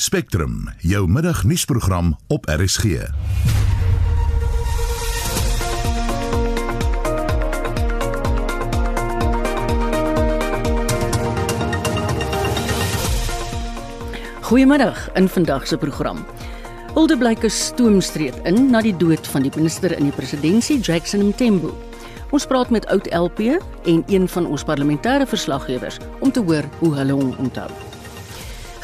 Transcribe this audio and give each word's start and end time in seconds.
Spectrum, 0.00 0.68
jou 0.78 1.08
middagnuusprogram 1.10 2.16
op 2.26 2.44
RSG. 2.46 2.84
Goeiemiddag 14.40 15.12
in 15.12 15.28
vandag 15.28 15.66
se 15.66 15.76
program. 15.76 16.26
Hulde 16.94 17.18
blyke 17.18 17.48
stoomstreep 17.48 18.46
in 18.46 18.70
na 18.70 18.80
die 18.80 18.96
dood 18.96 19.26
van 19.26 19.42
die 19.42 19.52
minister 19.56 19.98
in 19.98 20.04
die 20.12 20.14
presidentskap 20.14 20.84
Jackson 20.84 21.26
Mthembu. 21.26 21.74
Ons 22.30 22.46
praat 22.46 22.70
met 22.70 22.86
oud 22.86 23.10
LP 23.10 23.38
en 23.84 24.04
een 24.06 24.28
van 24.28 24.46
ons 24.46 24.64
parlementêre 24.64 25.26
verslaggewers 25.26 25.98
om 26.20 26.32
te 26.32 26.40
hoor 26.40 26.70
hoe 26.78 26.94
hulle 26.94 27.12
hom 27.12 27.34
onthou. 27.38 27.87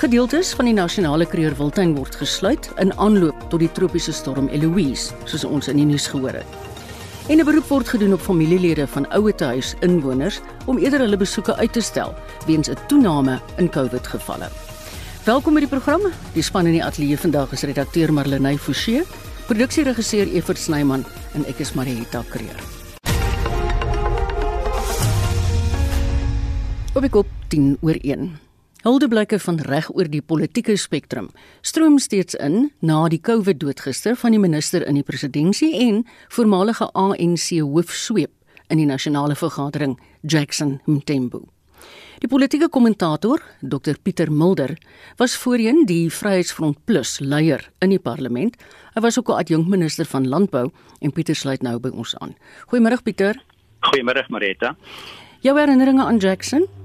Gedeeltes 0.05 0.51
van 0.53 0.67
die 0.69 0.75
nasionale 0.77 1.25
kreer 1.25 1.55
Wildtuin 1.57 1.95
word 1.97 2.19
gesluit 2.21 2.67
in 2.83 2.91
aanloop 3.01 3.47
tot 3.49 3.63
die 3.63 3.71
tropiese 3.73 4.13
storm 4.13 4.51
Eloise, 4.53 5.15
soos 5.25 5.47
ons 5.49 5.71
in 5.73 5.79
die 5.81 5.87
nuus 5.89 6.05
gehoor 6.13 6.37
het. 6.37 6.59
En 7.33 7.41
'n 7.41 7.47
beroep 7.49 7.71
word 7.73 7.89
gedoen 7.89 8.13
op 8.13 8.21
familielede 8.21 8.87
van 8.87 9.09
ouetehuis 9.09 9.73
inwoners 9.81 10.41
om 10.67 10.77
eerder 10.79 11.01
hulle 11.01 11.17
besoeke 11.17 11.57
uit 11.57 11.73
te 11.73 11.81
stel 11.81 12.15
weens 12.47 12.69
'n 12.69 12.77
toename 12.89 13.41
in 13.57 13.71
COVID-gevalle. 13.71 14.49
Welkom 15.25 15.55
by 15.55 15.61
die 15.61 15.69
program. 15.69 16.01
Die 16.35 16.43
span 16.43 16.67
in 16.67 16.73
die 16.73 16.85
ateljee 16.85 17.19
vandag 17.19 17.53
is 17.53 17.63
redakteur 17.63 18.13
Marlenae 18.13 18.59
Forsie, 18.59 19.03
produksieregisseur 19.47 20.29
Evert 20.33 20.59
Snyman 20.59 21.05
en 21.35 21.47
ek 21.47 21.59
is 21.59 21.73
Marieta 21.73 22.25
Kreer. 22.29 22.61
Op 26.95 27.03
ek 27.03 27.15
op 27.15 27.27
10 27.49 27.79
oor 27.81 27.97
1. 28.03 28.44
Huldeblyke 28.85 29.39
van 29.41 29.57
reg 29.65 29.87
oor 29.97 30.09
die 30.13 30.21
politieke 30.21 30.75
spektrum 30.77 31.31
stroom 31.65 31.95
steeds 31.97 32.37
in 32.37 32.67
na 32.85 33.07
die 33.09 33.21
COVID 33.25 33.57
doodgister 33.63 34.13
van 34.21 34.37
die 34.37 34.41
minister 34.43 34.85
in 34.85 34.99
die 34.99 35.07
presidentskap 35.09 35.73
en 35.81 36.03
voormalige 36.37 36.91
ANC 36.93 37.47
hoofsweep 37.63 38.29
in 38.69 38.83
die 38.83 38.85
nasionale 38.85 39.39
vergadering 39.41 39.97
Jackson 40.21 40.83
Mthembu. 40.85 41.41
Die 42.21 42.29
politieke 42.29 42.69
kommentator, 42.69 43.41
Dr 43.63 43.97
Pieter 44.03 44.29
Mulder, 44.29 44.77
was 45.17 45.33
voorheen 45.33 45.87
die 45.89 46.11
Vryheidsfront 46.13 46.85
Plus 46.85 47.17
leier 47.25 47.65
in 47.81 47.97
die 47.97 47.99
parlement. 47.99 48.61
Hy 48.93 49.01
was 49.01 49.19
ook 49.19 49.33
'n 49.33 49.41
adjunkminister 49.41 50.05
van 50.05 50.29
landbou 50.29 50.71
en 51.01 51.13
Pieter 51.13 51.35
sluit 51.35 51.63
nou 51.63 51.79
by 51.79 51.89
ons 51.89 52.17
aan. 52.21 52.37
Goeiemôre 52.69 53.03
Pieter. 53.03 53.35
Goeiemôre 53.81 54.29
Marita. 54.29 54.77
Jou 55.41 55.59
herinneringe 55.59 56.05
aan 56.05 56.19
Jackson? 56.19 56.84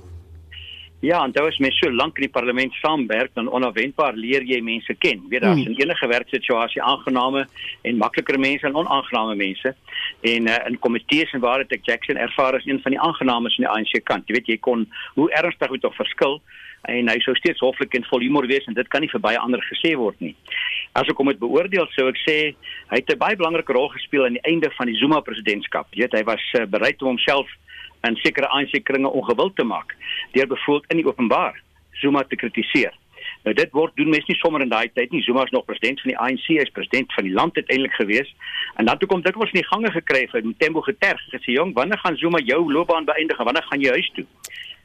Ja, 1.01 1.23
en 1.23 1.31
dit 1.31 1.43
was 1.43 1.57
mens 1.57 1.77
so 1.79 1.91
lank 1.91 2.17
in 2.17 2.25
die 2.25 2.31
parlement 2.31 2.73
saamwerk 2.73 3.31
dan 3.33 3.47
onverwendbaar 3.47 4.17
leer 4.19 4.43
jy 4.43 4.59
mense 4.61 4.93
ken. 4.99 5.21
Weet 5.31 5.45
daar's 5.45 5.61
hmm. 5.61 5.71
in 5.71 5.81
enige 5.85 6.07
werksituasie 6.07 6.81
aangename 6.83 7.45
en 7.81 7.97
makliker 7.97 8.39
mense 8.39 8.67
en 8.67 8.75
onaangename 8.75 9.35
mense. 9.35 9.75
En 10.21 10.47
uh, 10.47 10.57
in 10.67 10.79
komitees 10.79 11.31
en 11.31 11.39
waar 11.39 11.63
het 11.63 11.71
ek 11.71 11.87
Jackson 11.87 12.19
ervaar 12.19 12.57
as 12.59 12.67
een 12.67 12.81
van 12.83 12.91
die 12.91 12.99
aangenames 12.99 13.55
aan 13.55 13.67
die 13.67 13.71
ANC 13.75 14.03
kant. 14.03 14.27
Jy 14.27 14.35
weet 14.35 14.51
jy 14.51 14.57
kon 14.57 14.83
hoe 15.15 15.29
ernstig 15.39 15.71
dit 15.71 15.85
tog 15.87 15.95
verskil 15.95 16.41
en 16.91 17.07
hy 17.11 17.15
sou 17.23 17.35
steeds 17.35 17.63
hoflik 17.63 17.95
en 17.95 18.07
vol 18.11 18.23
humor 18.23 18.47
wees 18.47 18.67
en 18.67 18.75
dit 18.75 18.91
kan 18.91 19.03
nie 19.03 19.11
vir 19.11 19.23
baie 19.23 19.39
ander 19.39 19.63
gesê 19.71 19.95
word 19.99 20.19
nie. 20.23 20.33
As 20.99 21.07
ek 21.07 21.19
hom 21.19 21.27
moet 21.31 21.39
beoordeel, 21.39 21.87
sou 21.95 22.09
ek 22.11 22.19
sê 22.25 22.37
hy 22.91 22.99
het 22.99 23.15
'n 23.15 23.23
baie 23.23 23.39
belangrike 23.39 23.73
rol 23.73 23.87
gespeel 23.95 24.25
aan 24.25 24.35
die 24.35 24.47
einde 24.51 24.71
van 24.75 24.87
die 24.87 24.99
Zuma 24.99 25.19
presidentskap. 25.23 25.87
Jy 25.95 26.07
weet 26.07 26.19
hy 26.19 26.23
was 26.23 26.43
uh, 26.59 26.65
bereid 26.65 27.01
om 27.01 27.15
homself 27.15 27.47
en 28.01 28.15
sekere 28.15 28.47
ANC-kringe 28.47 29.09
ongewild 29.09 29.55
te 29.55 29.63
maak 29.63 29.95
deur 30.31 30.47
bevoeld 30.47 30.85
in 30.87 31.01
die 31.01 31.07
openbaar 31.07 31.61
Zuma 31.99 32.23
te 32.23 32.35
kritiseer. 32.35 32.93
Nou 33.43 33.53
dit 33.55 33.71
word 33.75 33.95
doen 33.95 34.09
mens 34.09 34.27
nie 34.27 34.37
sommer 34.39 34.63
in 34.63 34.71
daai 34.71 34.89
tyd 34.95 35.11
nie. 35.11 35.21
Zuma 35.23 35.43
is 35.43 35.51
nog 35.55 35.65
president 35.67 36.01
van 36.03 36.11
die 36.11 36.17
ANC, 36.17 36.45
hy 36.47 36.63
is 36.63 36.71
president 36.75 37.13
van 37.15 37.27
die 37.27 37.33
land 37.35 37.55
uiteindelik 37.55 37.95
gewees. 37.99 38.31
En 38.79 38.87
dan 38.87 38.97
toe 38.97 39.07
kom 39.11 39.23
dit 39.25 39.35
ons 39.35 39.51
in 39.53 39.61
die 39.61 39.67
gange 39.67 39.91
gekry 39.95 40.25
vir 40.31 40.47
Tembo 40.63 40.83
geterg. 40.85 41.21
Gesê 41.33 41.55
jong, 41.55 41.73
wanneer 41.75 41.99
gaan 42.03 42.17
Zuma 42.19 42.39
jou 42.43 42.61
loopbaan 42.71 43.07
beëindig? 43.09 43.43
Wanneer 43.43 43.67
gaan 43.67 43.83
jy 43.83 43.95
huis 43.97 44.11
toe? 44.15 44.25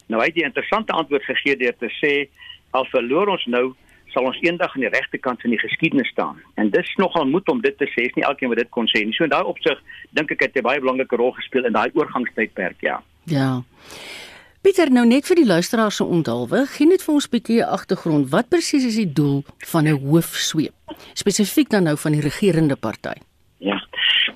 Nou 0.08 0.20
hy 0.20 0.28
het 0.28 0.36
'n 0.36 0.50
interessante 0.50 0.92
antwoord 0.92 1.24
gegee 1.24 1.56
deur 1.56 1.76
te 1.78 1.90
sê 2.02 2.28
al 2.70 2.84
verloor 2.84 3.28
ons 3.28 3.46
nou 3.46 3.74
sal 4.14 4.28
ons 4.30 4.40
eendag 4.42 4.74
aan 4.74 4.86
die 4.86 4.92
regte 4.92 5.18
kant 5.18 5.42
van 5.44 5.50
die 5.54 5.60
geskiedenis 5.60 6.10
staan. 6.14 6.40
En 6.60 6.70
dis 6.70 6.94
nogal 7.02 7.26
moed 7.26 7.48
om 7.52 7.60
dit 7.60 7.76
te 7.78 7.88
sê, 7.92 8.06
is 8.08 8.14
nie 8.16 8.26
elkeen 8.26 8.52
wat 8.52 8.62
dit 8.62 8.70
kon 8.74 8.88
sê 8.90 9.04
nie. 9.04 9.14
So 9.16 9.26
in 9.26 9.34
daai 9.34 9.44
opsig 9.44 9.80
dink 10.16 10.30
ek 10.34 10.46
het 10.46 10.58
hy 10.58 10.64
baie 10.66 10.82
belangrike 10.82 11.18
rol 11.20 11.34
gespeel 11.36 11.66
in 11.68 11.76
daai 11.76 11.90
oorgangstydperk, 11.98 12.80
ja. 12.86 13.00
Ja. 13.30 13.50
Pieter, 14.64 14.88
nou 14.88 15.04
net 15.04 15.26
vir 15.28 15.42
die 15.42 15.44
luisteraars 15.44 15.98
se 16.00 16.04
onthaalwe, 16.08 16.62
gee 16.72 16.88
net 16.88 17.02
vir 17.04 17.14
ons 17.14 17.26
'n 17.28 17.34
bietjie 17.36 17.64
agtergrond. 17.64 18.30
Wat 18.30 18.48
presies 18.48 18.84
is 18.84 18.96
die 18.96 19.12
doel 19.12 19.44
van 19.72 19.84
'n 19.84 20.00
hoofsweep? 20.00 20.72
Spesifiek 21.12 21.68
dan 21.68 21.84
nou 21.84 21.96
van 21.96 22.12
die 22.12 22.20
regerende 22.20 22.76
party. 22.76 23.20
Ja. 23.58 23.76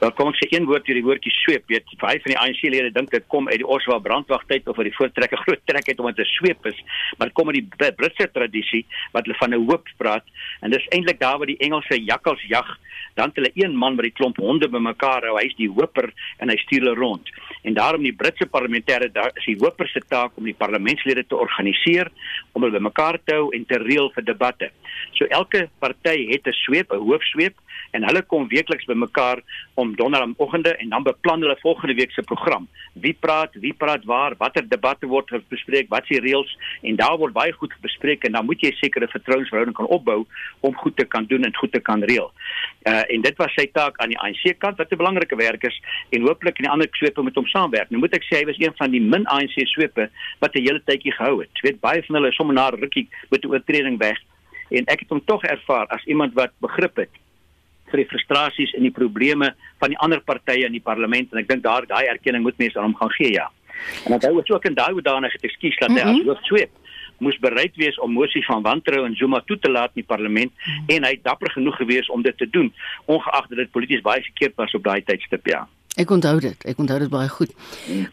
Wel 0.00 0.12
kom 0.12 0.28
ek 0.32 0.38
sê 0.41 0.49
een 0.53 0.66
woord 0.69 0.88
oor 0.88 0.99
die 0.99 1.04
woordjie 1.06 1.32
sweep. 1.32 1.65
Weet, 1.72 1.88
baie 2.00 2.21
van 2.22 2.32
die 2.32 2.38
ANC-lede 2.38 2.91
dink 2.94 3.10
dit 3.15 3.25
kom 3.32 3.49
uit 3.49 3.60
die 3.62 3.69
Oswa 3.76 3.99
brandwagtyd 4.04 4.69
of 4.69 4.78
uit 4.78 4.91
die 4.91 4.97
voortrekker 4.97 5.41
groot 5.44 5.62
trek 5.71 5.88
het 5.91 6.00
om 6.00 6.10
dit 6.10 6.21
'n 6.25 6.32
sweep 6.37 6.66
is, 6.66 6.78
maar 7.19 7.31
kom 7.31 7.49
uit 7.49 7.60
die 7.60 7.93
Britse 8.00 8.28
tradisie 8.32 8.84
wat 9.12 9.25
hulle 9.25 9.38
van 9.41 9.54
'n 9.54 9.66
hoop 9.71 9.88
praat 9.97 10.25
en 10.60 10.71
dis 10.71 10.88
eintlik 10.93 11.21
daar 11.21 11.38
waar 11.38 11.47
die 11.47 11.62
Engelse 11.65 11.97
jakkals 12.04 12.43
jag, 12.49 12.69
dan 13.15 13.31
hulle 13.34 13.50
een 13.54 13.76
man 13.76 13.97
met 13.97 14.04
die 14.04 14.15
klomp 14.15 14.37
honde 14.37 14.69
bymekaar 14.69 15.25
hou, 15.26 15.37
hy's 15.41 15.56
die 15.59 15.71
hoper 15.71 16.12
en 16.38 16.49
hy 16.53 16.56
stuur 16.56 16.84
hulle 16.84 16.94
rond. 16.94 17.31
En 17.62 17.75
daarom 17.75 18.03
die 18.03 18.15
Britse 18.15 18.47
parlementêre 18.47 19.10
daar 19.12 19.32
is 19.34 19.44
die 19.44 19.59
hoper 19.59 19.88
se 19.88 20.00
taak 20.09 20.37
om 20.38 20.44
die 20.44 20.55
parlementslede 20.55 21.26
te 21.26 21.37
organiseer, 21.37 22.10
om 22.53 22.62
hulle 22.62 22.78
bymekaar 22.78 23.19
te 23.25 23.34
hou 23.34 23.50
en 23.56 23.66
te 23.66 23.81
reël 23.82 24.12
vir 24.15 24.25
debatte. 24.25 24.70
So 25.12 25.25
elke 25.25 25.69
party 25.78 26.28
het 26.31 26.47
'n 26.47 26.53
sweep, 26.53 26.92
'n 26.92 27.04
hoofsweep 27.09 27.54
en 27.91 28.04
hulle 28.04 28.22
kom 28.22 28.48
weekliks 28.48 28.84
bymekaar 28.88 29.41
om 29.75 29.94
donderdagoggende 29.97 30.76
en 30.76 30.88
dan 30.88 31.03
beplan 31.03 31.41
hulle 31.41 31.56
volgende 31.60 31.94
week 31.94 32.12
se 32.12 32.22
program. 32.22 32.69
Wie 32.92 33.16
praat, 33.20 33.54
wie 33.54 33.72
praat 33.72 34.04
waar, 34.04 34.34
watter 34.38 34.69
debatte 34.69 35.06
word 35.06 35.31
bespreek, 35.48 35.88
wat 35.88 36.06
se 36.06 36.20
reëls 36.20 36.56
en 36.82 36.97
daar 36.97 37.16
word 37.19 37.32
baie 37.32 37.53
goed 37.53 37.72
bespreek 37.81 38.25
en 38.25 38.32
dan 38.32 38.44
moet 38.44 38.60
jy 38.60 38.72
sekere 38.76 39.08
vertrouensverhouding 39.08 39.76
kan 39.76 39.87
opbou 39.87 40.25
om 40.60 40.76
goed 40.76 40.97
te 40.97 41.04
kan 41.04 41.25
doen 41.25 41.44
en 41.44 41.56
goed 41.56 41.72
te 41.72 41.81
kan 41.81 42.03
reël. 42.03 42.32
Uh 42.87 43.04
en 43.08 43.22
dit 43.25 43.37
was 43.41 43.53
sy 43.56 43.66
taak 43.72 43.97
aan 44.03 44.12
die 44.12 44.19
ANC 44.19 44.58
kant 44.58 44.76
wat 44.76 44.92
'n 44.92 45.00
belangrike 45.00 45.37
werk 45.37 45.64
is 45.64 45.81
en 46.10 46.26
hooplik 46.26 46.58
in 46.58 46.69
die 46.69 46.72
ander 46.72 46.88
swepe 46.92 47.22
met 47.22 47.34
hom 47.34 47.47
saamwerk. 47.47 47.91
Nou 47.91 48.00
moet 48.00 48.14
ek 48.14 48.25
sê 48.25 48.41
hy 48.41 48.44
was 48.44 48.58
een 48.58 48.75
van 48.76 48.91
die 48.91 49.00
min 49.00 49.26
ANC 49.26 49.56
swepe 49.66 50.10
wat 50.41 50.54
'n 50.54 50.62
hele 50.62 50.82
tydjie 50.84 51.12
gehou 51.12 51.41
het. 51.41 51.50
Jy 51.54 51.70
weet 51.70 51.81
baie 51.81 52.03
van 52.03 52.16
hulle 52.16 52.28
is 52.28 52.37
sommer 52.37 52.54
na 52.54 52.69
rukkie 52.69 53.08
met 53.31 53.44
'n 53.44 53.48
oortreding 53.48 53.98
weg 53.98 54.19
en 54.71 54.87
ek 54.87 55.05
het 55.05 55.15
hom 55.15 55.23
tog 55.25 55.45
ervaar 55.45 55.87
as 55.95 56.05
iemand 56.05 56.34
wat 56.34 56.53
begrip 56.65 56.97
het 56.97 57.23
vir 57.91 58.03
die 58.03 58.09
frustrasies 58.11 58.75
en 58.77 58.84
die 58.84 58.95
probleme 58.95 59.53
van 59.81 59.95
die 59.95 60.01
ander 60.05 60.21
partye 60.21 60.67
in 60.67 60.77
die 60.77 60.84
parlement 60.84 61.33
en 61.33 61.41
ek 61.43 61.49
dink 61.49 61.65
daar 61.65 61.87
daai 61.89 62.06
erkenning 62.06 62.45
moet 62.45 62.59
mense 62.61 62.79
aan 62.79 62.91
hom 62.91 62.99
gaan 63.01 63.15
gee 63.17 63.33
ja. 63.33 63.49
En 64.05 64.19
dan 64.19 64.25
hou 64.27 64.43
ook 64.43 64.65
in 64.67 64.75
daai 64.75 64.93
hoedanige 64.93 65.39
ekskuus 65.41 65.79
dat 65.79 65.89
hy 65.89 65.95
mm 65.95 66.09
-hmm. 66.09 66.21
as 66.21 66.27
hoof 66.27 66.45
sweep 66.51 66.71
moes 67.19 67.39
bereid 67.39 67.77
wees 67.77 67.99
om 67.99 68.12
mosie 68.12 68.45
van 68.47 68.62
wantrou 68.62 69.05
en 69.06 69.15
Zuma 69.15 69.41
toe 69.47 69.59
te 69.59 69.71
laat 69.71 69.95
in 69.95 70.03
die 70.03 70.11
parlement 70.15 70.53
mm 70.55 70.75
-hmm. 70.75 70.97
en 70.97 71.05
hy 71.05 71.11
het 71.11 71.25
dapper 71.25 71.50
genoeg 71.50 71.77
gewees 71.77 72.09
om 72.09 72.23
dit 72.23 72.39
te 72.39 72.50
doen 72.50 72.73
ongeag 73.05 73.47
dat 73.49 73.59
dit 73.59 73.71
polities 73.71 74.00
baie 74.00 74.23
verkeerd 74.23 74.55
was 74.55 74.75
op 74.75 74.85
daai 74.85 75.03
tydstip 75.03 75.47
ja. 75.47 75.69
Ek 75.98 76.10
onthou 76.14 76.38
dit. 76.41 76.64
Ek 76.64 76.78
onthou 76.78 76.98
dit 77.03 77.10
baie 77.10 77.28
goed. 77.28 77.50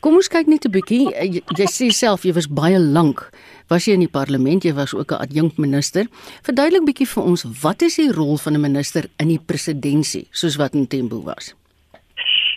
Kom 0.01 0.15
ons 0.17 0.27
kyk 0.27 0.47
net 0.47 0.65
'n 0.65 0.71
bietjie. 0.71 1.13
Jy, 1.13 1.43
jy 1.57 1.67
sê 1.69 1.91
self 1.93 2.25
jy 2.25 2.33
was 2.33 2.47
baie 2.47 2.79
lank 2.79 3.29
was 3.69 3.87
jy 3.87 3.95
in 3.97 4.03
die 4.05 4.11
parlement, 4.11 4.65
jy 4.65 4.73
was 4.73 4.93
ook 4.93 5.11
'n 5.11 5.21
adjunkminister. 5.25 6.07
Verduidelik 6.43 6.85
bietjie 6.85 7.07
vir 7.07 7.23
ons, 7.23 7.45
wat 7.61 7.81
is 7.81 7.95
die 7.95 8.11
rol 8.11 8.37
van 8.37 8.53
'n 8.53 8.61
minister 8.61 9.09
in 9.17 9.27
die 9.27 9.39
presidentskap 9.39 10.27
soos 10.31 10.55
wat 10.55 10.73
in 10.73 10.87
Tembo 10.87 11.21
was? 11.23 11.53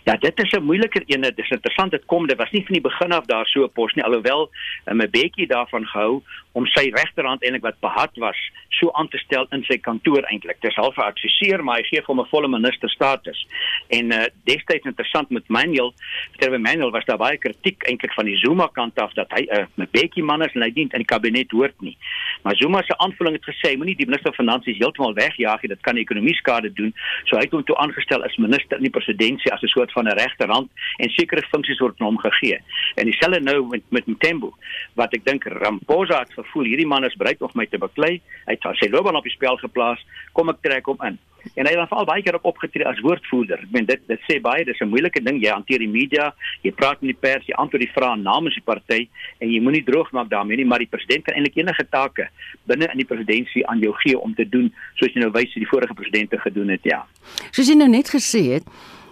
Ja, 0.09 0.15
dit 0.17 0.39
is 0.43 0.51
'n 0.51 0.63
moeiliker 0.63 1.03
een. 1.05 1.21
Dit 1.21 1.37
is 1.37 1.49
interessant 1.49 1.91
dit 1.91 2.05
kom, 2.05 2.27
dit 2.27 2.37
was 2.37 2.51
nie 2.51 2.63
van 2.65 2.73
die 2.73 2.81
begin 2.81 3.11
af 3.11 3.25
daar 3.25 3.47
so 3.47 3.63
'n 3.63 3.71
pos 3.71 3.93
nie, 3.93 4.03
alhoewel 4.03 4.49
um, 4.85 5.01
'n 5.01 5.09
bietjie 5.09 5.47
daarvan 5.47 5.85
gehou 5.85 6.23
om 6.51 6.65
sy 6.65 6.89
regterhand 6.93 7.43
eintlik 7.43 7.61
wat 7.61 7.79
behad 7.79 8.09
was, 8.13 8.37
so 8.69 8.91
aan 8.91 9.07
te 9.07 9.17
stel 9.17 9.45
in 9.49 9.63
sy 9.63 9.77
kantoor 9.77 10.23
eintlik. 10.23 10.61
Dis 10.61 10.75
half 10.75 10.97
'n 10.97 11.01
adviseur, 11.01 11.63
maar 11.63 11.77
hy 11.77 11.83
gee 11.83 12.01
hom 12.05 12.19
'n 12.19 12.25
volle 12.25 12.47
minister 12.47 12.89
status. 12.89 13.47
En 13.87 14.11
uh 14.11 14.25
destyds 14.43 14.85
interessant 14.85 15.29
met 15.29 15.47
Manuel, 15.47 15.93
terwyl 16.37 16.59
Manuel 16.59 16.91
was 16.91 17.05
daar 17.05 17.17
baie 17.17 17.37
kritiek 17.37 17.83
eintlik 17.83 18.13
van 18.13 18.25
die 18.25 18.37
Zuma 18.37 18.67
kant 18.67 18.99
af 18.99 19.13
dat 19.13 19.31
hy 19.31 19.41
'n 19.41 19.59
uh, 19.59 19.65
'n 19.77 19.87
bietjie 19.91 20.23
man 20.23 20.41
is 20.41 20.53
en 20.53 20.61
hy 20.61 20.71
dien 20.73 20.89
in 20.89 21.03
die 21.05 21.05
kabinet 21.05 21.51
hoort 21.51 21.81
nie. 21.81 21.97
Maar 22.41 22.55
Zuma 22.55 22.81
se 22.81 22.97
aanvulling 22.97 23.35
het 23.35 23.55
gesê, 23.55 23.77
moenie 23.77 23.95
die 23.95 24.05
minister 24.05 24.33
van 24.33 24.45
finansies 24.45 24.77
heeltemal 24.77 25.13
wegjaag 25.13 25.61
nie, 25.61 25.69
dit 25.69 25.81
kan 25.81 25.95
die 25.95 26.03
ekonomie 26.03 26.35
skade 26.35 26.73
doen. 26.73 26.93
So 27.25 27.35
hy 27.35 27.43
het 27.43 27.51
hom 27.51 27.63
toe 27.63 27.77
aangestel 27.77 28.23
as 28.23 28.37
minister 28.37 28.77
in 28.77 28.83
die 28.83 28.89
presidentskap 28.89 29.53
as 29.53 29.61
'n 29.61 29.67
soort 29.67 29.91
van 29.99 30.07
'n 30.07 30.19
regterhand 30.23 30.69
en 30.97 31.09
sekere 31.09 31.43
funksies 31.51 31.79
word 31.83 31.99
hom 31.99 32.17
gegee. 32.17 32.59
En 32.95 33.05
dieselfde 33.05 33.39
nou 33.39 33.67
met 33.67 33.83
met 33.89 34.07
Mtembu 34.07 34.51
wat 34.95 35.13
ek 35.13 35.25
dink 35.25 35.43
Ramaphosa 35.43 36.19
het 36.19 36.33
gevoel 36.33 36.71
hierdie 36.71 36.87
man 36.87 37.05
is 37.05 37.19
bereid 37.21 37.41
om 37.41 37.49
my 37.53 37.65
te 37.65 37.77
beklei. 37.77 38.21
Hy 38.47 38.53
het 38.57 38.77
sy 38.79 38.89
loopbaan 38.89 39.19
op 39.19 39.27
die 39.27 39.37
spel 39.37 39.57
geplaas. 39.57 40.05
Kom 40.33 40.49
ek 40.49 40.61
trek 40.61 40.85
hom 40.85 40.97
in. 41.03 41.19
en 41.55 41.65
hy 41.65 41.71
het 41.71 41.79
dan 41.79 41.89
veral 41.89 42.07
baie 42.07 42.23
keer 42.23 42.37
op 42.37 42.47
opgetree 42.51 42.87
as 42.87 42.99
woordvoerder. 43.03 43.63
Ek 43.63 43.73
meen 43.75 43.87
dit 43.87 44.01
dit 44.09 44.25
sê 44.27 44.39
baie, 44.43 44.65
dis 44.65 44.79
'n 44.81 44.89
moeilike 44.89 45.21
ding. 45.23 45.41
Jy 45.41 45.51
hanteer 45.51 45.79
die 45.79 45.87
media, 45.87 46.33
jy 46.63 46.71
praat 46.71 47.01
met 47.01 47.15
die 47.15 47.19
pers, 47.19 47.45
jy 47.47 47.55
antwoord 47.55 47.83
die 47.83 47.93
vrae 47.93 48.17
namens 48.17 48.55
die 48.55 48.63
party 48.63 49.07
en 49.39 49.51
jy 49.51 49.59
moenie 49.61 49.83
droog 49.83 50.11
maak 50.11 50.29
daarmee 50.29 50.57
nie, 50.57 50.65
maar 50.65 50.79
die 50.79 50.87
president 50.91 51.23
kan 51.23 51.35
eintlik 51.35 51.55
enige 51.57 51.87
take 51.89 52.29
binne 52.65 52.89
in 52.91 52.97
die 52.97 53.05
presidentskap 53.05 53.69
aan 53.69 53.79
jou 53.79 53.93
gee 54.03 54.19
om 54.19 54.33
te 54.35 54.49
doen 54.49 54.73
soos 54.95 55.13
jy 55.13 55.21
nou 55.21 55.31
wys 55.31 55.53
hoe 55.53 55.63
die 55.63 55.69
vorige 55.69 55.93
presidente 55.93 56.37
gedoen 56.37 56.69
het, 56.69 56.83
ja. 56.83 57.05
Soos 57.51 57.67
jy 57.67 57.75
nou 57.75 57.89
net 57.89 58.09
gesê 58.09 58.53
het, 58.53 58.63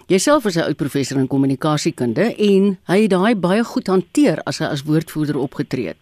Jouself 0.08 0.46
is 0.46 0.56
'n 0.56 0.60
oud 0.60 0.76
professor 0.76 1.18
in 1.18 1.26
kommunikasiekunde 1.26 2.34
en 2.36 2.78
hy 2.84 3.00
het 3.02 3.10
daai 3.10 3.34
baie 3.36 3.64
goed 3.64 3.86
hanteer 3.86 4.40
as 4.42 4.58
hy 4.58 4.64
as 4.64 4.82
woordvoerder 4.82 5.36
opgetree 5.36 5.86
het. 5.86 5.96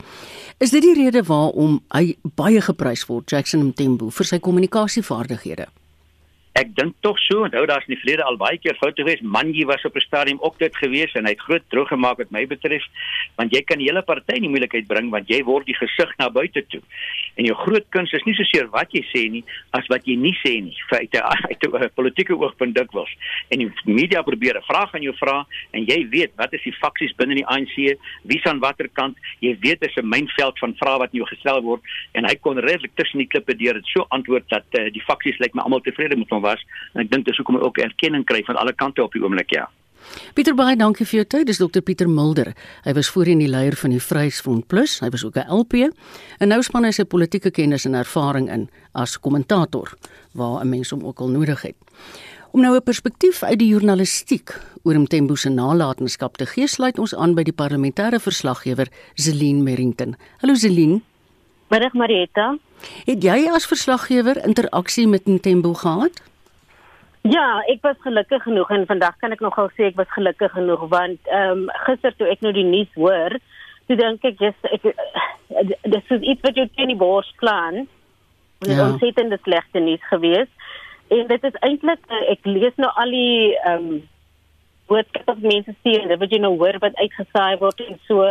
Is 0.58 0.70
dit 0.70 0.82
die 0.82 0.94
rede 0.94 1.22
waarom 1.22 1.82
hy 1.90 2.16
baie 2.22 2.60
geprys 2.60 3.06
word, 3.06 3.30
Jackson 3.30 3.66
Mthembu, 3.66 4.10
vir 4.10 4.24
sy 4.24 4.38
kommunikasievaardighede? 4.38 5.66
Ek 6.56 6.70
dink 6.72 6.94
tog 7.04 7.18
so, 7.20 7.42
onthou 7.44 7.66
daar's 7.68 7.84
in 7.84 7.92
die 7.92 8.00
verlede 8.00 8.24
al 8.24 8.38
baie 8.40 8.56
keer 8.56 8.78
foute 8.80 9.02
gewees. 9.02 9.20
Manji 9.20 9.66
was 9.68 9.84
op 9.84 9.96
'n 9.96 10.00
stadium 10.00 10.38
ook 10.40 10.58
dit 10.58 10.76
gewees 10.76 11.12
en 11.12 11.24
hy 11.24 11.34
het 11.34 11.40
groot 11.40 11.62
droog 11.68 11.88
gemaak 11.88 12.16
wat 12.16 12.30
my 12.30 12.46
betref, 12.46 12.84
want 13.36 13.52
jy 13.52 13.60
kan 13.62 13.78
die 13.78 13.88
hele 13.88 14.02
party 14.02 14.36
in 14.36 14.46
die 14.46 14.48
moeilikheid 14.48 14.86
bring 14.86 15.10
want 15.10 15.28
jy 15.28 15.42
word 15.44 15.66
die 15.66 15.76
gesig 15.76 16.10
na 16.18 16.30
buite 16.30 16.64
toe. 16.68 16.80
En 17.36 17.44
jou 17.44 17.54
groot 17.54 17.84
kuns 17.90 18.12
is 18.12 18.24
nie 18.24 18.34
so 18.34 18.44
seer 18.44 18.68
wat 18.72 18.88
jy 18.92 19.04
sê 19.12 19.30
nie 19.30 19.44
as 19.70 19.86
wat 19.88 20.06
jy 20.06 20.16
nie 20.16 20.32
sê 20.44 20.62
nie. 20.62 20.76
Feite 20.88 21.20
uit 21.50 21.62
'n 21.62 21.90
politieke 21.94 22.32
oogpunt 22.32 22.74
dikwels. 22.74 23.12
En 23.50 23.58
die 23.58 23.70
media 23.84 24.22
probeer 24.22 24.56
'n 24.56 24.62
vraag 24.62 24.94
aan 24.94 25.02
jou 25.02 25.14
vra 25.16 25.46
en 25.72 25.84
jy 25.84 26.08
weet 26.08 26.32
wat 26.36 26.52
is 26.54 26.62
die 26.62 26.72
faksies 26.72 27.14
binne 27.16 27.34
die 27.34 27.46
ANC, 27.46 27.98
wie's 28.22 28.44
aan 28.44 28.60
watter 28.60 28.88
kant. 28.88 29.16
Jy 29.40 29.56
weet 29.60 29.80
dit 29.80 29.90
is 29.90 29.96
'n 29.96 30.08
mynveld 30.08 30.58
van 30.58 30.74
vrae 30.74 30.98
wat 30.98 31.12
in 31.12 31.20
jou 31.20 31.28
gestel 31.28 31.60
word 31.62 31.82
en 32.12 32.24
hy 32.24 32.34
kon 32.34 32.58
redelik 32.58 32.94
tussen 32.94 33.18
die 33.18 33.28
klippe 33.28 33.54
deur 33.54 33.74
dit 33.74 33.86
so 33.86 34.06
antwoord 34.08 34.48
dat 34.48 34.64
uh, 34.78 34.88
die 34.90 35.02
faksies 35.02 35.38
lyk 35.38 35.54
my 35.54 35.62
almal 35.62 35.80
tevrede 35.80 36.16
met 36.16 36.30
hom 36.30 36.45
was 36.46 36.62
en 36.94 37.04
ek 37.04 37.10
dink 37.10 37.26
dis 37.26 37.36
hoekom 37.40 37.58
hy 37.58 37.66
ook 37.66 37.82
erkenning 37.82 38.24
kry 38.24 38.42
van 38.46 38.60
alle 38.62 38.72
kante 38.72 39.04
op 39.04 39.12
die 39.12 39.24
oomblik 39.24 39.52
ja. 39.54 39.66
Pieter 40.36 40.54
baie 40.56 40.76
dankie 40.78 41.06
vir 41.06 41.20
jou 41.20 41.26
tyd. 41.34 41.46
Dis 41.48 41.60
dokter 41.60 41.82
Pieter 41.82 42.08
Mulder. 42.10 42.52
Hy 42.84 42.92
was 42.96 43.10
voorheen 43.12 43.40
die 43.42 43.50
leier 43.50 43.76
van 43.78 43.94
die 43.94 44.02
Vryheidsfront 44.02 44.68
Plus. 44.70 45.00
Hy 45.02 45.10
was 45.10 45.24
ook 45.26 45.36
'n 45.36 45.50
LP 45.50 45.90
en 46.38 46.48
nou 46.48 46.62
span 46.62 46.84
hy 46.84 46.92
sy 46.92 47.04
politieke 47.04 47.50
kennis 47.50 47.86
en 47.86 47.94
ervaring 47.94 48.48
in 48.50 48.68
as 48.94 49.18
kommentator 49.18 49.94
waar 50.34 50.62
'n 50.64 50.68
mens 50.68 50.90
hom 50.90 51.04
ook 51.04 51.20
al 51.20 51.28
nodig 51.28 51.62
het. 51.62 51.76
Om 52.52 52.60
nou 52.60 52.76
'n 52.76 52.82
perspektief 52.82 53.42
uit 53.42 53.58
die 53.58 53.68
journalistiek 53.68 54.50
oor 54.82 54.98
Mthembu 54.98 55.36
se 55.36 55.48
nalatenskap 55.48 56.36
te 56.36 56.46
gee, 56.46 56.66
sluit 56.66 56.98
ons 56.98 57.14
aan 57.14 57.34
by 57.34 57.42
die 57.42 57.52
parlementêre 57.52 58.20
verslaggewer 58.20 58.88
Zelin 59.14 59.62
Merrington. 59.62 60.16
Hallo 60.40 60.54
Zelin. 60.54 61.02
Middag 61.68 61.92
Marietta. 61.92 62.58
Het 63.04 63.22
jy 63.22 63.48
as 63.50 63.66
verslaggewer 63.66 64.44
interaksie 64.46 65.08
met 65.08 65.26
Mthembu 65.26 65.74
gehad? 65.74 66.22
Ja, 67.30 67.62
ek 67.72 67.82
was 67.82 67.96
gelukkig 68.04 68.42
genoeg 68.42 68.70
en 68.70 68.86
vandag 68.86 69.16
kan 69.18 69.32
ek 69.34 69.42
nogal 69.42 69.70
sê 69.74 69.88
ek 69.88 69.98
was 69.98 70.10
gelukkig 70.14 70.52
genoeg 70.54 70.82
want 70.92 71.30
ehm 71.32 71.66
um, 71.66 71.70
gister 71.86 72.14
toe 72.16 72.28
ek 72.30 72.42
nou 72.44 72.52
die 72.54 72.66
nuus 72.66 72.92
hoor, 72.94 73.34
toe 73.88 73.96
dink 73.98 74.24
ek 74.28 74.38
dis 74.38 74.68
ek 74.76 74.84
dis 75.94 76.12
is 76.16 76.26
iets 76.32 76.44
wat 76.46 76.58
jy 76.58 76.66
teen 76.74 76.92
die 76.92 77.00
bors 77.00 77.30
plan. 77.40 77.86
Ja. 78.66 78.86
Ons 78.86 79.02
het 79.02 79.18
in 79.20 79.32
die 79.32 79.40
slegte 79.44 79.80
nuus 79.80 80.04
gewees. 80.10 80.50
En 81.12 81.26
dit 81.30 81.48
is 81.50 81.58
eintlik 81.66 82.04
eh, 82.10 82.22
ek 82.34 82.46
lees 82.48 82.76
nou 82.82 82.92
al 82.94 83.16
die 83.16 83.56
ehm 83.62 83.88
um, 83.88 84.04
boodskappe 84.86 85.32
wat 85.32 85.42
mense 85.42 85.72
stuur, 85.80 86.04
dit 86.06 86.20
wat 86.20 86.30
jy 86.30 86.38
nou 86.38 86.52
hoor 86.60 86.76
wat 86.78 86.94
uitgesaai 87.00 87.58
word 87.58 87.80
en 87.88 87.96
so 88.06 88.28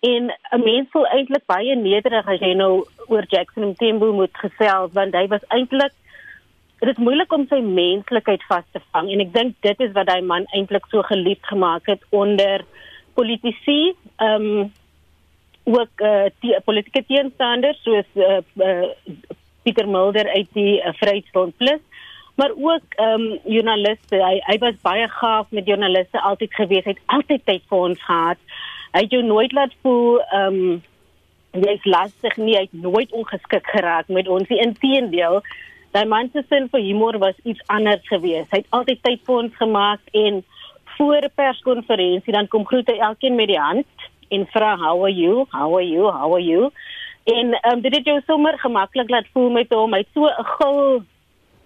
en 0.00 0.32
'n 0.56 0.64
mens 0.64 0.88
voel 0.92 1.06
eintlik 1.06 1.46
baie 1.46 1.76
nederig 1.76 2.28
as 2.28 2.40
jy 2.40 2.52
nou 2.54 2.84
oor 3.08 3.24
Jackson 3.28 3.70
Mthembu 3.70 4.12
moet 4.12 4.34
gesels 4.42 4.92
want 4.92 5.14
hy 5.14 5.26
was 5.32 5.44
eintlik 5.48 5.92
dit 6.80 6.88
is 6.92 7.02
moeilik 7.04 7.32
om 7.32 7.46
sy 7.48 7.60
menslikheid 7.64 8.44
vas 8.48 8.66
te 8.72 8.82
vang 8.90 9.10
en 9.12 9.24
ek 9.26 9.32
dink 9.34 9.56
dit 9.66 9.86
is 9.86 9.96
wat 9.96 10.10
hy 10.12 10.20
man 10.24 10.46
eintlik 10.56 10.86
so 10.92 11.02
geliefd 11.08 11.46
gemaak 11.52 11.88
het 11.92 12.04
onder 12.10 12.64
politici 13.18 13.80
ehm 14.18 14.52
um, 14.52 14.70
ook 15.70 16.00
uh, 16.02 16.26
die 16.42 16.56
politieke 16.64 17.04
teenstanders 17.06 17.82
soos 17.84 18.06
uh, 18.16 18.40
uh, 18.64 18.88
Pieter 19.62 19.86
Mulder 19.86 20.26
uit 20.32 20.48
die 20.56 20.80
uh, 20.80 20.94
Vryheidsfront 20.96 21.56
Plus 21.60 21.82
maar 22.40 22.52
ook 22.56 22.82
ehm 22.88 23.20
um, 23.20 23.38
joernaliste. 23.44 24.16
Hy 24.16 24.36
hy 24.46 24.58
was 24.58 24.76
baie 24.82 25.08
gaaf 25.08 25.50
met 25.50 25.66
joernaliste 25.66 26.20
altyd 26.20 26.54
gewees. 26.54 26.84
Het 26.84 27.00
altyd 27.06 27.44
tyd 27.44 27.62
vir 27.68 27.78
ons 27.78 28.04
gehad. 28.04 28.38
Hy 28.92 29.02
het 29.04 29.12
jou 29.16 29.22
nooit 29.22 29.52
laat 29.52 29.74
voel 29.82 30.20
ehm 30.20 30.60
um, 30.60 30.82
jy's 31.66 31.84
lastig 31.84 32.36
nie. 32.36 32.56
Hy 32.56 32.62
het 32.68 32.78
nooit 32.86 33.12
ongeskik 33.12 33.66
geraak 33.66 34.08
met 34.08 34.28
ons 34.28 34.48
inteendeel 34.48 35.42
Daai 35.92 36.06
man 36.06 36.30
se 36.32 36.42
sin 36.48 36.68
vir 36.70 36.80
humor 36.80 37.18
was 37.18 37.34
iets 37.42 37.62
anders 37.66 38.06
geweest. 38.08 38.50
Hy 38.52 38.62
het 38.62 38.76
altyd 38.76 39.02
tyd 39.02 39.24
vir 39.26 39.36
ons 39.42 39.56
gemaak 39.58 40.00
en 40.14 40.44
voor 40.96 41.24
'n 41.26 41.34
perskonferensie 41.34 42.32
dan 42.32 42.48
kom 42.48 42.66
groet 42.66 42.88
hy 42.88 42.98
elkeen 42.98 43.34
met 43.34 43.48
die 43.48 43.58
hand 43.58 43.86
en 44.28 44.46
vra 44.46 44.76
how 44.76 45.02
are 45.02 45.14
you? 45.14 45.46
How 45.50 45.74
are 45.74 45.88
you? 45.88 46.10
How 46.10 46.32
are 46.34 46.44
you? 46.44 46.70
En 47.24 47.58
um, 47.72 47.80
dit 47.80 47.96
het 47.96 48.04
jou 48.04 48.20
sommer 48.26 48.58
gemaklik 48.58 49.10
laat 49.10 49.26
voel 49.32 49.50
met 49.50 49.72
hom. 49.74 49.92
Hy 49.92 49.98
het 49.98 50.14
so 50.14 50.26
'n 50.26 50.44
gil, 50.44 51.02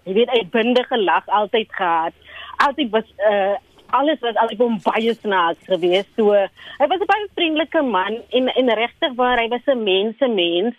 jy 0.03 0.13
weet, 0.13 0.29
uitbundige 0.29 0.97
lag 0.97 1.27
altyd 1.27 1.67
gehad. 1.71 2.13
Altyd 2.57 2.89
was 2.89 3.07
uh 3.29 3.55
alles 3.89 4.19
was 4.19 4.35
altyd 4.35 4.57
hom 4.57 4.79
baie 4.83 5.13
snaaks 5.13 5.63
geweest. 5.69 6.09
So 6.15 6.33
hy 6.79 6.87
was 6.87 6.99
'n 6.99 7.11
baie 7.13 7.27
vriendelike 7.35 7.81
man 7.81 8.21
en 8.29 8.47
en 8.47 8.73
regtig 8.73 9.13
waar 9.15 9.37
hy 9.37 9.47
was 9.47 9.65
'n 9.65 9.83
mense 9.83 10.27
mens. 10.27 10.75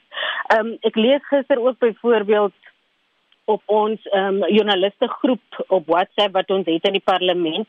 Um 0.59 0.77
ek 0.81 0.97
lees 0.97 1.23
gister 1.31 1.59
ook 1.61 1.79
byvoorbeeld 1.79 2.53
op 3.47 3.63
ons 3.67 4.09
um, 4.13 4.43
joernaliste 4.51 5.09
groep 5.21 5.65
op 5.69 5.87
WhatsApp 5.87 6.35
wat 6.35 6.51
ons 6.51 6.67
het 6.67 6.87
in 6.89 6.99
die 6.99 7.05
parlement. 7.05 7.69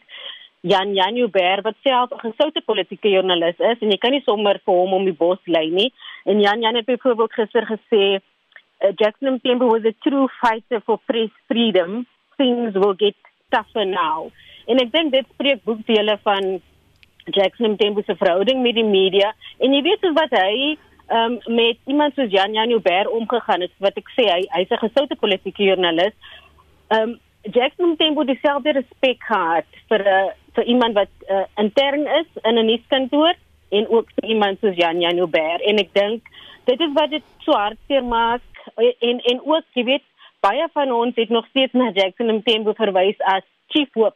Jan 0.66 0.94
Jan 0.98 1.18
Uber 1.22 1.62
wat 1.62 1.78
self 1.84 2.12
'n 2.12 2.26
gesoute 2.26 2.62
politieke 2.66 3.10
joernalis 3.10 3.60
is 3.60 3.80
en 3.80 3.92
jy 3.92 3.98
kan 3.98 4.12
nie 4.12 4.26
sommer 4.26 4.60
vir 4.66 4.74
hom 4.74 4.94
om 4.94 5.06
die 5.06 5.14
bos 5.14 5.40
lei 5.46 5.70
nie. 5.70 5.94
En 6.26 6.42
Jan 6.42 6.62
Jan 6.62 6.76
het 6.76 6.86
byvoorbeeld 6.86 7.34
gister 7.34 7.66
gesê 7.66 8.04
uh, 8.18 8.92
Jackson 8.96 9.34
Mthembu 9.34 9.66
was 9.66 9.86
a 9.86 9.94
true 10.02 10.28
fighter 10.42 10.82
for 10.82 10.98
press 11.06 11.32
freedom. 11.48 12.06
Things 12.38 12.74
will 12.74 12.96
get 12.98 13.16
tougher 13.50 13.86
now. 13.86 14.32
En 14.66 14.78
ek 14.78 14.92
dink 14.92 15.12
dit 15.12 15.26
spreek 15.34 15.64
boekdele 15.64 16.18
van 16.24 16.62
Jackson 17.26 17.72
Mthembu 17.72 18.02
se 18.06 18.16
verhouding 18.16 18.62
met 18.62 18.76
die 18.76 18.88
media 18.88 19.34
en 19.58 19.74
jy 19.74 19.82
weet 19.82 20.12
wat 20.14 20.32
hy 20.32 20.78
um, 21.10 21.40
met 21.56 21.78
iemand 21.86 22.14
soos 22.14 22.32
Jan 22.32 22.54
Jan 22.54 22.70
Uber 22.70 23.10
omgegaan 23.10 23.62
het 23.62 23.72
wat 23.78 23.98
ek 23.98 24.10
sê 24.16 24.28
hy 24.32 24.42
hy's 24.56 24.72
'n 24.72 24.86
gesoute 24.86 25.16
politieke 25.16 25.64
joernalis. 25.64 26.14
Ehm 26.88 27.02
um, 27.02 27.20
Jackson 27.52 27.92
Mthembu 27.92 28.26
dieselfde 28.26 28.72
respek 28.72 29.24
gehad 29.24 29.66
vir 29.90 30.02
'n 30.04 30.08
uh, 30.08 30.32
vir 30.56 30.64
iemand 30.64 30.94
wat 30.94 31.14
uh, 31.30 31.46
intern 31.56 32.08
is 32.20 32.30
in 32.44 32.58
'n 32.58 32.66
nuuskantoor 32.66 33.34
en 33.70 33.90
ook 33.90 34.08
vir 34.16 34.30
iemand 34.30 34.60
soos 34.60 34.76
Jan 34.76 35.00
Jan 35.00 35.18
Uber 35.18 35.62
en 35.62 35.78
ek 35.78 35.94
dink 35.94 36.24
dit 36.66 36.80
is 36.80 36.94
wat 36.94 37.10
dit 37.10 37.24
so 37.40 37.52
hartseer 37.52 38.04
maak 38.04 38.42
en 39.00 39.20
en 39.32 39.42
ook 39.46 39.66
jy 39.74 39.84
weet 39.84 40.06
baie 40.40 40.68
van 40.74 40.92
ons 40.92 41.16
het 41.16 41.30
nog 41.30 41.46
steeds 41.48 41.74
na 41.74 41.92
Jackson 41.92 42.36
Mthembu 42.36 42.74
verwys 42.74 43.20
as 43.20 43.44
chief 43.68 43.90
whip 43.94 44.16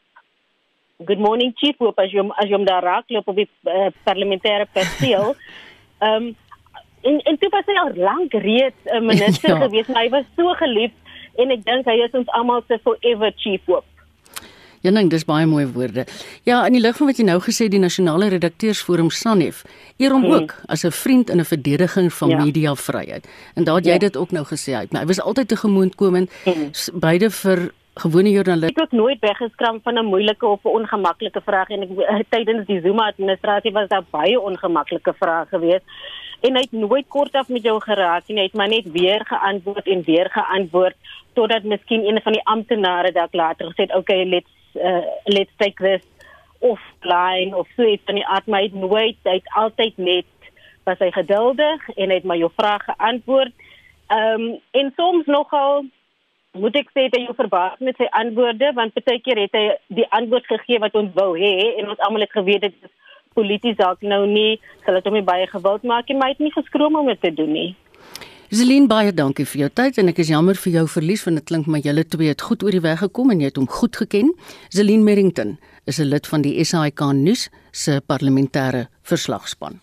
Good 1.06 1.20
morning 1.20 1.54
chief 1.58 1.76
whip 1.80 1.98
as 2.00 2.12
jy 2.14 2.22
as 2.38 2.50
jy 2.50 2.58
daar 2.66 2.84
raak 2.84 3.10
loop 3.10 3.28
op 3.28 3.36
die 3.36 3.48
uh, 3.66 3.90
parlementêre 4.06 4.68
perseel. 4.74 5.34
Ehm 6.06 6.28
um, 6.28 6.36
en 7.02 7.20
en 7.20 7.38
toe 7.38 7.50
was 7.50 7.66
hy 7.66 7.78
al 7.84 7.94
lank 7.96 8.34
reeds 8.34 8.82
'n 8.86 9.06
minister 9.06 9.50
ja. 9.56 9.62
gewees, 9.62 9.88
maar 9.88 10.04
hy 10.04 10.10
was 10.10 10.26
so 10.36 10.54
geliefd 10.64 10.98
en 11.38 11.52
ek 11.52 11.64
dink 11.66 11.86
hy 11.86 11.98
is 12.06 12.12
ons 12.12 12.30
almal 12.38 12.64
se 12.68 12.80
forever 12.84 13.34
chief 13.38 13.62
hoop. 13.66 13.86
Ja, 14.82 14.90
nee, 14.90 15.08
dis 15.08 15.26
baie 15.30 15.46
mooi 15.46 15.68
woorde. 15.70 16.08
Ja, 16.44 16.64
in 16.66 16.74
die 16.74 16.82
lig 16.82 16.96
van 16.98 17.12
wat 17.12 17.20
jy 17.22 17.26
nou 17.28 17.38
gesê 17.46 17.68
die 17.70 17.82
nasionale 17.82 18.32
redakteursforum 18.34 19.12
SANEF 19.14 19.62
eer 20.02 20.16
hom 20.16 20.26
hmm. 20.26 20.34
ook 20.34 20.56
as 20.74 20.86
'n 20.86 20.92
vriend 20.92 21.30
in 21.30 21.38
'n 21.38 21.46
verdediging 21.46 22.14
van 22.14 22.30
ja. 22.30 22.44
mediavryheid. 22.44 23.28
En 23.56 23.64
daar 23.64 23.76
het 23.76 23.86
jy 23.86 23.92
ja. 23.92 24.06
dit 24.08 24.18
ook 24.18 24.32
nou 24.32 24.46
gesê 24.46 24.74
uit. 24.74 24.92
Maar 24.92 25.02
hy 25.02 25.08
was 25.08 25.22
altyd 25.22 25.48
te 25.48 25.56
gemoedkomend 25.56 26.32
hmm. 26.44 26.72
beide 26.94 27.30
vir 27.30 27.72
gewone 27.94 28.32
joernaliste. 28.32 28.74
Ek 28.74 28.82
het 28.82 28.94
ook 28.94 29.00
nooit 29.00 29.20
weggeskram 29.20 29.80
van 29.84 29.94
'n 29.98 30.06
moeilike 30.06 30.46
of 30.46 30.64
'n 30.64 30.68
ongemaklike 30.68 31.42
vraag 31.42 31.70
en 31.70 31.82
ek 31.82 32.26
tydens 32.36 32.66
die 32.66 32.82
Zuma 32.82 33.08
administrasie 33.08 33.72
was 33.72 33.88
daar 33.88 34.04
baie 34.10 34.40
ongemaklike 34.40 35.14
vrae 35.20 35.46
geweest 35.50 35.86
en 36.42 36.56
hy 36.58 36.64
het 36.66 36.72
nooit 36.72 37.08
kortaf 37.08 37.50
met 37.50 37.64
jou 37.64 37.78
geraak 37.82 38.28
nie. 38.28 38.38
Hy 38.40 38.48
het 38.50 38.58
maar 38.58 38.72
net 38.72 38.88
weer 38.92 39.26
geantwoord 39.26 39.88
en 39.88 40.04
weer 40.08 40.30
geantwoord 40.34 40.98
totdat 41.34 41.64
miskien 41.64 42.06
een 42.08 42.22
van 42.22 42.36
die 42.36 42.46
amptenare 42.46 43.12
dalk 43.12 43.34
later 43.34 43.70
gesê 43.72 43.88
het, 43.88 43.96
"Okay, 43.96 44.26
let's 44.26 44.52
uh, 44.76 45.06
let's 45.26 45.52
take 45.58 45.84
this 45.84 46.02
offline 46.60 47.56
of 47.58 47.68
so 47.76 47.84
iets 47.84 48.06
van 48.06 48.16
die 48.16 48.28
aard, 48.28 48.46
maar 48.46 48.60
hy 48.60 48.66
het 48.70 48.74
nooit, 48.74 49.18
hy 49.24 49.34
het 49.40 49.50
altyd 49.56 49.98
net 49.98 50.26
was 50.84 51.00
hy 51.00 51.12
geduldig 51.12 51.90
en 51.96 52.10
hy 52.10 52.16
het 52.20 52.24
maar 52.24 52.38
jou 52.38 52.52
vrae 52.56 52.80
geantwoord. 52.80 53.54
Ehm 54.08 54.42
um, 54.42 54.60
en 54.72 54.94
soms 54.96 55.26
nogal 55.26 55.86
moet 56.52 56.76
ek 56.76 56.90
sê 56.92 57.06
dat 57.08 57.20
hy 57.22 57.36
verbaas 57.36 57.80
met 57.80 57.96
sy 58.00 58.08
antwoorde 58.20 58.72
want 58.76 58.98
baie 58.98 59.22
keer 59.24 59.40
het 59.40 59.54
hy 59.56 59.68
die 60.00 60.08
antwoord 60.10 60.50
gegee 60.50 60.82
wat 60.84 60.98
ons 61.00 61.14
wou 61.16 61.32
hê 61.40 61.54
en 61.80 61.94
ons 61.94 62.02
almal 62.04 62.26
het 62.26 62.36
geweet 62.36 62.66
dit 62.66 62.76
is 62.82 62.92
polities 63.38 63.78
dalk 63.78 64.02
nou 64.02 64.26
nie 64.28 64.60
sal 64.86 64.98
dit 64.98 65.08
hom 65.08 65.18
nie 65.18 65.26
baie 65.26 65.48
gewild 65.48 65.84
maak 65.84 66.10
nie, 66.10 66.18
maar 66.18 66.32
hy 66.32 66.36
het 66.36 66.44
nie 66.44 66.54
geskroom 66.56 66.98
om 67.00 67.08
dit 67.12 67.22
te 67.22 67.32
doen 67.36 67.52
nie. 67.52 67.70
Zelin 68.52 68.90
baie 68.92 69.14
dankie 69.16 69.46
vir 69.48 69.62
jou 69.62 69.70
tyd 69.80 70.00
en 70.02 70.12
ek 70.12 70.18
is 70.20 70.30
jammer 70.34 70.58
vir 70.60 70.74
jou 70.74 70.88
verlies 70.92 71.22
want 71.24 71.40
dit 71.40 71.46
klink 71.48 71.70
my 71.72 71.80
julle 71.80 72.04
twee 72.04 72.34
het 72.34 72.42
goed 72.44 72.66
oor 72.68 72.76
die 72.76 72.84
weg 72.84 73.00
gekom 73.00 73.32
en 73.32 73.40
jy 73.40 73.48
het 73.48 73.60
hom 73.62 73.70
goed 73.72 73.96
geken. 73.96 74.34
Zelin 74.76 75.06
Merrington 75.08 75.58
is 75.88 76.00
'n 76.00 76.10
lid 76.12 76.28
van 76.28 76.42
die 76.42 76.60
SAIK 76.64 77.00
nuus 77.14 77.48
se 77.72 78.02
parlementêre 78.02 78.90
verslagspan. 79.04 79.80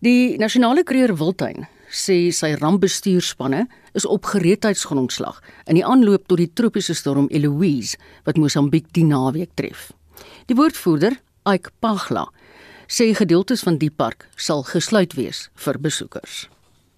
Die 0.00 0.36
nasionale 0.36 0.84
kreer 0.84 1.16
Wildtuin 1.16 1.66
sê 1.88 2.30
sy 2.30 2.52
rampbestuurspanne 2.60 3.66
is 3.94 4.04
op 4.04 4.24
gereedheidsgrondslag 4.24 5.40
in 5.66 5.78
die 5.78 5.84
aanloop 5.86 6.28
tot 6.28 6.38
die 6.38 6.52
tropiese 6.52 6.94
storm 6.94 7.28
Eloise 7.30 7.96
wat 8.24 8.36
Mosambiek 8.36 8.92
die 8.92 9.04
naweek 9.04 9.54
tref. 9.54 9.92
Die 10.46 10.56
woordvoerder, 10.56 11.16
Ike 11.46 11.70
Pagla, 11.80 12.26
sê 12.88 13.12
gedeeltes 13.14 13.62
van 13.62 13.78
die 13.78 13.90
park 13.90 14.26
sal 14.36 14.64
gesluit 14.66 15.14
wees 15.14 15.46
vir 15.64 15.78
besoekers. 15.78 16.48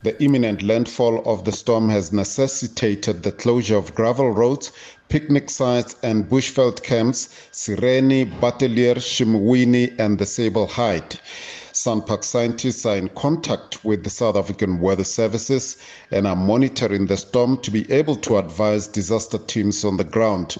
The 0.04 0.14
imminent 0.22 0.62
landfall 0.62 1.20
of 1.26 1.44
the 1.44 1.52
storm 1.52 1.90
has 1.90 2.12
necessitated 2.12 3.22
the 3.22 3.32
closure 3.32 3.76
of 3.76 3.94
gravel 3.94 4.30
roads, 4.30 4.72
picnic 5.08 5.50
sites, 5.50 5.96
and 6.02 6.28
bushveld 6.30 6.82
camps, 6.82 7.28
Sireni, 7.52 8.24
Batelier, 8.40 8.96
Shimwini, 8.96 9.92
and 9.98 10.18
the 10.18 10.24
Sable 10.26 10.66
Height. 10.66 11.20
Sunpark 11.78 12.24
scientists 12.24 12.84
are 12.86 12.96
in 12.96 13.08
contact 13.10 13.84
with 13.84 14.02
the 14.02 14.10
South 14.10 14.34
African 14.34 14.80
Weather 14.80 15.04
Services 15.04 15.76
and 16.10 16.26
are 16.26 16.34
monitoring 16.34 17.06
the 17.06 17.16
storm 17.16 17.56
to 17.58 17.70
be 17.70 17.88
able 17.92 18.16
to 18.16 18.36
advise 18.36 18.88
disaster 18.88 19.38
teams 19.38 19.84
on 19.84 19.96
the 19.96 20.02
ground. 20.02 20.56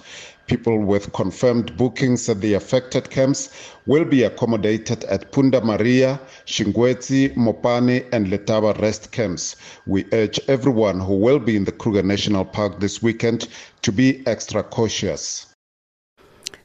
People 0.47 0.79
with 0.79 1.11
confirmed 1.11 1.75
bookings 1.75 2.29
at 2.29 2.39
the 2.39 2.53
affected 2.53 3.09
camps 3.09 3.49
will 3.85 4.05
be 4.05 4.23
accommodated 4.23 5.03
at 5.03 5.33
Punda 5.33 5.61
Maria, 5.61 6.21
Shingwetsi, 6.45 7.35
Mopani, 7.35 8.07
and 8.13 8.27
Letaba 8.27 8.81
rest 8.81 9.11
camps. 9.11 9.57
We 9.85 10.05
urge 10.13 10.39
everyone 10.47 11.01
who 11.01 11.17
will 11.17 11.39
be 11.39 11.57
in 11.57 11.65
the 11.65 11.73
Kruger 11.73 12.01
National 12.01 12.45
Park 12.45 12.79
this 12.79 13.03
weekend 13.03 13.49
to 13.81 13.91
be 13.91 14.25
extra 14.25 14.63
cautious. 14.63 15.48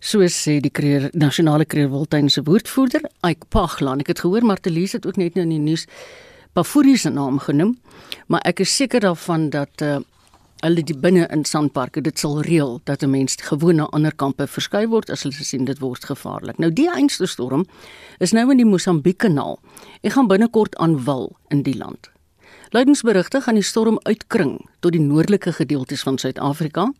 Soos 0.04 0.34
sê 0.36 0.58
die 0.60 0.68
kreer 0.68 1.06
nasionale 1.16 1.64
kreerwiltuin 1.64 2.26
se 2.28 2.42
woordvoerder, 2.44 3.06
Ike 3.24 3.46
Paglan. 3.48 4.02
Ek 4.02 4.10
het 4.12 4.18
gehoor 4.20 4.44
Martelies 4.44 4.92
het 4.92 5.06
ook 5.08 5.16
net 5.16 5.32
nou 5.38 5.46
in 5.46 5.54
die 5.54 5.62
nuus 5.62 5.86
Pafuri 6.52 6.98
se 7.00 7.08
naam 7.08 7.38
genoem, 7.40 7.70
maar 8.28 8.44
ek 8.44 8.60
is 8.60 8.74
seker 8.76 9.00
daarvan 9.00 9.46
dat 9.54 9.80
uh, 9.80 10.02
hulle 10.60 10.84
die 10.84 10.96
binne 11.00 11.24
in 11.32 11.46
sandparke 11.48 12.02
dit 12.04 12.20
sal 12.20 12.42
reël 12.44 12.82
dat 12.84 13.00
'n 13.02 13.10
mens 13.10 13.36
gewoon 13.40 13.80
na 13.80 13.86
ander 13.96 14.12
kampe 14.12 14.46
verskuif 14.46 14.90
word 14.92 15.10
as 15.10 15.22
hulle 15.24 15.40
sien 15.40 15.64
dit 15.64 15.80
word 15.80 16.04
gevaarlik. 16.04 16.58
Nou 16.58 16.70
die 16.70 16.90
einste 16.92 17.26
storm 17.26 17.64
is 18.20 18.32
nou 18.32 18.50
in 18.50 18.60
die 18.60 18.68
Mosambiek 18.68 19.18
kanaal 19.18 19.58
en 20.02 20.10
gaan 20.10 20.28
binnekort 20.28 20.76
aanwal 20.76 21.32
in 21.48 21.62
die 21.62 21.76
land. 21.76 22.10
Leidingsberigte 22.70 23.40
gaan 23.40 23.54
die 23.54 23.64
storm 23.64 23.98
uitkring 24.02 24.68
tot 24.80 24.92
die 24.92 25.00
noordelike 25.00 25.52
gedeeltes 25.52 26.02
van 26.02 26.18
Suid-Afrika, 26.18 26.92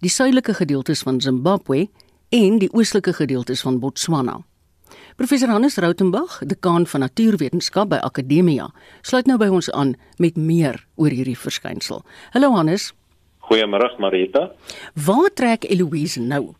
die 0.00 0.10
suidelike 0.10 0.54
gedeeltes 0.54 1.00
van 1.00 1.20
Zimbabwe 1.20 1.88
en 2.30 2.60
die 2.62 2.70
oostelike 2.72 3.12
gedeeltes 3.12 3.62
van 3.66 3.80
Botswana. 3.82 4.38
Professor 5.18 5.50
Hannes 5.50 5.76
Rautenbach, 5.76 6.38
dekaan 6.46 6.86
van 6.86 7.00
natuurwetenskap 7.00 7.90
by 7.90 7.98
Akademia, 8.06 8.70
sluit 9.02 9.26
nou 9.26 9.36
by 9.38 9.50
ons 9.50 9.70
aan 9.74 9.96
met 10.22 10.38
meer 10.38 10.78
oor 10.94 11.10
hierdie 11.10 11.38
verskynsel. 11.38 12.04
Hallo 12.34 12.54
Hannes. 12.54 12.92
Goeiemôre 13.50 13.90
Marita. 13.98 14.50
Waar 14.94 15.30
trek 15.34 15.66
Eloise 15.66 16.22
nou? 16.22 16.54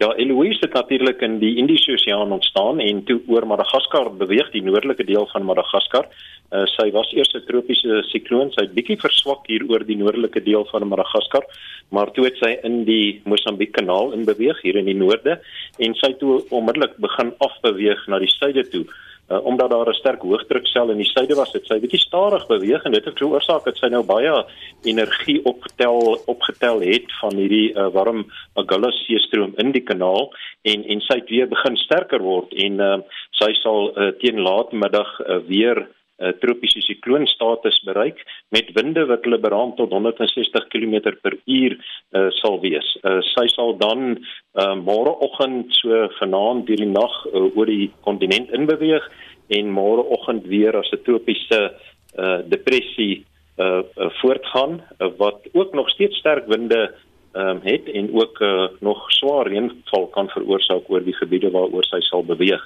Ja, 0.00 0.14
Eloise 0.16 0.60
het 0.64 0.72
natuurlik 0.72 1.20
in 1.20 1.34
die 1.42 1.56
Indiese 1.60 1.92
Oseaan 1.92 2.30
ontstaan 2.32 2.78
en 2.80 3.02
toe 3.04 3.18
oor 3.28 3.44
Madagaskar 3.46 4.08
beweeg, 4.16 4.48
die 4.54 4.62
noordelike 4.64 5.04
deel 5.04 5.26
van 5.28 5.44
Madagaskar. 5.44 6.06
Uh, 6.50 6.62
sy 6.72 6.86
was 6.94 7.10
eers 7.12 7.34
'n 7.36 7.44
tropiese 7.44 8.00
sikloon, 8.08 8.48
sy 8.54 8.64
het 8.64 8.72
bietjie 8.72 8.96
verswak 8.96 9.44
hier 9.52 9.66
oor 9.68 9.84
die 9.84 9.98
noordelike 10.00 10.40
deel 10.40 10.64
van 10.72 10.88
Madagaskar, 10.88 11.44
maar 11.90 12.08
toe 12.16 12.24
het 12.24 12.40
sy 12.40 12.56
in 12.64 12.84
die 12.88 13.20
Mosambiek 13.28 13.76
kanaal 13.76 14.12
in 14.16 14.24
beweeg 14.24 14.62
hier 14.62 14.80
in 14.80 14.88
die 14.88 14.96
noorde 14.96 15.36
en 15.78 15.94
sy 15.94 16.14
toe 16.16 16.40
onmiddellik 16.48 16.96
begin 16.96 17.34
afbeweeg 17.38 18.08
na 18.08 18.18
die 18.18 18.32
suide 18.38 18.64
toe. 18.72 18.86
Omdat 19.30 19.70
daar 19.70 19.88
'n 19.88 19.94
sterk 19.94 20.22
hoëdruksel 20.22 20.90
in 20.90 20.96
die 20.96 21.10
suide 21.10 21.34
was, 21.34 21.52
het 21.52 21.66
sy 21.66 21.78
bietjie 21.78 22.00
stadig 22.00 22.46
beweeg 22.46 22.84
en 22.84 22.92
dit 22.92 23.04
het 23.04 23.18
veroorsaak 23.18 23.64
dat 23.64 23.76
sy 23.76 23.86
nou 23.86 24.02
baie 24.02 24.44
energie 24.82 25.40
opgetel 25.44 26.18
opgetel 26.26 26.80
het 26.80 27.12
van 27.20 27.36
hierdie 27.36 27.72
uh, 27.74 27.88
warm 27.94 28.26
Agulhas 28.54 29.04
seestroom 29.06 29.54
in 29.56 29.72
die 29.72 29.84
kanaal 29.84 30.32
en 30.62 30.84
en 30.84 31.00
sy 31.00 31.20
het 31.20 31.30
weer 31.30 31.48
begin 31.48 31.76
sterker 31.76 32.22
word 32.22 32.52
en 32.52 32.80
uh, 32.80 32.98
sy 33.30 33.52
sal 33.62 33.92
uh, 33.94 34.10
teen 34.18 34.40
laatmiddag 34.40 35.20
uh, 35.20 35.38
weer 35.46 35.86
uh, 36.20 36.32
tropiese 36.42 36.82
sikloonstatus 36.84 37.80
bereik 37.88 38.20
met 38.54 38.70
winde 38.76 39.06
wat 39.10 39.24
hulle 39.24 39.40
beraam 39.40 39.74
tot 39.76 39.90
160 39.96 40.68
km 40.72 41.16
per 41.22 41.36
uur 41.46 41.76
uh, 41.76 42.28
sal 42.40 42.60
wees. 42.60 42.92
Uh, 43.02 43.18
sy 43.32 43.46
sal 43.54 43.76
dan 43.80 44.18
uh, 44.20 44.76
môreoggend 44.76 45.72
so 45.80 46.06
vanaand 46.20 46.66
deur 46.68 46.84
die 46.84 46.92
nag 46.92 47.18
uh, 47.32 47.48
oor 47.56 47.66
die 47.66 47.90
kontinent 48.06 48.52
inbeweeg 48.56 49.06
en 49.50 49.72
môreoggend 49.74 50.46
weer 50.46 50.76
as 50.78 50.92
'n 50.92 51.02
tropiese 51.04 51.60
uh, 52.16 52.40
depressie 52.46 53.24
uh, 53.56 53.82
voortgaan 54.20 54.80
uh, 54.80 55.08
wat 55.16 55.48
ook 55.52 55.74
nog 55.74 55.88
steeds 55.90 56.16
sterk 56.18 56.46
winde 56.46 56.94
um, 57.32 57.60
het 57.62 57.88
en 57.88 58.14
ook 58.14 58.40
uh, 58.40 58.68
nog 58.80 59.12
swaar 59.12 59.46
reënval 59.46 60.06
kan 60.06 60.28
veroorsaak 60.28 60.90
oor 60.90 61.04
die 61.04 61.14
gebiede 61.14 61.50
waaroor 61.50 61.84
sy 61.84 62.00
sal 62.00 62.24
beweeg. 62.24 62.62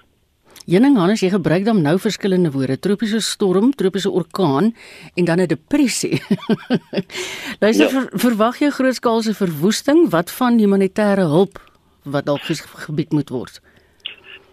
Jenning 0.65 0.97
Hannes, 0.97 1.21
jy 1.21 1.29
gebruik 1.29 1.67
dan 1.67 1.83
nou 1.85 1.99
verskillende 2.01 2.49
woorde: 2.55 2.79
tropiese 2.81 3.21
storm, 3.21 3.75
tropiese 3.77 4.11
orkaan 4.11 4.73
en 5.15 5.25
dan 5.25 5.41
'n 5.41 5.47
depressie. 5.47 6.23
Luister, 7.63 7.85
ja. 7.85 7.91
ver, 7.93 8.09
verwag 8.13 8.59
jy 8.59 8.71
grootskaalse 8.71 9.35
verwoesting? 9.35 10.09
Wat 10.11 10.31
van 10.31 10.59
humanitêre 10.59 11.29
hulp 11.29 11.61
wat 12.03 12.25
dalk 12.25 12.41
gebied 12.89 13.13
moet 13.13 13.29
word? 13.29 13.61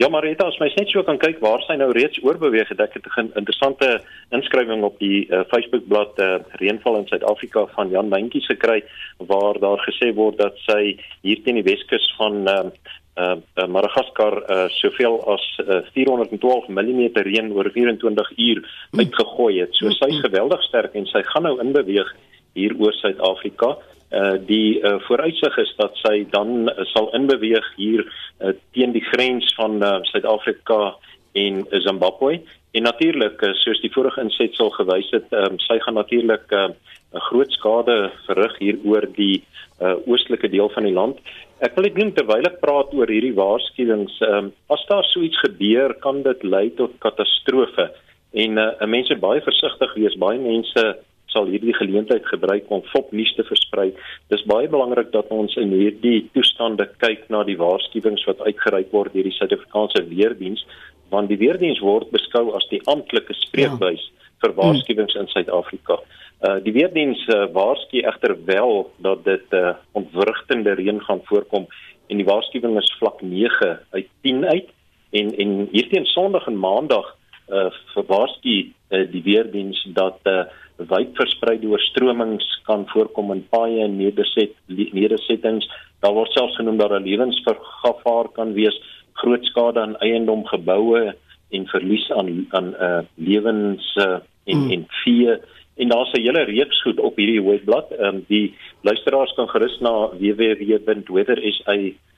Ja, 0.01 0.09
maar 0.09 0.21
dit 0.21 0.41
as 0.41 0.57
mens 0.57 0.73
net 0.73 0.89
so 0.89 1.03
kan 1.05 1.19
kyk 1.21 1.39
waar 1.39 1.61
sy 1.61 1.75
nou 1.77 1.91
reeds 1.93 2.17
oorbeweeg 2.25 2.69
het, 2.73 2.79
ek 2.81 2.95
het 2.97 3.05
'n 3.05 3.31
interessante 3.37 4.01
inskrywing 4.33 4.83
op 4.83 4.97
die 4.99 5.27
uh, 5.29 5.43
Facebookblad 5.51 6.19
uh, 6.19 6.39
Reënval 6.59 6.97
in 6.97 7.07
Suid-Afrika 7.07 7.67
van 7.75 7.89
Jan 7.89 8.09
Mentjies 8.09 8.47
gekry 8.49 8.83
waar 9.17 9.59
daar 9.59 9.77
gesê 9.85 10.09
word 10.13 10.37
dat 10.37 10.57
sy 10.65 10.97
hier 11.21 11.43
teen 11.43 11.61
die 11.61 11.69
Weskus 11.69 12.13
van 12.17 12.49
uh, 12.49 12.71
uh, 13.17 13.37
uh 13.55 13.67
Madagaskar 13.67 14.37
uh 14.49 14.67
soveel 14.69 15.19
as 15.33 15.45
uh, 15.63 15.81
412 15.93 16.69
mm 16.69 17.01
reën 17.27 17.51
oor 17.51 17.69
24 17.73 18.31
uur 18.37 18.63
uitgegooi 18.97 19.59
het. 19.59 19.75
So 19.75 19.89
sy's 19.89 20.17
mm. 20.17 20.25
geweldig 20.27 20.63
sterk 20.63 20.95
en 20.95 21.07
sy 21.09 21.23
gaan 21.33 21.47
nou 21.47 21.57
inbeweeg 21.63 22.11
hier 22.53 22.75
oor 22.79 22.93
Suid-Afrika. 22.93 23.77
Uh 24.11 24.35
die 24.47 24.79
uh, 24.83 24.97
vooruitsig 25.07 25.57
is 25.57 25.73
dat 25.77 25.95
sy 26.03 26.25
dan 26.31 26.67
uh, 26.69 26.85
sal 26.93 27.11
inbeweeg 27.15 27.67
hier 27.77 28.03
uh, 28.05 28.55
teen 28.75 28.91
die 28.91 29.05
grens 29.13 29.53
van 29.55 29.79
uh, 29.83 29.99
Suid-Afrika 30.11 30.95
en 31.33 31.63
Zimbabwe. 31.69 32.41
En 32.71 32.83
natuurlik, 32.87 33.41
uh, 33.41 33.53
soos 33.53 33.81
die 33.83 33.91
vorige 33.91 34.21
insetsel 34.23 34.69
gewys 34.77 35.09
het, 35.11 35.27
um, 35.35 35.59
sy 35.59 35.79
gaan 35.83 35.99
natuurlik 35.99 36.47
'n 36.51 36.71
uh, 36.71 37.21
groot 37.27 37.51
skade 37.51 38.11
verrig 38.27 38.57
hier 38.59 38.77
oor 38.83 39.05
die 39.15 39.43
uh, 39.81 39.95
oostelike 40.07 40.49
deel 40.49 40.69
van 40.69 40.83
die 40.83 40.93
land. 40.93 41.19
Ek 41.59 41.75
wil 41.75 41.83
net 41.83 41.97
noem 41.97 42.13
terwyl 42.13 42.47
ek 42.47 42.61
praat 42.63 42.93
oor 42.93 43.11
hierdie 43.11 43.35
waarskuwings, 43.35 44.21
ehm 44.21 44.37
um, 44.37 44.51
as 44.69 44.85
daar 44.87 45.03
so 45.03 45.19
iets 45.19 45.39
gebeur, 45.43 45.93
kan 45.99 46.23
dit 46.23 46.43
lei 46.43 46.69
tot 46.79 46.95
katastrofe. 46.99 47.91
En 48.33 48.57
uh, 48.57 48.71
'n 48.79 48.89
mens 48.89 49.09
moet 49.09 49.19
baie 49.19 49.41
versigtig 49.41 49.93
wees. 49.93 50.15
Baie 50.15 50.39
mense 50.39 50.83
sal 51.31 51.47
hierdie 51.47 51.73
geleentheid 51.73 52.25
gebruik 52.27 52.69
om 52.69 52.83
fopnuus 52.91 53.33
te 53.35 53.43
versprei. 53.47 53.91
Dis 54.33 54.43
baie 54.51 54.67
belangrik 54.67 55.11
dat 55.11 55.31
ons 55.31 55.55
in 55.55 55.71
hierdie 55.71 56.29
toestande 56.35 56.89
kyk 57.03 57.27
na 57.29 57.43
die 57.47 57.57
waarskuwings 57.59 58.25
wat 58.27 58.43
uitgereik 58.47 58.91
word 58.91 59.13
deur 59.13 59.27
die 59.27 59.37
Suid-Afrikaanse 59.37 60.03
weerdiens, 60.11 60.65
want 61.11 61.29
die 61.29 61.39
weerdiens 61.41 61.79
word 61.83 62.09
beskou 62.15 62.49
as 62.57 62.65
die 62.71 62.81
amptelike 62.91 63.35
spreekbuis 63.43 64.01
ja. 64.01 64.27
vir 64.41 64.55
waarskuwings 64.57 65.15
in 65.19 65.29
Suid-Afrika. 65.29 65.99
Uh 66.41 66.57
die 66.65 66.73
weerdiens 66.73 67.21
uh, 67.29 67.45
waarsku 67.53 68.01
egter 68.01 68.35
wel 68.47 68.87
dat 69.05 69.25
dit 69.27 69.57
uh 69.57 69.75
ontwrigtende 69.99 70.73
reën 70.79 71.01
gaan 71.07 71.21
voorkom 71.29 71.67
en 72.09 72.17
die 72.19 72.27
waarskuwing 72.27 72.77
is 72.79 72.95
vlak 72.99 73.21
9 73.21 73.75
uit 73.91 74.07
10 74.21 74.45
uit 74.45 74.71
en 75.11 75.35
en 75.43 75.51
hierdie 75.71 76.05
Sondag 76.15 76.47
en 76.47 76.57
Maandag 76.57 77.15
uh 77.51 77.69
waarsku 78.07 78.55
uh, 78.89 79.05
die 79.11 79.23
weerdiens 79.27 79.83
dat 79.93 80.19
uh 80.25 80.43
wyd 80.89 81.13
verspreide 81.13 81.67
oorstromings 81.69 82.47
kan 82.65 82.87
voorkom 82.89 83.31
in 83.35 83.43
paaie 83.53 83.83
en 83.83 83.97
nederset 83.97 84.55
nedersettings 84.67 85.67
daar 86.01 86.15
word 86.17 86.33
selfs 86.33 86.57
genoem 86.57 86.77
dat 86.77 86.91
'n 86.91 87.05
lewensgevaar 87.05 88.31
kan 88.33 88.53
wees 88.53 88.77
groot 89.13 89.45
skade 89.45 89.79
aan 89.79 89.97
eiendom 89.99 90.45
geboue 90.45 91.15
en 91.49 91.67
verlies 91.67 92.11
aan 92.11 92.45
aan 92.49 92.73
uh 92.79 92.99
lewens 93.15 93.95
uh, 93.95 94.19
en 94.43 94.57
mm. 94.57 94.71
en 94.71 94.85
vee 94.87 95.37
en 95.75 95.87
daar's 95.89 96.11
'n 96.13 96.21
hele 96.21 96.43
reeks 96.43 96.81
goed 96.81 96.99
op 96.99 97.15
hierdie 97.15 97.43
webblad. 97.43 97.91
Ehm 97.91 98.15
um, 98.15 98.25
die 98.27 98.55
luisteraars 98.81 99.33
kan 99.33 99.49
gerus 99.49 99.79
na 99.79 100.09
www.weather.sa 100.09 101.73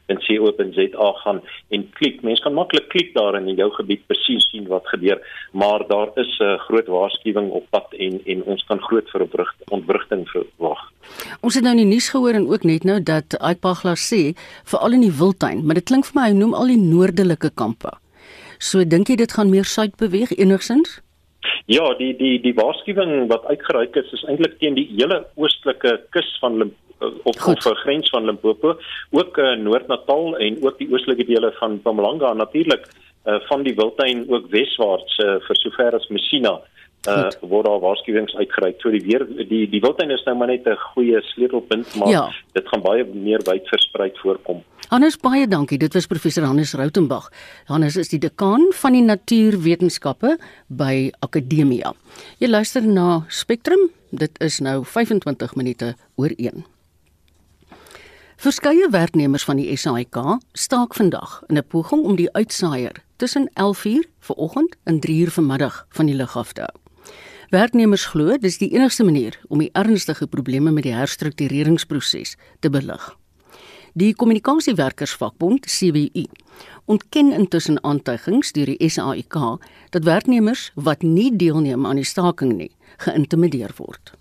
in 0.05 0.19
co.za 0.19 1.11
gaan 1.23 1.41
en 1.69 1.89
klik. 1.89 2.21
Mens 2.21 2.39
kan 2.39 2.53
maklik 2.53 2.89
klik 2.89 3.13
daar 3.13 3.35
in 3.35 3.55
jou 3.55 3.69
gebied 3.71 4.05
presies 4.07 4.49
sien 4.51 4.67
wat 4.67 4.87
gebeur, 4.87 5.19
maar 5.51 5.87
daar 5.87 6.09
is 6.15 6.39
'n 6.39 6.43
uh, 6.43 6.59
groot 6.59 6.87
waarskuwing 6.87 7.51
op 7.51 7.65
pad 7.69 7.93
en 7.93 8.21
en 8.25 8.43
ons 8.43 8.63
kan 8.63 8.79
groot 8.79 9.09
verontwrigting 9.09 10.29
verwag. 10.29 10.91
Ons 11.41 11.55
het 11.55 11.63
nou 11.63 11.73
in 11.77 11.83
die 11.83 11.93
nuus 11.93 12.09
gehoor 12.09 12.33
en 12.33 12.47
ook 12.47 12.63
net 12.63 12.83
nou 12.83 13.03
dat 13.03 13.39
Aipagla 13.39 13.95
sê 13.95 14.33
veral 14.63 14.91
in 14.91 15.01
die 15.01 15.17
Wildtuin, 15.17 15.65
maar 15.65 15.75
dit 15.75 15.83
klink 15.83 16.05
vir 16.05 16.21
my 16.21 16.27
hy 16.27 16.35
noem 16.35 16.53
al 16.53 16.67
die 16.67 16.81
noordelike 16.81 17.51
kampe. 17.55 17.91
So 18.59 18.83
dink 18.85 19.07
jy 19.07 19.15
dit 19.15 19.31
gaan 19.31 19.49
meer 19.49 19.65
suid 19.65 19.95
beweeg 19.95 20.31
enigsins? 20.31 21.01
Ja, 21.65 21.93
die 21.97 22.13
die 22.17 22.39
die 22.41 22.53
waarskuwing 22.53 23.27
wat 23.31 23.45
uitgereik 23.45 23.95
is 23.95 24.11
is 24.11 24.23
eintlik 24.27 24.57
teen 24.59 24.75
die 24.79 24.87
hele 24.95 25.23
oostelike 25.35 25.99
kus 26.15 26.29
van 26.39 26.57
Limpopo 26.57 26.81
op 27.23 27.39
Goed. 27.39 27.65
op 27.65 27.75
grens 27.75 28.09
van 28.09 28.25
Limpopo, 28.25 28.77
ook 29.11 29.37
uh, 29.37 29.55
Noord-Natal 29.59 30.37
en 30.37 30.63
ook 30.63 30.77
die 30.77 30.87
oostelike 30.91 31.25
dele 31.25 31.51
van 31.59 31.73
Mpumalanga 31.73 32.33
natuurlik 32.33 32.87
uh, 33.25 33.39
van 33.49 33.63
die 33.63 33.75
Wildtuin 33.75 34.25
ook 34.29 34.47
weswaarts 34.49 35.17
uh, 35.17 35.35
vir 35.47 35.59
sover 35.59 35.97
as 35.99 36.07
Messina 36.07 36.59
uh 37.07 37.29
word 37.41 37.65
daar 37.65 37.79
waarskuwings 37.79 38.35
uitgereik. 38.35 38.81
So 38.81 38.91
die 38.91 39.01
weer 39.03 39.25
die 39.49 39.69
die 39.69 39.81
Wildtuin 39.81 40.11
is 40.11 40.23
nou 40.25 40.35
maar 40.37 40.47
net 40.47 40.67
'n 40.67 40.77
goeie 40.93 41.21
sleutelpunt, 41.21 41.95
maar 41.95 42.09
ja. 42.09 42.31
dit 42.53 42.67
gaan 42.67 42.81
baie 42.81 43.05
meer 43.05 43.41
wyd 43.43 43.67
versprei 43.67 44.11
voorkom. 44.13 44.63
Hannes 44.89 45.17
baie 45.17 45.47
dankie. 45.47 45.77
Dit 45.77 45.93
was 45.93 46.07
professor 46.07 46.43
Hannes 46.43 46.73
Rautenbach. 46.73 47.31
Hannes 47.65 47.95
is 47.95 48.09
die 48.09 48.19
dekaan 48.19 48.71
van 48.73 48.91
die 48.91 49.01
natuurwetenskappe 49.01 50.37
by 50.67 51.11
Akademia. 51.19 51.93
Jy 52.37 52.47
luister 52.47 52.85
na 52.85 53.25
Spectrum. 53.27 53.89
Dit 54.11 54.39
is 54.39 54.59
nou 54.59 54.83
25 54.85 55.55
minute 55.55 55.95
oor 56.15 56.29
1. 56.37 56.65
Verskeie 58.43 58.89
werknemers 58.91 59.43
van 59.43 59.55
die 59.55 59.77
SAIK 59.77 60.17
staak 60.53 60.93
vandag 60.93 61.41
in 61.47 61.57
'n 61.57 61.67
poging 61.67 62.03
om 62.03 62.15
die 62.15 62.29
uitsaaier 62.33 63.03
tussen 63.15 63.49
11:00 63.53 64.07
vanoggend 64.19 64.75
en 64.83 64.99
3:00 64.99 65.31
vanmiddag 65.31 65.85
van 65.89 66.05
die 66.05 66.15
lug 66.15 66.37
af 66.37 66.53
te 66.53 66.61
hou. 66.61 66.82
Werknemers 67.53 68.07
glo 68.09 68.33
dis 68.41 68.55
die 68.57 68.71
enigste 68.73 69.03
manier 69.05 69.35
om 69.53 69.59
die 69.61 69.69
ernstige 69.77 70.25
probleme 70.25 70.71
met 70.73 70.87
die 70.87 70.93
herstruktureringsproses 70.95 72.31
te 72.65 72.71
belig. 72.73 73.03
Die 73.93 74.15
kommunikasiewerkersvakbond 74.17 75.67
CBU 75.69 76.23
ontken 76.89 77.29
intussen 77.37 77.77
aantuigings 77.85 78.55
deur 78.57 78.71
die 78.73 78.89
SAIK 78.89 79.37
dat 79.93 80.09
werknemers 80.09 80.71
wat 80.73 81.05
nie 81.05 81.29
deelneem 81.29 81.85
aan 81.85 82.01
die 82.01 82.09
staking 82.09 82.55
nie, 82.57 82.71
geïntimideer 83.05 83.77
word. 83.77 84.15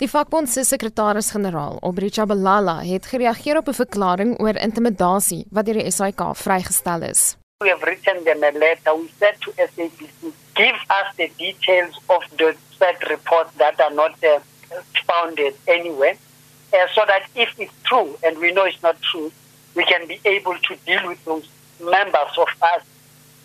Die 0.00 0.08
vakbond 0.08 0.48
se 0.48 0.64
sekretaris-generaal, 0.64 1.82
Obricha 1.84 2.24
Balala, 2.24 2.78
het 2.80 3.12
gereageer 3.12 3.60
op 3.60 3.68
'n 3.68 3.80
verklaring 3.84 4.38
oor 4.40 4.56
intimidasie 4.56 5.44
wat 5.50 5.66
deur 5.66 5.84
die 5.84 5.90
SAIK 5.90 6.32
vrygestel 6.32 7.02
is. 7.02 7.36
We 7.60 7.68
have 7.68 7.84
written 7.84 8.24
them 8.24 8.42
a 8.42 8.52
letter. 8.56 8.96
We 8.96 9.08
said 9.18 9.36
to 9.40 9.52
SABC, 9.52 10.32
give 10.54 10.76
us 10.90 11.16
the 11.16 11.28
details 11.38 11.94
of 12.08 12.22
the 12.38 12.56
said 12.78 12.96
reports 13.08 13.52
that 13.56 13.80
are 13.80 13.94
not 13.94 14.22
uh, 14.24 14.40
founded 15.06 15.54
anywhere, 15.66 16.16
uh, 16.72 16.76
so 16.94 17.02
that 17.06 17.26
if 17.34 17.50
it's 17.58 17.72
true, 17.84 18.16
and 18.24 18.38
we 18.38 18.52
know 18.52 18.64
it's 18.64 18.82
not 18.82 18.96
true, 19.02 19.30
we 19.74 19.84
can 19.84 20.06
be 20.06 20.18
able 20.24 20.56
to 20.68 20.76
deal 20.86 21.06
with 21.06 21.22
those 21.24 21.48
members 21.80 22.32
of 22.38 22.48
us 22.62 22.82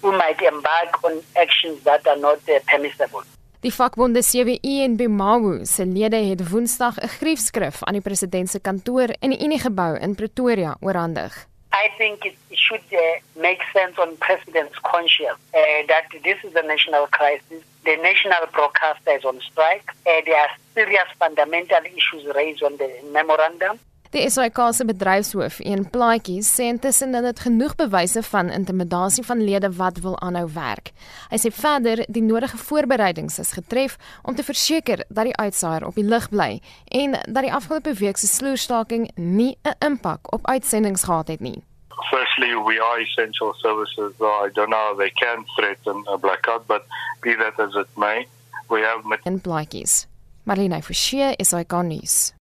who 0.01 0.11
might 0.11 0.41
embark 0.41 1.03
on 1.03 1.21
actions 1.35 1.83
that 1.83 2.05
are 2.07 2.17
not 2.17 2.39
uh, 2.49 2.59
permissible. 2.67 3.23
Die 3.65 3.73
vakbonde 3.73 4.21
CWU 4.21 4.81
en 4.83 4.95
BMAWU 4.95 5.65
se 5.65 5.85
lede 5.85 6.15
het 6.15 6.49
Woensdag 6.49 6.99
'n 7.01 7.07
griefskrif 7.07 7.83
aan 7.83 7.93
die 7.93 8.01
president 8.01 8.49
se 8.49 8.59
kantoor 8.59 9.09
in 9.19 9.29
die 9.29 9.43
Unie 9.43 9.59
gebou 9.59 9.97
in 9.97 10.15
Pretoria 10.15 10.77
oorhandig. 10.79 11.47
I 11.73 11.89
think 11.97 12.23
it 12.25 12.35
should 12.65 12.85
uh, 12.93 13.01
make 13.47 13.61
sense 13.77 13.95
on 14.03 14.09
president's 14.27 14.77
conscience 14.93 15.39
uh, 15.53 15.81
that 15.91 16.07
this 16.27 16.39
is 16.47 16.53
a 16.55 16.65
national 16.73 17.05
crisis. 17.17 17.61
The 17.89 17.95
national 18.09 18.43
broadcaster 18.55 19.13
is 19.19 19.25
on 19.25 19.39
strike. 19.49 19.87
Uh, 20.05 20.21
there 20.25 20.39
are 20.45 20.53
serious 20.73 21.09
fundamental 21.19 21.83
issues 21.99 22.23
raised 22.35 22.63
on 22.63 22.77
the 22.77 22.89
memorandum. 23.11 23.79
Die 24.15 24.29
SAIK 24.29 24.59
se 24.71 24.85
bedryfshoof, 24.85 25.57
een 25.59 25.89
plaatjie, 25.91 26.39
sê 26.43 26.69
intussen 26.71 27.11
dat 27.11 27.25
dit 27.25 27.39
genoeg 27.39 27.73
bewyse 27.75 28.23
van 28.23 28.49
intimidasie 28.49 29.25
van 29.27 29.43
lede 29.43 29.71
wat 29.75 29.99
wil 30.05 30.15
aanhou 30.23 30.45
werk. 30.53 30.93
Hy 31.33 31.39
sê 31.41 31.51
verder 31.51 32.05
die 32.07 32.23
nodige 32.23 32.57
voorbereidings 32.57 33.41
is 33.43 33.51
getref 33.57 33.97
om 34.23 34.35
te 34.35 34.47
verseker 34.47 35.03
dat 35.09 35.27
die 35.27 35.35
uitsaaier 35.35 35.89
op 35.89 35.99
die 35.99 36.07
lug 36.07 36.29
bly 36.31 36.61
en 37.03 37.19
dat 37.27 37.43
die 37.43 37.53
afgelope 37.53 37.97
week 37.99 38.17
se 38.17 38.31
sloerstaking 38.31 39.11
nie 39.15 39.57
'n 39.67 39.75
impak 39.83 40.31
op 40.33 40.47
uitsendings 40.47 41.03
gehad 41.03 41.27
het 41.27 41.39
nie. 41.39 41.63
Firstly, 42.11 42.55
we 42.55 42.79
are 42.79 42.99
essential 43.01 43.53
services. 43.61 44.13
I 44.19 44.49
don't 44.53 44.69
know 44.69 44.95
they 44.97 45.11
can 45.11 45.45
threaten 45.57 46.03
a 46.07 46.17
blackout, 46.17 46.67
but 46.67 46.85
be 47.21 47.35
that 47.35 47.59
as 47.59 47.75
it 47.75 47.87
may, 47.97 48.27
we 48.69 48.81
have 48.81 49.05
met 49.05 49.19
in 49.25 49.39
plaatjies. 49.39 50.07
Marlene 50.45 50.81
Forsie 50.83 51.33
is 51.39 51.51
hy 51.51 51.63
kan 51.63 51.87
nuus. 51.87 52.33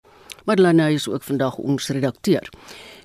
Madeleine 0.43 0.91
is 0.91 1.07
ook 1.07 1.23
vandag 1.23 1.55
ons 1.55 1.87
redakteur. 1.87 2.49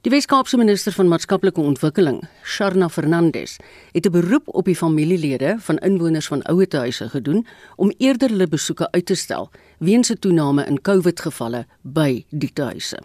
Die 0.02 0.10
Weskaapse 0.10 0.56
minister 0.56 0.92
van 0.92 1.08
maatskaplike 1.10 1.60
ontwikkeling, 1.60 2.22
Sharna 2.42 2.88
Fernandes, 2.88 3.58
het 3.92 4.06
'n 4.06 4.10
beroep 4.10 4.42
op 4.46 4.64
die 4.64 4.76
familielede 4.76 5.56
van 5.58 5.78
inwoners 5.78 6.26
van 6.26 6.42
ouetehuise 6.42 7.08
gedoen 7.08 7.46
om 7.76 7.92
eerder 7.98 8.28
hulle 8.28 8.48
besoeke 8.48 8.90
uit 8.90 9.06
te 9.06 9.14
stel 9.14 9.50
weens 9.78 10.10
'n 10.10 10.18
toename 10.18 10.64
in 10.64 10.80
COVID-gevalle 10.80 11.66
by 11.82 12.24
die 12.30 12.52
tuise. 12.52 12.98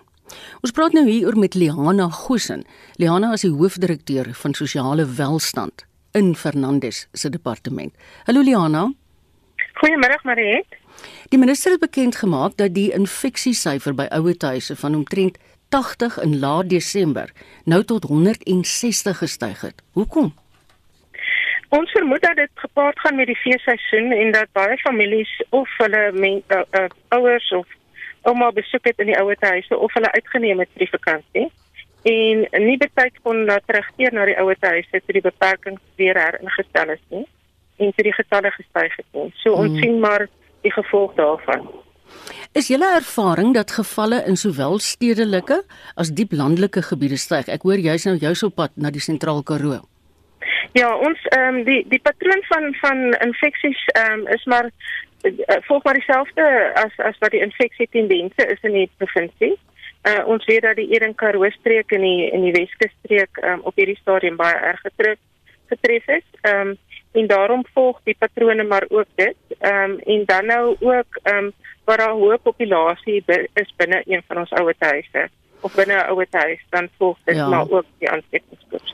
Ons 0.64 0.72
praat 0.72 0.94
nou 0.96 1.04
hier 1.08 1.28
oor 1.28 1.38
met 1.40 1.56
Liana 1.58 2.10
Gosen. 2.10 2.64
Liana 3.02 3.34
is 3.34 3.44
die 3.46 3.52
hoofdirekteur 3.52 4.34
van 4.42 4.54
sosiale 4.54 5.06
welstand 5.18 5.86
in 6.14 6.36
Fernandes 6.36 7.08
se 7.14 7.30
departement. 7.30 7.94
Hallo 8.28 8.42
Liana. 8.42 8.92
Goeiemôre 9.82 10.20
Mariet. 10.24 10.78
Die 11.30 11.40
minister 11.40 11.72
het 11.72 11.82
bekend 11.82 12.16
gemaak 12.16 12.58
dat 12.58 12.76
die 12.76 12.92
infeksiesyfer 12.94 13.96
by 13.98 14.06
ouetehuise 14.14 14.76
van 14.76 14.96
omtrent 14.96 15.38
80 15.74 16.20
in 16.22 16.40
laat 16.40 16.70
Desember 16.70 17.32
nou 17.66 17.84
tot 17.84 18.04
160 18.04 19.18
gestyg 19.18 19.62
het. 19.62 19.82
Hoekom? 19.98 20.34
Ons 21.74 21.92
vermoed 21.92 22.22
dat 22.22 22.36
dit 22.36 22.50
gepaard 22.54 23.00
gaan 23.00 23.16
met 23.16 23.28
die 23.28 23.40
feesseisoen 23.42 24.12
en 24.12 24.32
dat 24.32 24.52
baie 24.52 24.78
families 24.78 25.32
of 25.50 25.70
hulle 25.78 26.12
men, 26.14 26.44
uh, 26.48 26.62
uh, 26.72 26.86
ouers 27.08 27.50
of 27.52 27.68
ouma 28.30 28.52
besoek 28.56 28.88
het 28.90 29.00
in 29.04 29.12
die 29.12 29.20
ouetehuise 29.20 29.78
of 29.78 29.94
hulle 29.94 30.12
uitgeneem 30.12 30.64
het 30.64 30.72
vir 30.74 30.86
die 30.86 30.94
vakansie 30.96 31.48
en 32.04 32.66
nie 32.66 32.78
betyds 32.78 33.22
kon 33.24 33.46
na 33.48 33.60
terugkeer 33.64 34.14
na 34.16 34.26
die 34.28 34.38
ouetehuise 34.40 35.02
toe 35.04 35.16
die 35.20 35.24
beperkings 35.24 35.82
weer 36.02 36.20
heringestel 36.20 36.96
is 36.96 37.04
nie 37.16 37.26
en 37.82 37.94
toe 37.96 38.06
die 38.06 38.16
getalle 38.16 38.52
gestyg 38.54 39.00
het. 39.00 39.08
So 39.42 39.56
ons 39.56 39.74
hmm. 39.74 39.82
sien 39.82 40.00
maar 40.00 40.28
die 40.64 40.72
gevolg 40.72 41.16
daarvan. 41.18 41.66
Is 42.54 42.70
julle 42.70 42.90
ervaring 42.96 43.54
dat 43.56 43.72
gevalle 43.74 44.22
in 44.30 44.38
sowel 44.38 44.78
stedelike 44.80 45.64
as 45.98 46.12
diep 46.14 46.36
landelike 46.38 46.84
gebiede 46.86 47.18
styg? 47.18 47.50
Ek 47.50 47.66
hoor 47.66 47.82
jy's 47.82 48.06
nou 48.06 48.16
jous 48.22 48.44
op 48.46 48.60
pad 48.60 48.76
na 48.78 48.92
die 48.94 49.02
sentraal 49.02 49.42
Karoo. 49.44 49.82
Ja, 50.78 50.90
ons 50.96 51.20
ehm 51.34 51.60
um, 51.60 51.64
die 51.66 51.82
die 51.90 52.02
patroon 52.02 52.44
van 52.50 52.70
van 52.82 53.02
infeksies 53.26 53.82
ehm 53.94 54.22
um, 54.22 54.28
is 54.36 54.46
maar 54.46 54.70
uh, 55.24 55.58
volg 55.68 55.84
maar 55.84 55.94
dieselfde 55.94 56.72
as 56.76 56.98
as 56.98 57.18
wat 57.20 57.32
die 57.32 57.42
infeksie 57.42 57.88
tendense 57.92 58.48
is 58.48 58.62
in 58.62 58.72
die 58.72 58.90
provinsie. 58.98 59.56
Uh, 60.04 60.28
ons 60.28 60.46
weet 60.46 60.62
dat 60.62 60.76
die 60.76 60.90
Eden 60.92 61.16
Karoo 61.16 61.50
streek 61.50 61.92
in 61.92 62.02
die 62.02 62.32
in 62.32 62.42
die 62.42 62.52
Weskus 62.52 62.92
streek 63.04 63.40
um, 63.44 63.62
op 63.64 63.76
hierdie 63.76 64.00
stadium 64.02 64.36
baie 64.36 64.56
erg 64.56 64.82
getref 64.82 65.20
getref 65.72 66.08
is. 66.08 66.26
Ehm 66.42 66.68
um, 66.68 66.78
en 67.14 67.28
daarom 67.28 67.62
volg 67.74 68.00
die 68.04 68.16
patrone 68.20 68.64
maar 68.64 68.86
ook 68.90 69.08
dit. 69.16 69.38
Ehm 69.60 69.92
um, 69.92 70.00
en 70.00 70.26
dan 70.26 70.46
nou 70.46 70.76
ook 70.80 71.20
ehm 71.24 71.38
um, 71.38 71.54
waar 71.84 71.98
daar 71.98 72.18
hoë 72.20 72.38
populasie 72.44 73.24
is 73.54 73.74
binne 73.78 74.04
een 74.06 74.24
van 74.28 74.38
ons 74.38 74.52
ouer 74.52 74.76
huise 74.80 75.30
of 75.62 75.76
binne 75.76 75.94
'n 75.94 76.10
ouer 76.12 76.28
huis 76.32 76.62
dan 76.70 76.90
volg 76.98 77.18
dit 77.24 77.36
ja. 77.36 77.48
maar 77.48 77.70
ook 77.70 77.86
die 77.98 78.10
aansteekingskoers. 78.10 78.94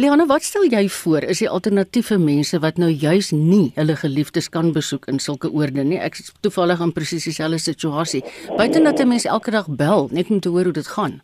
Leona, 0.00 0.24
wat 0.24 0.40
stel 0.40 0.62
jy 0.72 0.86
voor 0.88 1.26
is 1.28 1.42
die 1.42 1.48
alternatiewe 1.52 2.16
mense 2.16 2.56
wat 2.64 2.78
nou 2.80 2.88
juis 2.88 3.26
nie 3.36 3.74
hulle 3.74 3.92
geliefdes 4.00 4.46
kan 4.54 4.70
besoek 4.72 5.04
in 5.12 5.18
sulke 5.20 5.50
oorde 5.52 5.84
nie? 5.84 5.98
Ek 6.00 6.16
is 6.16 6.30
toevallig 6.40 6.80
in 6.80 6.94
presies 6.96 7.26
dieselfde 7.28 7.58
situasie. 7.60 8.22
Buite 8.56 8.80
dat 8.80 9.02
'n 9.04 9.08
mens 9.08 9.28
elke 9.28 9.50
dag 9.50 9.68
bel 9.68 10.08
net 10.10 10.30
om 10.30 10.40
te 10.40 10.48
hoor 10.48 10.64
hoe 10.64 10.72
dit 10.80 10.88
gaan. 10.96 11.20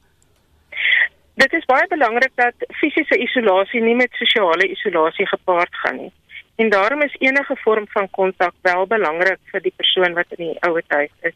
Dit 1.40 1.52
is 1.52 1.64
baie 1.64 1.86
belangrik 1.88 2.32
dat 2.34 2.54
fisiese 2.80 3.16
isolasie 3.16 3.80
nie 3.80 3.94
met 3.94 4.12
sosiale 4.12 4.68
isolasie 4.68 5.26
gepaard 5.26 5.74
gaan 5.82 5.96
nie. 5.96 6.12
En 6.56 6.68
daarom 6.68 7.02
is 7.02 7.16
enige 7.18 7.56
vorm 7.64 7.86
van 7.88 8.10
kontak 8.10 8.54
wel 8.62 8.86
belangrik 8.86 9.38
vir 9.52 9.60
die 9.60 9.72
persoon 9.76 10.12
wat 10.12 10.26
in 10.36 10.44
die 10.44 10.58
ouer 10.60 10.84
huis 10.88 11.14
is. 11.20 11.34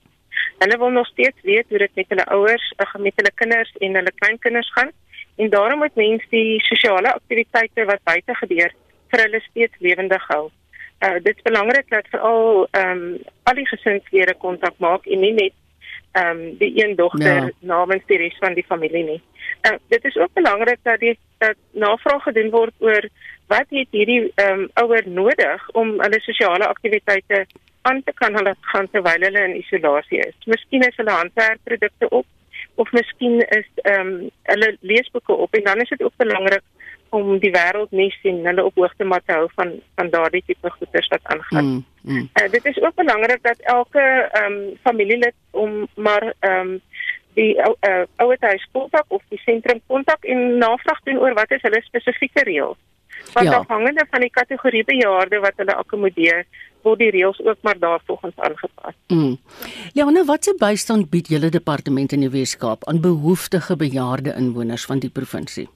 Hulle 0.59 0.79
wil 0.79 0.91
nog 0.91 1.07
steeds 1.07 1.41
weet 1.43 1.67
hoe 1.69 1.79
dit 1.79 1.95
met 1.95 2.09
hulle 2.09 2.27
ouers, 2.27 2.73
met 2.99 3.13
hulle 3.17 3.33
kinders 3.35 3.73
en 3.79 3.95
hulle 3.95 4.13
kleinkinders 4.15 4.73
gaan. 4.73 4.91
En 5.37 5.51
daarom 5.51 5.79
moet 5.79 5.95
mense 5.95 6.27
die 6.31 6.61
sosiale 6.61 7.13
aktiwiteite 7.13 7.85
wat 7.85 8.05
buite 8.05 8.35
gebeur 8.35 8.75
vir 9.13 9.25
hulle 9.25 9.41
steeds 9.41 9.79
lewendig 9.79 10.27
hou. 10.29 10.51
Uh 11.03 11.19
dit 11.23 11.37
is 11.37 11.43
belangrik 11.43 11.89
dat 11.91 12.07
veral 12.11 12.69
ehm 12.71 12.91
um, 12.91 13.19
al 13.43 13.55
die 13.55 13.69
gesinslede 13.69 14.35
kontak 14.35 14.79
maak 14.79 15.07
en 15.07 15.21
nie 15.21 15.33
net 15.33 15.55
ehm 16.13 16.31
um, 16.31 16.57
die 16.59 16.73
een 16.85 16.97
dogter 16.97 17.45
ja. 17.45 17.51
namens 17.61 18.07
die 18.07 18.19
res 18.19 18.37
van 18.39 18.55
die 18.55 18.67
familie 18.69 19.05
nie. 19.05 19.21
Uh, 19.63 19.77
dit 19.89 20.05
is 20.05 20.17
ook 20.17 20.33
belangrik 20.33 20.79
dat 20.83 21.01
die 21.01 21.19
dat 21.39 21.57
navraag 21.71 22.23
gedoen 22.23 22.51
word 22.51 22.75
oor 22.79 23.09
wat 23.47 23.67
het 23.69 23.89
hierdie 23.91 24.33
ehm 24.35 24.61
um, 24.61 24.69
ouer 24.85 25.09
nodig 25.09 25.69
om 25.73 26.01
hulle 26.01 26.21
sosiale 26.21 26.67
aktiwiteite 26.67 27.47
aan 27.83 28.03
te 28.05 28.13
kan 28.15 28.35
hulle 28.35 28.55
gaan 28.61 28.89
terwyl 28.91 29.27
hulle 29.27 29.45
in 29.49 29.57
isolasie 29.57 30.19
is. 30.19 30.37
Miskien 30.47 30.87
is 30.87 30.97
hulle 30.97 31.11
handwerkprodukte 31.11 32.09
op 32.09 32.27
of 32.75 32.93
miskien 32.93 33.41
is 33.49 33.69
ehm 33.75 34.07
um, 34.07 34.31
hulle 34.43 34.77
leesboeke 34.81 35.33
op 35.33 35.55
en 35.55 35.65
dan 35.65 35.81
is 35.81 35.89
dit 35.89 36.03
ook 36.03 36.17
belangrik 36.17 36.63
om 37.09 37.39
die 37.39 37.53
wêreld 37.53 37.91
nie 37.91 38.11
sien 38.23 38.47
hulle 38.47 38.65
op 38.65 38.79
hoogte 38.81 39.05
maar 39.05 39.23
te 39.25 39.33
hou 39.33 39.49
van 39.55 39.73
van 39.95 40.11
daardie 40.11 40.43
tipe 40.47 40.71
goeders 40.71 41.09
wat 41.09 41.21
aangaan. 41.23 41.65
Mm, 41.65 41.85
mm. 42.03 42.29
Uh, 42.41 42.51
dit 42.51 42.65
is 42.65 42.81
ook 42.81 42.95
belangrik 42.95 43.43
dat 43.43 43.59
elke 43.59 44.05
ehm 44.33 44.53
um, 44.53 44.77
familielid 44.83 45.35
om 45.51 45.87
maar 45.95 46.35
ehm 46.39 46.61
um, 46.61 46.81
die 47.35 47.57
uh, 47.57 47.75
uh, 47.89 48.03
ouerhuis 48.17 48.69
kontak 48.73 49.05
of 49.09 49.23
die 49.29 49.41
sentrum 49.45 49.81
kontak 49.87 50.25
en 50.25 50.59
navraag 50.59 51.01
doen 51.03 51.19
oor 51.19 51.35
wat 51.35 51.51
is 51.51 51.63
hulle 51.63 51.81
spesifieke 51.83 52.45
reëls. 52.45 52.81
Wat 53.33 53.45
ja. 53.45 53.59
afhangende 53.59 54.07
van 54.11 54.21
die 54.21 54.31
kategorie 54.31 54.85
bejaarde 54.85 55.41
wat 55.41 55.57
hulle 55.57 55.75
akkommodeer, 55.75 56.45
word 56.83 56.99
die 56.99 57.11
reëls 57.15 57.41
ook 57.45 57.59
maar 57.61 57.79
daarvolgens 57.79 58.35
aangepas. 58.37 58.95
Mm. 59.09 59.37
Ja, 59.93 60.11
nou 60.11 60.25
watse 60.25 60.55
bystand 60.59 61.11
bied 61.11 61.29
julle 61.29 61.49
departement 61.51 62.13
in 62.13 62.27
die 62.27 62.33
Weskaap 62.33 62.85
aan 62.89 63.01
behoeftige 63.01 63.77
bejaarde 63.77 64.35
inwoners 64.37 64.85
van 64.85 64.99
die 64.99 65.11
provinsie? 65.11 65.69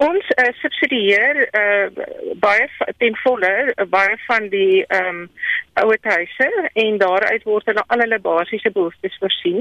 Ons 0.00 0.24
uh, 0.40 0.46
subsidieer 0.62 1.42
uh, 1.52 2.04
baie 2.40 2.68
ten 3.02 3.16
volle 3.20 3.50
uh, 3.68 3.84
baie 3.92 4.16
van 4.26 4.48
die 4.52 4.84
ehm 4.86 5.08
um, 5.08 5.26
ouerhuise 5.80 6.48
en 6.72 6.96
daaruit 6.98 7.44
word 7.48 7.68
hulle 7.68 7.84
al 7.86 8.02
hulle 8.02 8.18
basiese 8.24 8.72
behoeftes 8.72 9.18
voorsien. 9.20 9.60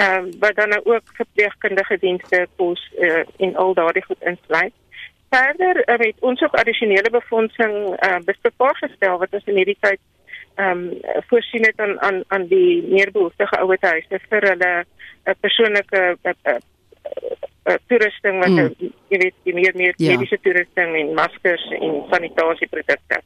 Ehm 0.00 0.24
um, 0.24 0.30
wat 0.40 0.56
dan 0.56 0.72
nou 0.72 0.80
ook 0.84 1.12
verpleegkundige 1.20 1.98
dienste 2.00 2.46
kos 2.56 2.80
uh, 2.98 3.22
en 3.36 3.52
al 3.60 3.76
daardie 3.76 4.04
goed 4.08 4.24
insluit. 4.32 4.72
Verder 5.34 5.82
uh, 5.82 5.98
het 6.06 6.20
ons 6.20 6.42
ook 6.42 6.58
addisionele 6.60 7.10
befondsing 7.10 7.74
uh, 7.92 8.18
beskikbaar 8.24 8.76
gestel 8.76 9.18
wat 9.22 9.32
ons 9.38 9.48
in 9.52 9.62
hierdie 9.62 9.80
tyd 9.80 10.00
ehm 10.54 10.84
um, 10.84 11.22
voorsien 11.28 11.64
het 11.66 11.80
aan 11.82 12.00
aan 12.00 12.22
aan 12.28 12.44
die 12.46 12.82
meer 12.86 13.10
behoeftige 13.10 13.58
ouerhuise 13.58 14.20
vir 14.28 14.44
hulle 14.50 14.72
uh, 14.84 15.34
persoonlike 15.40 16.02
uh, 16.02 16.34
uh, 16.52 16.58
uh, 17.66 17.74
toerusting 17.88 18.38
wat 18.42 18.52
mm. 18.52 18.92
jy 19.12 19.18
weet 19.24 19.36
die 19.48 19.54
meer 19.56 19.74
meer 19.74 19.96
ja. 19.96 20.12
mediese 20.12 20.38
toerusting 20.44 20.94
en 21.00 21.10
maskers 21.18 21.64
en 21.80 21.98
sanitasieprodukte. 22.12 23.20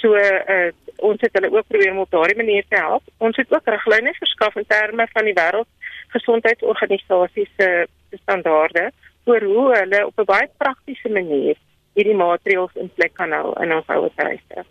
So 0.00 0.18
uh, 0.18 0.68
ons 1.08 1.24
het 1.24 1.34
hulle 1.38 1.50
ook 1.54 1.66
probeer 1.72 1.92
om 1.94 2.04
op 2.04 2.10
daardie 2.10 2.36
manier 2.36 2.64
te 2.68 2.76
help. 2.76 3.02
Ons 3.18 3.40
het 3.40 3.52
ook 3.54 3.72
riglyne 3.74 4.14
verskaf 4.18 4.56
in 4.60 4.68
terme 4.68 5.08
van 5.12 5.24
die 5.30 5.36
wêreld 5.40 5.70
gesondheidsorganisasie 6.14 7.48
se 7.56 7.86
standaarde 8.22 8.90
oor 9.28 9.44
hoe 9.44 9.68
hulle 9.76 10.06
op 10.06 10.18
'n 10.18 10.24
baie 10.24 10.48
praktiese 10.56 11.08
manier 11.08 11.56
hierdie 11.98 12.16
maatreëls 12.16 12.74
in 12.74 12.90
plek 12.94 13.14
kan 13.14 13.32
hou 13.32 13.52
in 13.62 13.72
ons 13.74 13.86
ouerhuise. 13.86 14.64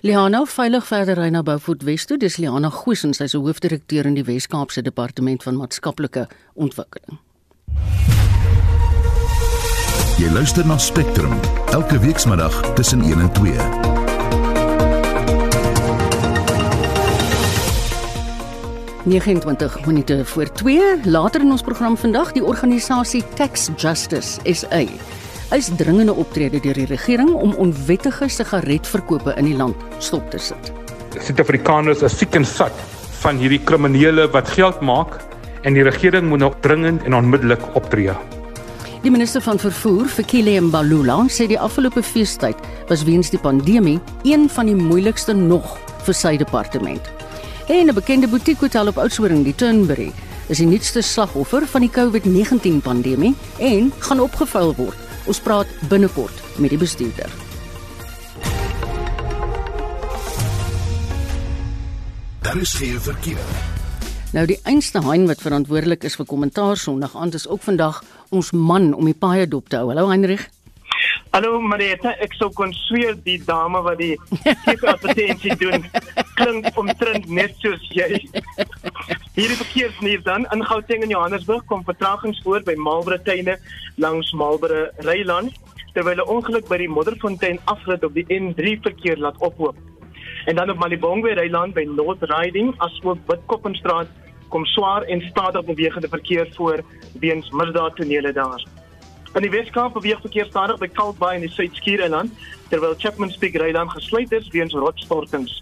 Liana 0.00 0.44
veilig 0.44 0.86
verder 0.88 1.18
ry 1.20 1.28
na 1.32 1.42
Beaufort 1.42 1.84
West 1.84 2.08
toe. 2.08 2.18
Dis 2.18 2.36
Liana 2.36 2.70
Goosens, 2.70 3.16
sy's 3.16 3.34
'n 3.34 3.44
hoofdirekteur 3.44 4.06
in 4.06 4.14
die 4.14 4.24
Wes-Kaapse 4.24 4.82
Departement 4.82 5.42
van 5.42 5.56
Maatskaplike 5.56 6.28
Ontwikkeling. 6.54 7.18
Jy 10.18 10.32
luister 10.32 10.66
na 10.66 10.78
Spectrum 10.78 11.32
elke 11.72 11.98
weekmiddag 11.98 12.74
tussen 12.74 13.00
1 13.00 13.20
en 13.20 13.32
2. 13.32 13.85
Negenentwintig 19.06 19.86
minute 19.86 20.24
voor 20.24 20.52
2 20.52 20.80
later 21.04 21.40
in 21.40 21.50
ons 21.50 21.62
program 21.62 21.96
vandag 21.96 22.32
die 22.34 22.42
organisasie 22.42 23.22
Tax 23.38 23.68
Justice 23.76 24.40
SA 24.50 24.80
is 25.54 25.68
dringende 25.78 26.14
optrede 26.14 26.58
deur 26.60 26.74
die 26.74 26.88
regering 26.90 27.30
om 27.30 27.52
onwettige 27.54 28.26
sigaretverkope 28.26 29.36
in 29.38 29.46
die 29.46 29.54
land 29.54 29.84
stop 30.02 30.26
te 30.30 30.40
sit. 30.42 30.72
Suid-Afrikaners 31.22 32.02
is 32.02 32.16
siek 32.18 32.34
en 32.34 32.42
sat 32.42 32.74
van 33.22 33.38
hierdie 33.38 33.60
kriminele 33.62 34.26
wat 34.34 34.50
geld 34.56 34.82
maak 34.82 35.20
en 35.62 35.78
die 35.78 35.86
regering 35.86 36.26
moet 36.26 36.42
nou 36.42 36.50
dringend 36.66 37.06
en 37.06 37.14
onmiddellik 37.14 37.62
optree. 37.78 38.16
Die 39.06 39.12
minister 39.14 39.44
van 39.44 39.62
vervoer, 39.62 40.10
Fikile 40.10 40.56
Mbalula, 40.66 41.20
sê 41.30 41.46
die 41.46 41.60
afgelope 41.62 42.02
feestyd 42.02 42.58
was 42.90 43.06
weens 43.06 43.30
die 43.30 43.38
pandemie 43.38 44.00
een 44.26 44.50
van 44.50 44.66
die 44.66 44.74
moeilikste 44.74 45.38
nog 45.38 45.76
vir 46.08 46.18
sy 46.24 46.34
departement. 46.42 47.14
En 47.66 47.86
'n 47.86 47.94
bekende 47.94 48.28
butiekhotel 48.28 48.86
op 48.86 48.98
Oudtshoorn, 48.98 49.42
die 49.42 49.54
Turnberry, 49.54 50.12
is 50.46 50.58
die 50.58 50.66
nuutste 50.66 51.02
slagoffer 51.02 51.66
van 51.66 51.80
die 51.80 51.90
COVID-19 51.90 52.80
pandemie 52.82 53.34
en 53.58 53.92
gaan 53.98 54.20
opgevuil 54.20 54.74
word. 54.74 54.96
Ons 55.26 55.40
praat 55.40 55.66
binnekort 55.88 56.42
met 56.56 56.70
die 56.70 56.78
bestuurder. 56.78 57.30
Daar 62.40 62.56
is 62.56 62.74
geen 62.74 63.00
verkeer. 63.00 63.46
Nou 64.32 64.46
die 64.46 64.60
einste 64.62 65.02
hein 65.02 65.26
wat 65.26 65.40
verantwoordelik 65.40 66.04
is 66.04 66.14
vir 66.14 66.26
kommentaar 66.26 66.76
Sondag 66.76 67.16
aand 67.16 67.34
is 67.34 67.48
ook 67.48 67.62
vandag 67.62 68.02
ons 68.28 68.50
man 68.50 68.94
om 68.94 69.04
die 69.04 69.14
paai 69.14 69.48
dop 69.48 69.68
te 69.68 69.76
hou. 69.76 69.88
Hallo 69.88 70.08
Heinrich. 70.08 70.55
Hallo 71.32 71.60
Marita, 71.60 72.14
ek 72.24 72.32
sou 72.38 72.48
kon 72.56 72.72
sweer 72.86 73.16
die 73.26 73.36
dame 73.44 73.82
wat 73.84 73.98
die 74.00 74.14
advertensie 74.92 75.56
doen 75.60 75.84
klink 76.38 76.68
omtrent 76.80 77.28
net 77.28 77.56
soos 77.60 77.82
jy. 77.92 78.22
Hierdie 79.36 79.58
verkeersnuus 79.60 80.24
dan 80.24 80.46
in 80.54 80.64
Gauteng 80.64 81.04
en 81.04 81.12
Johannesburg 81.12 81.64
kom 81.68 81.84
vertragings 81.84 82.40
voor 82.44 82.64
by 82.64 82.76
Marlborough 82.80 83.24
tuine 83.24 83.58
langs 84.00 84.32
Marlborough 84.32 85.04
Reiland 85.08 85.52
terwyl 85.96 86.20
'n 86.20 86.30
ongeluk 86.36 86.68
by 86.68 86.78
die 86.84 86.92
Modderfontein 86.92 87.60
afrit 87.72 88.04
op 88.04 88.14
die 88.14 88.26
N3 88.28 88.76
verkeer 88.88 89.16
laat 89.16 89.36
ophoop. 89.40 89.76
En 90.46 90.56
dan 90.56 90.70
op 90.70 90.78
Malibongwe 90.78 91.34
Reiland 91.34 91.74
by 91.74 91.84
North 91.84 92.22
Riding 92.22 92.74
asook 92.78 93.18
Witkoppinstraat 93.26 94.08
kom 94.48 94.64
swaar 94.64 95.02
en 95.02 95.20
stadig 95.20 95.64
bewegende 95.64 96.08
verkeer 96.08 96.48
voor 96.54 96.84
weens 97.20 97.50
misdaadtonele 97.50 98.32
daar. 98.32 98.75
In 99.36 99.42
die 99.42 99.50
Weskaap 99.50 99.92
beweeg 99.92 100.20
verkeer 100.24 100.46
stadig 100.48 100.78
by 100.80 100.86
Kalkbaai 100.88 101.34
en 101.34 101.42
die 101.44 101.50
Suid-Skiereiland 101.52 102.32
terwyl 102.70 102.94
Chapman's 102.96 103.36
Peak 103.36 103.58
Reiland 103.60 103.92
gesluit 103.92 104.32
is 104.32 104.48
weens 104.54 104.72
rotsstortings. 104.72 105.58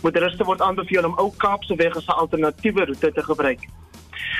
Motoriste 0.00 0.46
word 0.48 0.64
aanbeveel 0.64 1.04
om 1.04 1.18
Ou 1.20 1.28
Kaapse 1.36 1.76
weg 1.76 1.96
as 1.96 2.08
'n 2.08 2.16
alternatiewe 2.24 2.86
roete 2.88 3.12
te 3.12 3.22
gebruik. 3.22 3.68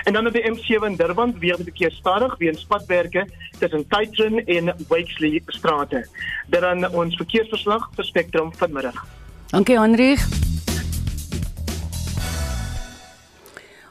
En 0.05 0.13
dan 0.13 0.27
op 0.27 0.33
die 0.33 0.43
M7 0.43 0.89
in 0.89 0.97
Durban 0.97 1.33
beweeg 1.33 1.57
die 1.57 1.69
verkeer 1.69 1.91
stadig 1.91 2.39
weens 2.39 2.65
padwerke 2.65 3.29
tussen 3.59 3.89
Titron 3.89 4.39
en 4.47 4.75
Wakesley 4.89 5.43
strate. 5.47 6.09
Dan 6.47 6.89
ons 6.95 7.17
verkeersverslag 7.17 7.91
vir 7.95 8.05
Spectrum 8.05 8.55
vanmiddag. 8.55 9.05
Dankie 9.51 9.81
Henrich. 9.81 10.25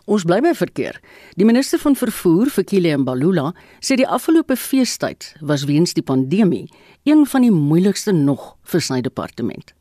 Ons 0.07 0.23
bly 0.23 0.37
by 0.39 0.53
verkeer. 0.55 1.01
Die 1.35 1.43
minister 1.43 1.81
van 1.83 1.97
vervoer, 1.99 2.47
Fikile 2.47 2.93
Mbalula, 2.95 3.49
sê 3.83 3.97
die 3.99 4.07
afgelope 4.07 4.55
feestyd 4.55 5.33
was 5.43 5.65
weens 5.67 5.91
die 5.97 6.03
pandemie 6.05 6.69
een 7.03 7.25
van 7.27 7.43
die 7.43 7.51
moeilikste 7.51 8.13
nog 8.15 8.53
vir 8.71 8.85
sy 8.87 9.01
departement. 9.03 9.73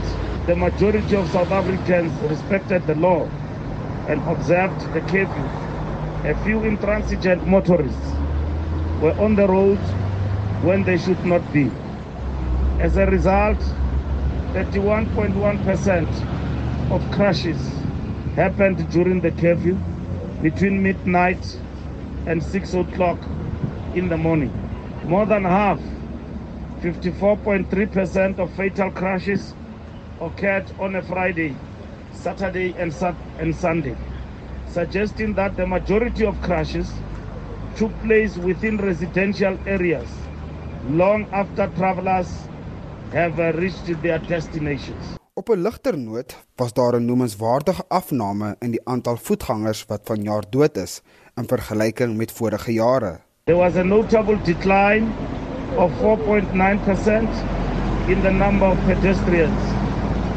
the 0.46 0.54
majority 0.54 1.16
of 1.16 1.32
South 1.32 1.50
Africans 1.50 2.12
respected 2.28 2.87
the 2.87 2.94
law 3.00 3.24
and 4.12 4.20
observed 4.28 4.76
the 4.92 5.00
curfew, 5.09 5.48
a 6.28 6.37
few 6.44 6.61
intransigent 6.68 7.48
motorists 7.48 8.12
were 9.00 9.16
on 9.16 9.35
the 9.35 9.48
road 9.48 9.80
when 10.62 10.85
they 10.85 10.98
should 10.98 11.24
not 11.24 11.40
be. 11.56 11.70
As 12.85 12.98
a 12.98 13.06
result, 13.06 13.56
31.1% 14.57 16.90
of 16.90 17.11
crashes 17.11 17.59
happened 18.37 18.88
during 18.90 19.21
the 19.21 19.31
curfew 19.33 19.77
between 20.40 20.83
midnight 20.83 21.61
and 22.27 22.42
6 22.42 22.73
o'clock 22.73 23.19
in 23.95 24.09
the 24.09 24.16
morning. 24.16 24.51
More 25.05 25.27
than 25.27 25.45
half, 25.45 25.79
54.3% 26.81 28.38
of 28.38 28.51
fatal 28.55 28.90
crashes 28.90 29.53
occurred 30.23 30.73
on 30.79 30.97
a 30.97 31.03
Friday, 31.03 31.55
Saturday, 32.14 32.75
and, 32.79 32.95
and 33.38 33.55
Sunday. 33.55 33.95
suggesting 34.69 35.35
that 35.35 35.55
the 35.57 35.66
majority 35.66 36.25
of 36.25 36.40
crashes 36.40 36.90
took 37.77 37.92
place 38.03 38.38
within 38.38 38.79
residential 38.79 39.59
areas 39.66 40.09
long 40.88 41.27
after 41.33 41.66
travelers 41.77 42.49
have 43.12 43.55
reached 43.55 44.03
their 44.03 44.19
destinations. 44.27 45.05
Op 45.35 45.49
'n 45.49 45.62
ligter 45.62 45.99
noot 45.99 46.37
was 46.57 46.73
daar 46.73 46.95
'n 46.95 47.05
noemenswaardige 47.05 47.85
afname 47.88 48.57
in 48.59 48.71
die 48.71 48.81
aantal 48.85 49.16
voetgangers 49.16 49.85
wat 49.87 50.01
vanjaar 50.05 50.45
dood 50.51 50.77
is 50.77 51.03
in 51.35 51.47
vergelyking 51.47 52.16
met 52.16 52.33
vorige 52.33 52.73
jare. 52.73 53.19
There 53.45 53.59
was 53.59 53.77
a 53.77 53.83
notable 53.83 54.38
decline 54.45 55.07
of 55.77 55.92
4.9% 56.01 57.29
in 58.09 58.23
the 58.23 58.31
number 58.31 58.69
of 58.69 58.85
pedestrians 58.85 59.61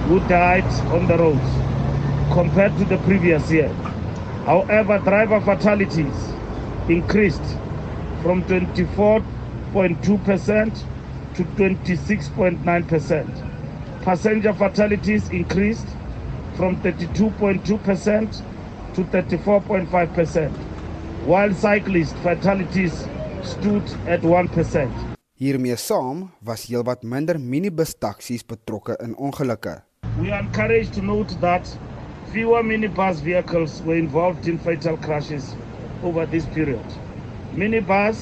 who 0.08 0.20
died 0.28 0.66
on 0.92 1.08
the 1.08 1.16
roads 1.16 1.50
compared 2.34 2.78
to 2.78 2.86
the 2.86 2.98
previous 2.98 3.50
year. 3.50 3.72
However, 4.46 5.00
driver 5.04 5.42
fatalities 5.42 6.16
increased 6.88 7.58
from 8.22 8.44
24.2% 8.44 10.86
to 11.40 11.46
26.9%. 11.56 14.04
Passenger 14.04 14.54
fatalities 14.54 15.30
increased 15.30 15.88
from 16.56 16.76
32.2% 16.84 18.42
to 18.96 19.04
34.5%, 19.04 20.52
while 21.26 21.54
cyclist 21.54 22.16
fatalities 22.18 23.08
stood 23.44 23.84
at 24.06 24.22
1%. 24.22 24.92
Hiermee 25.40 25.78
saam 25.80 26.32
was 26.44 26.66
heelwat 26.68 27.04
minder 27.04 27.40
minibus 27.40 27.96
taksies 27.96 28.44
betrokke 28.44 28.96
in 29.04 29.16
ongelukke. 29.16 29.82
We 30.20 30.32
are 30.32 30.44
encouraged 30.44 30.94
to 30.96 31.02
note 31.02 31.40
that 31.40 31.64
Fewer 32.34 32.62
minibus 32.62 33.22
vehicles 33.22 33.82
were 33.82 33.96
involved 33.96 34.48
in 34.48 34.60
fatal 34.60 34.98
crashes 34.98 35.56
over 36.04 36.28
this 36.28 36.46
period. 36.46 36.86
Minibus 37.56 38.18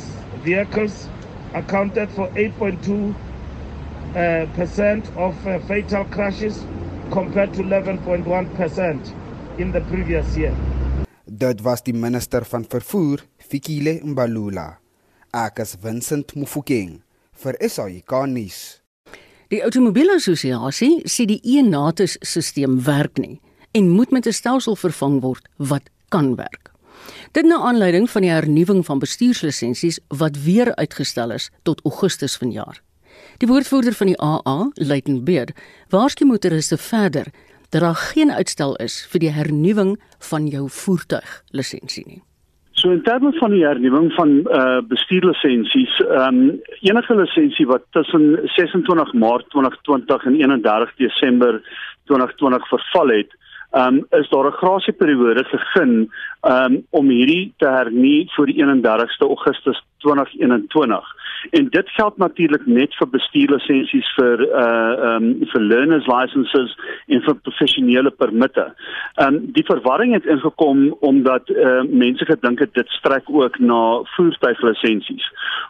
vehicles 0.45 1.09
accounted 1.53 2.09
for 2.11 2.27
8.2 2.29 3.15
uh, 4.15 4.45
percent 4.55 5.05
of 5.15 5.35
uh, 5.47 5.59
fatal 5.67 6.05
crashes 6.05 6.65
compared 7.11 7.53
to 7.53 7.63
11.1 7.63 8.55
percent 8.55 9.13
in 9.57 9.71
the 9.71 9.81
previous 9.81 10.35
year. 10.37 10.53
Dit 11.25 11.61
was 11.61 11.83
die 11.83 11.93
minister 11.93 12.45
van 12.45 12.65
vervoer, 12.65 13.23
Fikile 13.37 13.99
Mbalula. 14.03 14.77
Ek 15.35 15.59
is 15.59 15.75
Vincent 15.81 16.35
Mufokeng 16.35 17.01
vir 17.43 17.57
SAIK 17.61 18.13
nuus. 18.31 18.81
Die 19.51 19.61
Automobielassosiasie 19.63 21.03
sê 21.07 21.27
die 21.27 21.39
e-NATIS-stelsel 21.43 22.79
werk 22.87 23.19
nie 23.21 23.37
en 23.71 23.91
moet 23.95 24.11
met 24.11 24.27
'n 24.27 24.33
stelsel 24.33 24.75
vervang 24.75 25.21
word 25.21 25.47
wat 25.57 25.89
kan 26.09 26.35
werk. 26.35 26.66
Dit 27.31 27.45
na 27.45 27.57
aanleiding 27.69 28.09
van 28.09 28.21
die 28.21 28.31
hernuwing 28.31 28.85
van 28.85 28.99
bestuurslisensies 28.99 29.99
wat 30.07 30.43
weer 30.45 30.75
uitgestel 30.75 31.31
is 31.31 31.49
tot 31.63 31.81
Augustus 31.83 32.37
vanjaar. 32.37 32.81
Die 33.37 33.47
woordvoerder 33.47 33.93
van 33.93 34.07
die 34.07 34.21
AA, 34.21 34.69
Leighton 34.73 35.23
Beard, 35.23 35.51
waarsku 35.89 36.25
motoriste 36.25 36.77
verder 36.77 37.25
dat 37.69 37.81
daar 37.81 37.95
geen 37.95 38.31
uitstel 38.31 38.75
is 38.75 39.07
vir 39.11 39.19
die 39.19 39.33
hernuwing 39.33 39.97
van 40.29 40.47
jou 40.47 40.67
voertuiglisensie 40.69 42.05
nie. 42.07 42.21
So 42.77 42.91
in 42.93 43.01
terme 43.01 43.31
van 43.39 43.51
die 43.51 43.63
hernuwing 43.65 44.11
van 44.13 44.33
uh 44.53 44.79
bestuurlisensies, 44.87 45.97
ehm 46.05 46.41
um, 46.41 46.59
enige 46.85 47.15
lisensie 47.15 47.65
wat 47.67 47.83
tussen 47.91 48.37
26 48.55 49.13
Maart 49.13 49.49
2020 49.49 50.25
en 50.25 50.35
31 50.35 50.93
Desember 50.95 51.61
2020 52.05 52.67
verval 52.67 53.07
het, 53.07 53.33
um, 53.71 54.05
is 54.09 54.29
daar 54.29 54.47
'n 54.47 54.59
grasieperiode 54.61 55.43
gegee 55.43 56.09
um, 56.41 56.83
om 56.89 57.09
hierdie 57.09 57.53
te 57.57 57.67
hernie 57.67 58.29
vir 58.35 58.45
die 58.45 58.63
31ste 58.63 59.25
Augustus 59.27 59.83
2021. 59.97 61.15
En 61.49 61.67
dit 61.69 61.89
geld 61.89 62.17
natuurlik 62.17 62.65
net 62.65 62.95
vir 62.97 63.09
bestuurlisensies 63.13 64.07
vir 64.17 64.41
uh 64.45 65.15
um 65.15 65.27
vir 65.51 65.61
learners 65.61 66.07
licenses 66.09 66.73
en 67.07 67.21
vir 67.21 67.35
professionele 67.45 68.11
permitte. 68.11 68.65
Um 69.21 69.39
die 69.53 69.65
verwarring 69.65 70.13
het 70.13 70.25
ingekom 70.25 70.95
omdat 70.99 71.49
uh 71.49 71.83
mense 71.89 72.25
gedink 72.25 72.59
het 72.59 72.73
dit 72.73 72.89
strek 72.99 73.29
ook 73.29 73.59
na 73.59 74.01
voertuiglisensies. 74.15 75.29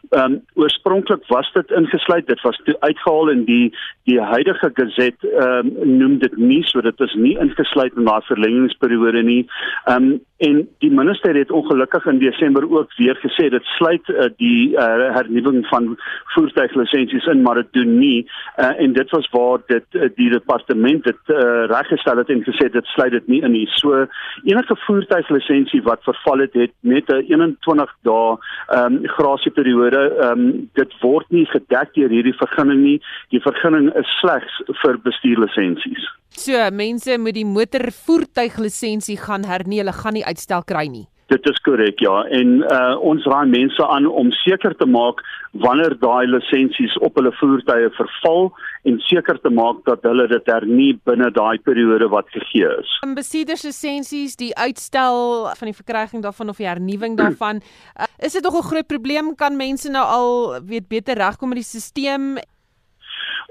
Um 0.10 0.41
oorspronklik 0.55 1.27
was 1.27 1.51
dit 1.53 1.71
ingesluit, 1.71 2.27
dit 2.27 2.41
was 2.41 2.62
uitgehaal 2.79 3.29
in 3.29 3.45
die 3.45 3.73
die 4.03 4.19
huidige 4.21 4.71
gazet 4.73 5.29
um 5.47 5.73
noem 5.83 6.17
dit 6.19 6.38
nie 6.38 6.63
so 6.63 6.81
dit 6.81 6.99
is 6.99 7.13
nie 7.15 7.36
ingesluit 7.38 7.87
in 7.95 8.06
daai 8.06 8.21
verlengingsperiode 8.28 9.23
nie. 9.23 9.45
Um 9.86 10.19
en 10.38 10.69
die 10.84 10.91
minister 10.91 11.36
het 11.36 11.52
ongelukkig 11.52 12.06
in 12.06 12.19
Desember 12.19 12.65
ook 12.69 12.93
weer 12.97 13.17
gesê 13.21 13.50
dit 13.50 13.63
sluit 13.78 14.10
uh, 14.10 14.28
die 14.38 14.73
uh, 14.73 15.13
hernuwing 15.15 15.65
van 15.67 15.95
voertuiglisensies 16.36 17.26
in 17.26 17.41
maar 17.41 17.56
dit 17.56 17.71
doen 17.71 17.97
nie. 17.97 18.30
Uh, 18.58 18.82
en 18.82 18.93
dit 18.93 19.10
was 19.10 19.30
waar 19.32 19.60
dit 19.65 19.86
uh, 19.91 20.10
die 20.15 20.30
departement 20.30 21.04
dit 21.04 21.34
uh, 21.34 21.65
reggestel 21.71 22.17
het 22.21 22.30
en 22.30 22.43
gesê 22.45 22.69
dit 22.71 22.86
sluit 22.93 23.12
dit 23.12 23.28
nie 23.28 23.41
in 23.41 23.52
nie. 23.52 23.65
So 23.80 24.06
enige 24.43 24.78
voertuiglisensie 24.86 25.82
wat 25.89 26.06
verval 26.06 26.45
het 26.45 26.54
het 26.54 26.73
met 26.80 27.10
'n 27.10 27.26
21 27.28 27.95
dae 28.02 28.38
um, 28.78 29.00
grasieperiode 29.17 30.04
um, 30.30 30.69
dit 30.73 30.93
word 31.02 31.26
nie 31.30 31.45
gedek 31.45 31.93
deur 31.93 32.10
hierdie 32.10 32.38
vergunning 32.38 32.82
nie. 32.84 33.02
Die 33.30 33.41
vergunning 33.41 33.89
is 33.95 34.19
slegs 34.19 34.62
vir 34.84 35.02
bestuurlisensies 35.02 36.06
So 36.38 36.54
mense 36.69 37.15
moet 37.17 37.34
die 37.34 37.47
motorvoertuiglisensie 37.50 39.15
gaan 39.17 39.47
hernie, 39.50 39.80
hulle 39.82 39.93
gaan 39.95 40.13
nie 40.13 40.26
uitstel 40.28 40.66
kry 40.68 40.88
nie. 40.92 41.08
Dit 41.28 41.44
is 41.52 41.58
korrek 41.60 42.00
ja 42.00 42.22
en 42.32 42.62
uh, 42.63 42.96
ons 43.04 43.26
raai 43.28 43.50
mense 43.52 43.84
aan 43.84 44.06
om 44.08 44.30
seker 44.32 44.76
te 44.80 44.88
maak 44.88 45.20
wanneer 45.66 45.98
daai 46.00 46.24
lisensies 46.30 46.96
op 47.04 47.20
hulle 47.20 47.34
voertuie 47.36 47.90
verval 47.98 48.48
en 48.88 49.00
seker 49.10 49.40
te 49.44 49.52
maak 49.52 49.82
dat 49.90 50.08
hulle 50.08 50.28
dit 50.32 50.52
hernie 50.54 50.94
binne 51.10 51.28
daai 51.36 51.60
periode 51.68 52.08
wat 52.13 52.32
gegee 52.32 52.70
is. 52.78 52.94
En 53.04 53.18
besieders 53.18 53.66
lisensies, 53.68 54.38
die 54.40 54.54
uitstel 54.56 55.50
van 55.60 55.72
die 55.72 55.76
verkryging 55.76 56.24
daarvan 56.24 56.54
of 56.54 56.62
die 56.63 56.70
hernuwing 56.70 57.18
daarvan, 57.22 57.60
uh, 57.60 58.08
is 58.24 58.40
dit 58.40 58.44
nog 58.48 58.62
'n 58.62 58.70
groot 58.72 58.88
probleem 58.88 59.36
kan 59.36 59.60
mense 59.60 59.92
nou 59.92 60.06
al 60.06 60.62
weet 60.63 60.88
beter 60.88 61.20
regkom 61.20 61.52
met 61.52 61.60
die 61.60 61.68
stelsel 61.68 62.40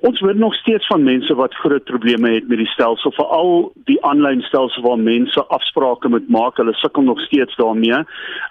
Ons 0.04 0.18
hoor 0.20 0.37
nog 0.37 0.54
steeds 0.54 0.87
van 0.87 1.02
mense 1.02 1.35
wat 1.35 1.54
groot 1.54 1.85
probleme 1.85 2.30
het 2.30 2.48
met 2.48 2.59
die 2.59 2.68
stelsel, 2.68 3.12
veral 3.16 3.72
die 3.88 3.96
aanlyn 4.04 4.42
stelsel 4.44 4.82
waar 4.85 4.98
mense 5.00 5.44
afsprake 5.56 6.09
moet 6.12 6.28
maak. 6.28 6.59
Hulle 6.61 6.74
sukkel 6.76 7.02
nog 7.02 7.20
steeds 7.20 7.56
daarmee. 7.56 8.02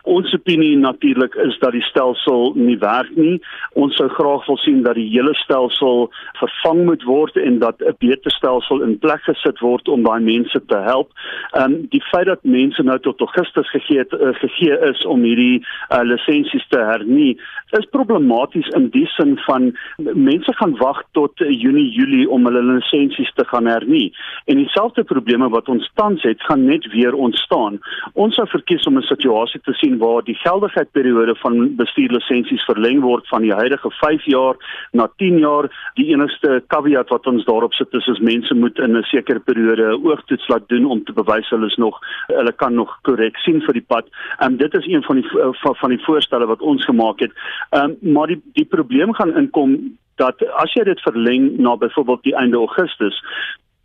Ons 0.10 0.34
opinie 0.34 0.78
natuurlik 0.78 1.36
is 1.36 1.60
dat 1.62 1.76
die 1.78 1.84
stelsel 1.86 2.54
nie 2.56 2.78
werk 2.82 3.12
nie. 3.16 3.38
Ons 3.74 3.94
sou 3.96 4.08
graag 4.10 4.48
wil 4.50 4.58
sien 4.64 4.82
dat 4.88 4.98
die 4.98 5.06
hele 5.12 5.36
stelsel 5.44 6.10
vervang 6.40 6.82
moet 6.90 7.06
word 7.06 7.38
en 7.38 7.60
dat 7.60 7.78
'n 7.82 7.94
beter 8.00 8.32
stelsel 8.32 8.82
in 8.82 8.98
plek 8.98 9.22
gesit 9.30 9.60
word 9.60 9.88
om 9.88 10.04
daai 10.04 10.22
mense 10.22 10.66
te 10.66 10.78
help. 10.78 11.12
Ehm 11.52 11.74
um, 11.74 11.88
die 11.90 12.04
feit 12.10 12.26
dat 12.26 12.44
mense 12.44 12.84
nou 12.84 13.00
tot 13.00 13.20
Augustus 13.20 13.70
gegee 13.70 13.98
het, 13.98 14.14
uh, 14.14 14.34
gegee 14.34 14.80
is 14.90 15.06
om 15.06 15.22
hierdie 15.22 15.62
uh, 15.92 16.02
lisensies 16.02 16.68
te 16.68 16.80
hernie, 16.80 17.38
is 17.72 17.86
problematies 17.92 18.68
in 18.68 18.90
die 18.90 19.08
sin 19.08 19.38
van 19.38 19.78
mense 19.98 20.54
gaan 20.54 20.78
wag 20.78 21.04
tot 21.12 21.35
tot 21.36 21.62
Junie 21.62 21.92
Julie 21.92 22.30
om 22.30 22.46
hulle 22.48 22.62
lisensies 22.64 23.32
te 23.36 23.46
gaan 23.46 23.66
hernie. 23.66 24.14
En 24.46 24.58
dieselfde 24.58 25.04
probleme 25.04 25.50
wat 25.50 25.70
ons 25.70 25.90
tans 26.00 26.24
het, 26.24 26.42
gaan 26.48 26.66
net 26.66 26.86
weer 26.94 27.14
ontstaan. 27.14 27.80
Ons 28.14 28.36
sou 28.36 28.48
verkies 28.48 28.88
om 28.88 28.98
'n 28.98 29.08
situasie 29.12 29.62
te 29.62 29.74
sien 29.74 29.98
waar 29.98 30.24
die 30.24 30.36
geldigheidsperiode 30.36 31.36
van 31.36 31.76
bestuurlisensies 31.76 32.66
verleng 32.66 33.02
word 33.02 33.28
van 33.28 33.42
die 33.42 33.54
huidige 33.54 33.92
5 33.92 34.26
jaar 34.26 34.56
na 34.92 35.08
10 35.18 35.38
jaar. 35.38 35.70
Die 35.96 36.08
enigste 36.14 36.64
caveat 36.68 37.10
wat 37.10 37.28
ons 37.28 37.46
daarop 37.46 37.74
sit 37.74 37.94
is 37.94 38.10
as 38.10 38.20
mense 38.20 38.54
moet 38.54 38.80
in 38.80 38.98
'n 38.98 39.04
sekere 39.04 39.40
periode 39.40 39.84
'n 39.84 40.06
oogtoets 40.06 40.48
laat 40.48 40.68
doen 40.70 40.86
om 40.86 41.04
te 41.04 41.14
bewys 41.14 41.50
hulle 41.50 41.66
is 41.66 41.76
nog 41.76 42.00
hulle 42.28 42.52
kan 42.52 42.74
nog 42.74 43.00
korrek 43.02 43.38
sien 43.38 43.62
vir 43.62 43.74
die 43.74 43.86
pad. 43.88 44.06
Ehm 44.40 44.52
um, 44.52 44.58
dit 44.58 44.74
is 44.74 44.88
een 44.88 45.04
van 45.04 45.16
die 45.16 45.30
van, 45.62 45.76
van 45.76 45.90
die 45.90 46.04
voorstelle 46.04 46.46
wat 46.46 46.62
ons 46.62 46.86
gemaak 46.86 47.20
het. 47.20 47.32
Ehm 47.70 47.96
um, 48.02 48.14
maar 48.14 48.28
die 48.28 48.42
die 48.54 48.66
probleem 48.66 49.14
gaan 49.14 49.36
inkom 49.38 49.98
dat 50.22 50.42
as 50.62 50.74
jy 50.74 50.84
dit 50.84 51.02
verleng 51.02 51.58
na 51.58 51.76
byvoorbeeld 51.76 52.24
die 52.24 52.36
einde 52.36 52.58
Augustus, 52.58 53.22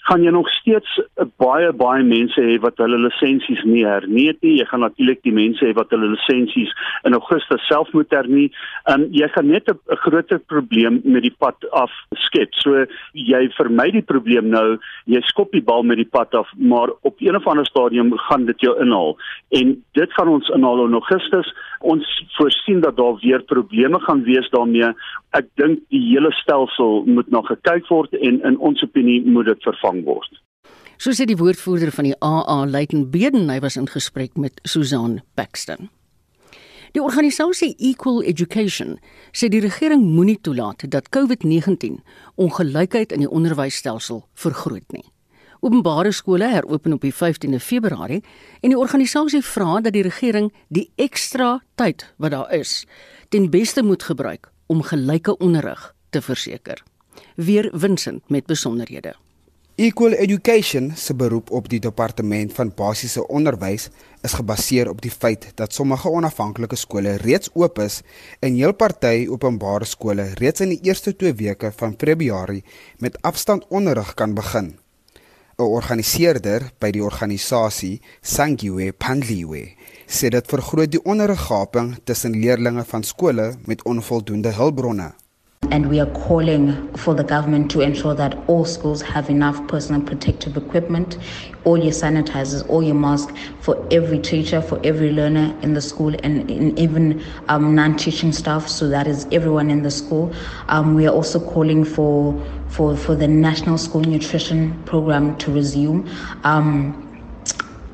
gaan 0.09 0.25
jy 0.25 0.31
nog 0.33 0.49
steeds 0.51 0.97
baie 1.39 1.71
baie 1.77 2.03
mense 2.07 2.41
hê 2.43 2.57
wat 2.65 2.81
hulle 2.83 2.99
lisensies 3.05 3.61
nie 3.69 3.85
hernie 3.87 4.27
het 4.31 4.41
nie. 4.43 4.57
Jy 4.59 4.67
gaan 4.71 4.83
natuurlik 4.83 5.21
die 5.27 5.35
mense 5.37 5.65
hê 5.65 5.75
wat 5.77 5.93
hulle 5.95 6.09
lisensies 6.15 6.73
in 7.09 7.17
Augustus 7.19 7.67
self 7.69 7.93
moet 7.97 8.11
hernie. 8.15 8.49
En 8.91 9.07
jy 9.15 9.29
gaan 9.35 9.51
net 9.53 9.69
'n 9.69 9.99
groter 10.05 10.41
probleem 10.53 11.01
met 11.05 11.23
die 11.23 11.37
pad 11.39 11.57
af 11.73 11.93
skep. 12.27 12.55
So 12.63 12.87
jy 13.13 13.43
vermy 13.59 13.91
die 13.91 14.07
probleem 14.13 14.49
nou, 14.51 14.79
jy 15.07 15.21
skop 15.31 15.53
die 15.53 15.63
bal 15.63 15.83
met 15.83 15.97
die 15.97 16.11
pad 16.11 16.35
af, 16.35 16.49
maar 16.57 16.89
op 17.03 17.15
een 17.21 17.37
of 17.37 17.47
ander 17.47 17.67
stadium 17.67 18.13
gaan 18.19 18.47
dit 18.47 18.61
jou 18.61 18.75
inhaal. 18.81 19.17
En 19.51 19.85
dit 19.93 20.13
gaan 20.13 20.29
ons 20.29 20.49
inhaal 20.49 20.85
in 20.87 20.93
Augustus. 20.93 21.55
Ons 21.81 22.05
voorsien 22.37 22.81
dat 22.81 22.97
daar 22.97 23.17
weer 23.23 23.43
probleme 23.43 24.01
gaan 24.01 24.23
wees 24.23 24.51
daarmee. 24.51 24.93
Ek 25.37 25.47
dink 25.61 25.85
die 25.95 26.01
hele 26.09 26.33
stelsel 26.41 27.05
moet 27.07 27.29
nog 27.31 27.47
gekyk 27.47 27.87
word 27.93 28.15
en 28.19 28.41
in 28.47 28.57
ons 28.59 28.83
opinie 28.83 29.21
moet 29.23 29.47
dit 29.47 29.63
vervang 29.63 30.03
word. 30.09 30.41
So 31.01 31.15
sê 31.17 31.25
die 31.25 31.39
woordvoerder 31.39 31.95
van 31.95 32.11
die 32.11 32.17
AA, 32.19 32.65
Leighton 32.67 33.07
Beden, 33.15 33.47
hy 33.49 33.61
was 33.63 33.79
in 33.79 33.87
gesprek 33.89 34.35
met 34.37 34.59
Susan 34.69 35.21
Paxton. 35.39 35.89
Die 36.93 37.03
organisasie 37.03 37.77
Equal 37.79 38.25
Education 38.27 38.99
sê 39.31 39.47
die 39.49 39.63
regering 39.63 40.03
moenie 40.03 40.41
toelaat 40.43 40.83
dat 40.91 41.09
COVID-19 41.15 42.03
ongelykheid 42.35 43.15
in 43.15 43.23
die 43.23 43.31
onderwysstelsel 43.31 44.25
vergroot 44.35 44.91
nie. 44.91 45.07
Openbare 45.63 46.11
skole 46.13 46.51
heropen 46.51 46.97
op 46.97 47.05
die 47.07 47.15
15de 47.15 47.63
Februarie 47.63 48.25
en 48.61 48.75
die 48.75 48.79
organisasie 48.79 49.45
vra 49.47 49.79
dat 49.81 49.95
die 49.95 50.03
regering 50.03 50.51
die 50.69 50.89
ekstra 50.99 51.61
tyd 51.79 52.09
wat 52.19 52.35
daar 52.35 52.51
is 52.57 52.81
ten 53.31 53.47
beste 53.53 53.87
moet 53.87 54.03
gebruik 54.03 54.51
om 54.71 54.85
gelyke 54.87 55.35
onderrig 55.43 55.89
te 56.15 56.23
verseker. 56.23 56.79
Weer 57.35 57.71
Vincent 57.73 58.31
met 58.31 58.47
besonderhede. 58.47 59.17
Equal 59.81 60.13
Education 60.13 60.91
se 60.95 61.15
beroep 61.17 61.51
op 61.51 61.69
die 61.73 61.81
departement 61.81 62.53
van 62.53 62.73
basiese 62.77 63.23
onderwys 63.33 63.87
is 64.23 64.35
gebaseer 64.37 64.91
op 64.91 65.01
die 65.01 65.11
feit 65.11 65.47
dat 65.57 65.73
sommige 65.73 66.11
onafhanklike 66.11 66.77
skole 66.77 67.15
reeds 67.23 67.49
oop 67.55 67.81
is 67.81 68.03
en 68.45 68.59
heel 68.61 68.75
party 68.77 69.25
openbare 69.31 69.89
skole 69.89 70.29
reeds 70.43 70.61
in 70.61 70.75
die 70.75 70.83
eerste 70.91 71.17
2 71.17 71.33
weke 71.41 71.73
van 71.77 71.97
Februarie 71.97 72.65
met 72.99 73.17
afstandonderrig 73.23 74.15
kan 74.15 74.35
begin. 74.35 74.75
'n 75.61 75.63
Organiseerder 75.63 76.71
by 76.79 76.91
die 76.91 77.03
organisasie, 77.05 78.01
Sangiwe 78.21 78.93
Pandliwe, 78.93 79.75
sê 80.11 80.29
dit 80.35 80.47
vergroot 80.51 80.91
die 80.91 81.01
onderriggaping 81.07 81.95
tussen 82.05 82.35
leerders 82.43 82.89
van 82.91 83.05
skole 83.07 83.53
met 83.71 83.85
onvoldoende 83.87 84.51
hulpbronne. 84.59 85.13
And 85.71 85.89
we 85.89 86.01
are 86.01 86.11
calling 86.27 86.91
for 86.97 87.15
the 87.15 87.23
government 87.23 87.71
to 87.71 87.81
ensure 87.81 88.15
that 88.15 88.37
all 88.49 88.65
schools 88.65 89.03
have 89.03 89.31
enough 89.31 89.65
personal 89.69 90.01
protective 90.01 90.57
equipment, 90.57 91.17
all 91.65 91.79
your 91.79 91.93
sanitizers, 91.93 92.69
all 92.69 92.83
your 92.83 92.97
masks 92.97 93.33
for 93.61 93.77
every 93.93 94.19
teacher, 94.19 94.61
for 94.61 94.81
every 94.83 95.13
learner 95.13 95.55
in 95.63 95.75
the 95.75 95.81
school, 95.81 96.13
and 96.25 96.51
even 96.77 97.23
um, 97.49 97.75
non 97.77 97.97
teaching 97.97 98.33
staff. 98.33 98.67
So 98.67 98.89
that 98.89 99.07
is 99.07 99.29
everyone 99.31 99.71
in 99.71 99.83
the 99.83 99.91
school. 99.93 100.33
Um, 100.69 100.97
we 100.97 101.07
are 101.07 101.15
also 101.15 101.39
calling 101.39 101.85
for, 101.85 102.35
for, 102.69 102.97
for 102.97 103.15
the 103.15 103.29
National 103.29 103.79
School 103.79 104.01
Nutrition 104.01 104.83
Program 104.85 105.37
to 105.39 105.53
resume. 105.53 106.09
Um, 106.43 107.10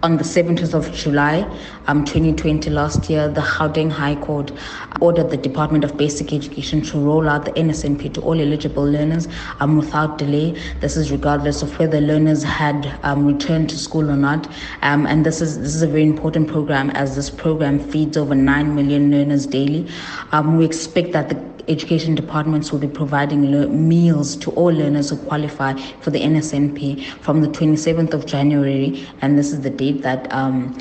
on 0.02 0.16
the 0.18 0.24
17th 0.24 0.74
of 0.74 0.92
July 0.92 1.40
um, 1.86 2.04
2020 2.04 2.70
last 2.70 3.08
year, 3.08 3.28
the 3.28 3.40
Gauteng 3.40 3.90
High 3.90 4.16
Court 4.16 4.52
ordered 5.00 5.30
the 5.30 5.36
Department 5.36 5.84
of 5.84 5.96
Basic 5.96 6.32
Education 6.32 6.82
to 6.82 6.98
roll 6.98 7.28
out 7.28 7.44
the 7.44 7.52
NSNP 7.52 8.12
to 8.14 8.20
all 8.20 8.40
eligible 8.40 8.84
learners 8.84 9.26
um, 9.60 9.76
without 9.76 10.18
delay. 10.18 10.60
This 10.80 10.96
is 10.96 11.10
regardless 11.10 11.62
of 11.62 11.78
whether 11.78 12.00
learners 12.00 12.42
had 12.42 12.98
um, 13.02 13.26
returned 13.26 13.70
to 13.70 13.78
school 13.78 14.10
or 14.10 14.16
not. 14.16 14.48
Um, 14.82 15.06
and 15.06 15.24
this 15.24 15.40
is 15.40 15.58
this 15.58 15.74
is 15.74 15.82
a 15.82 15.88
very 15.88 16.04
important 16.04 16.48
program 16.48 16.90
as 16.90 17.16
this 17.16 17.30
program 17.30 17.78
feeds 17.78 18.16
over 18.16 18.34
9 18.34 18.74
million 18.74 19.10
learners 19.10 19.46
daily. 19.46 19.88
Um, 20.32 20.56
we 20.58 20.64
expect 20.64 21.12
that 21.12 21.28
the 21.30 21.55
education 21.68 22.14
departments 22.14 22.72
will 22.72 22.78
be 22.78 22.88
providing 22.88 23.50
le- 23.50 23.68
meals 23.68 24.36
to 24.36 24.50
all 24.52 24.72
learners 24.72 25.10
who 25.10 25.16
qualify 25.16 25.74
for 26.00 26.10
the 26.10 26.20
NSNP 26.20 27.04
from 27.20 27.40
the 27.40 27.48
27th 27.48 28.14
of 28.14 28.26
January, 28.26 29.06
and 29.20 29.38
this 29.38 29.52
is 29.52 29.60
the 29.60 29.70
date 29.70 30.02
that 30.02 30.32
um, 30.32 30.76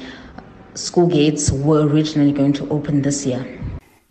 school 0.73 1.07
gates 1.07 1.51
were 1.51 1.87
originally 1.87 2.31
going 2.31 2.53
to 2.53 2.67
open 2.69 3.01
this 3.01 3.25
year. 3.25 3.45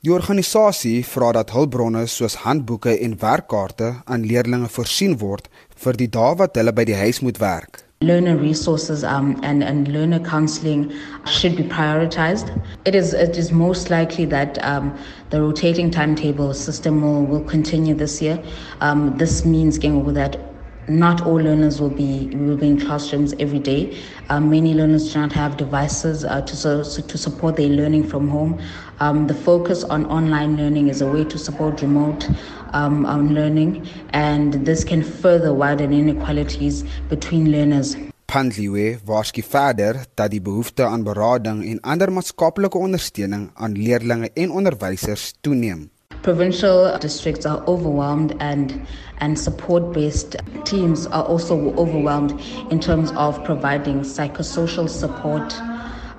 Die 0.05 0.13
organisasie 0.13 0.99
vra 1.09 1.31
dat 1.33 1.55
hulpbronne 1.57 2.03
soos 2.13 2.35
handboeke 2.43 2.93
en 2.93 3.15
werkkaarte 3.21 3.95
aan 4.05 4.27
leerders 4.29 4.75
voorsien 4.75 5.17
word 5.23 5.49
vir 5.81 5.97
die 5.97 6.11
dae 6.13 6.35
wat 6.37 6.61
hulle 6.61 6.75
by 6.77 6.85
die 6.85 6.99
huis 6.99 7.23
moet 7.25 7.41
werk. 7.41 7.84
Learner 8.01 8.37
resources 8.37 9.03
um, 9.05 9.41
and, 9.43 9.63
and 9.63 9.89
learner 9.89 10.21
counseling 10.21 10.93
should 11.27 11.57
be 11.57 11.63
prioritized. 11.63 12.51
It 12.85 12.95
is, 12.95 13.15
it 13.15 13.37
is 13.37 13.51
most 13.51 13.91
likely 13.91 14.27
that 14.27 14.63
um, 14.63 14.97
the 15.31 15.41
rotating 15.41 15.91
timetable 15.91 16.53
system 16.55 17.01
will, 17.01 17.25
will 17.25 17.45
continue 17.45 17.95
this 17.95 18.21
year. 18.21 18.43
Um, 18.81 19.17
this 19.17 19.45
means 19.45 19.79
with 19.79 20.15
that 20.17 20.55
not 20.89 21.23
all 21.23 21.37
learners 21.37 21.81
will 21.81 21.91
be 21.91 22.29
will 22.35 22.57
be 22.57 22.69
in 22.69 22.79
classrooms 22.79 23.35
every 23.39 23.59
day. 23.59 23.97
Uh, 24.29 24.41
many 24.41 24.75
learners 24.75 25.13
do 25.13 25.19
not 25.19 25.33
have 25.33 25.57
devices 25.57 26.25
uh, 26.25 26.43
to 26.43 26.57
so, 26.57 26.83
to 26.83 27.19
support 27.19 27.57
their 27.57 27.69
learning 27.69 28.07
from 28.07 28.29
home. 28.29 28.61
Um, 29.01 29.27
the 29.27 29.35
focus 29.35 29.83
on 29.83 30.07
online 30.07 30.57
learning 30.57 30.89
is 30.89 31.01
a 31.01 31.07
way 31.07 31.25
to 31.25 31.39
support 31.39 31.83
remote 31.83 32.29
um, 32.73 33.05
um, 33.07 33.35
learning, 33.35 33.87
and 34.13 34.65
this 34.65 34.85
can 34.85 35.03
further 35.03 35.53
widen 35.53 35.93
inequalities 35.93 36.85
between 37.09 37.51
learners. 37.51 37.97
Pandliwe 38.27 38.99
waarsku 39.05 39.43
verder 39.43 40.07
dat 40.15 40.31
die 40.31 40.41
behoefte 40.41 40.87
aan 40.87 41.03
berading 41.05 41.65
en 41.65 41.81
ander 41.81 42.13
maatskaplike 42.13 42.79
ondersteuning 42.79 43.51
aan 43.55 43.73
leerders 43.73 44.31
en 44.35 44.51
onderwysers 44.51 45.35
toeneem. 45.41 45.91
Provincial 46.23 46.99
districts 46.99 47.47
are 47.47 47.63
overwhelmed 47.67 48.35
and 48.39 48.75
and 49.19 49.39
support-based 49.39 50.37
teams 50.65 51.07
are 51.07 51.25
also 51.29 51.75
overwhelmed 51.77 52.33
in 52.71 52.81
terms 52.81 53.11
of 53.17 53.43
providing 53.45 54.03
psychosocial 54.05 54.89
support 54.89 55.55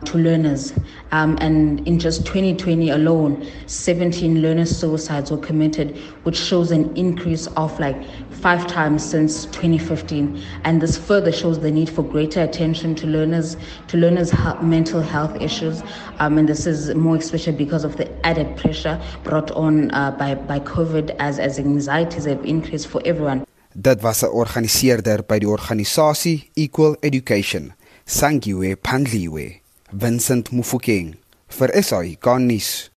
to 0.06 0.18
learners. 0.18 0.74
Um, 1.12 1.38
and 1.40 1.86
in 1.88 2.00
just 2.00 2.26
2020 2.26 2.90
alone, 2.90 3.48
17 3.68 4.42
learner 4.42 4.66
suicides 4.66 5.32
were 5.32 5.38
committed, 5.38 5.96
which 6.24 6.38
shows 6.38 6.72
an 6.72 6.96
increase 6.96 7.48
of 7.56 7.80
like 7.80 8.04
five 8.32 8.68
times 8.68 9.04
since 9.04 9.46
2015. 9.46 10.42
And 10.64 10.82
this 10.82 10.98
further 10.98 11.32
shows 11.32 11.60
the 11.60 11.72
need 11.72 11.90
for 11.90 12.04
greater 12.04 12.44
attention 12.44 12.96
to 12.96 13.08
learners, 13.08 13.58
to 13.88 13.98
learners' 13.98 14.34
mental 14.62 15.02
health 15.02 15.42
issues. 15.42 15.82
Um, 16.20 16.38
and 16.38 16.50
this 16.50 16.68
is 16.68 16.94
more 16.96 17.16
especially 17.16 17.54
because 17.54 17.84
of 17.84 17.98
the 17.98 18.08
added 18.26 18.58
pressure 18.58 19.02
brought 19.24 19.52
on 19.52 19.92
uh, 19.92 20.12
by, 20.12 20.36
by 20.36 20.60
COVID 20.60 21.16
as, 21.20 21.40
as 21.40 21.60
anxieties 21.60 22.26
have 22.26 22.44
increased 22.46 22.88
for 22.88 23.02
everyone. 23.06 23.46
Dit 23.78 24.02
was 24.04 24.24
'n 24.24 24.30
organiseerder 24.30 25.22
by 25.28 25.38
die 25.40 25.48
organisasie 25.48 26.50
Equal 26.56 26.96
Education, 27.02 27.74
Sangiwe 28.06 28.78
Pandliwe. 28.78 29.65
Vincent 29.96 30.50
Mufokeng 30.52 31.14
vir 31.56 31.72
SAI 31.80 32.18
Garnis. 32.20 32.90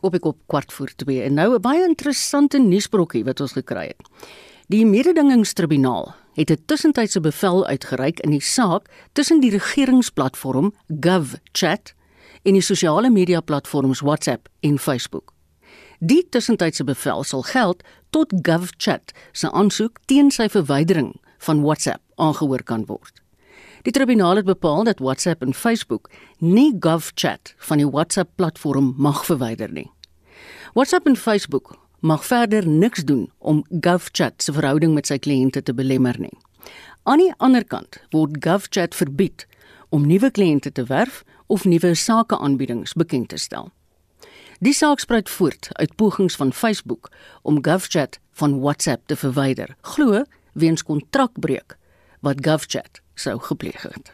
Op 0.00 0.14
ek 0.16 0.24
op 0.30 0.38
kwart 0.48 0.72
voor 0.72 0.88
2 0.96 1.20
en 1.26 1.34
nou 1.36 1.54
'n 1.54 1.60
baie 1.60 1.82
interessante 1.84 2.58
nuusbrokkie 2.58 3.24
wat 3.24 3.40
ons 3.40 3.52
gekry 3.52 3.86
het. 3.92 4.00
Die 4.68 4.86
mededingingstribunaal 4.86 6.14
het 6.34 6.50
'n 6.50 6.62
tussentydse 6.64 7.20
bevel 7.20 7.66
uitgereik 7.66 8.20
in 8.20 8.30
die 8.30 8.40
saak 8.40 8.88
tussen 9.12 9.40
die 9.40 9.50
regeringsplatform 9.50 10.72
GovChat 11.00 11.94
en 12.42 12.52
die 12.52 12.62
sosiale 12.62 13.10
media 13.10 13.40
platforms 13.40 14.00
WhatsApp 14.00 14.48
en 14.60 14.78
Facebook. 14.78 15.32
Die 15.98 16.26
tussentydse 16.28 16.84
bevel 16.84 17.24
sal 17.24 17.42
geld 17.42 17.82
tot 18.10 18.32
GovChat 18.42 19.12
se 19.32 19.50
aansoek 19.50 19.98
teen 20.04 20.30
sy 20.30 20.48
verwydering 20.48 21.20
van 21.38 21.62
WhatsApp 21.62 22.00
aangehoor 22.14 22.62
kan 22.62 22.84
word. 22.86 23.27
Die 23.88 23.96
tribunaal 23.96 24.36
het 24.36 24.44
bepaal 24.44 24.84
dat 24.84 24.98
WhatsApp 24.98 25.42
en 25.42 25.54
Facebook 25.54 26.10
nie 26.38 26.76
GovChat 26.80 27.54
van 27.56 27.80
die 27.80 27.86
WhatsApp 27.88 28.30
platform 28.36 28.90
mag 28.96 29.22
verwyder 29.24 29.70
nie. 29.72 29.86
WhatsApp 30.74 31.06
en 31.06 31.16
Facebook 31.16 31.70
mag 32.00 32.26
verder 32.26 32.68
niks 32.68 33.04
doen 33.08 33.30
om 33.38 33.64
GovChat 33.80 34.42
se 34.42 34.52
verhouding 34.52 34.92
met 34.92 35.08
sy 35.08 35.16
kliënte 35.16 35.62
te 35.62 35.72
belemmer 35.72 36.20
nie. 36.20 36.34
Aan 37.08 37.24
die 37.24 37.32
ander 37.38 37.64
kant 37.64 38.02
word 38.12 38.36
GovChat 38.44 38.92
verbied 38.92 39.46
om 39.88 40.04
nuwe 40.04 40.30
kliënte 40.36 40.72
te 40.72 40.84
werf 40.92 41.24
of 41.46 41.64
nuwe 41.64 41.94
sakeaanbiedings 41.94 42.92
bekend 42.92 43.32
te 43.32 43.40
stel. 43.40 43.72
Die 44.60 44.76
saak 44.76 45.00
spruit 45.00 45.32
voort 45.32 45.72
uit 45.72 45.96
pogings 45.96 46.36
van 46.36 46.52
Facebook 46.52 47.08
om 47.42 47.64
GovChat 47.64 48.20
van 48.36 48.60
WhatsApp 48.60 49.08
te 49.08 49.16
verwyder, 49.16 49.76
glo 49.80 50.26
weens 50.52 50.84
kontrakbreuk 50.84 51.78
wat 52.20 52.44
GovChat 52.44 53.00
sou 53.18 53.38
gepleeg 53.50 53.82
het. 53.82 54.12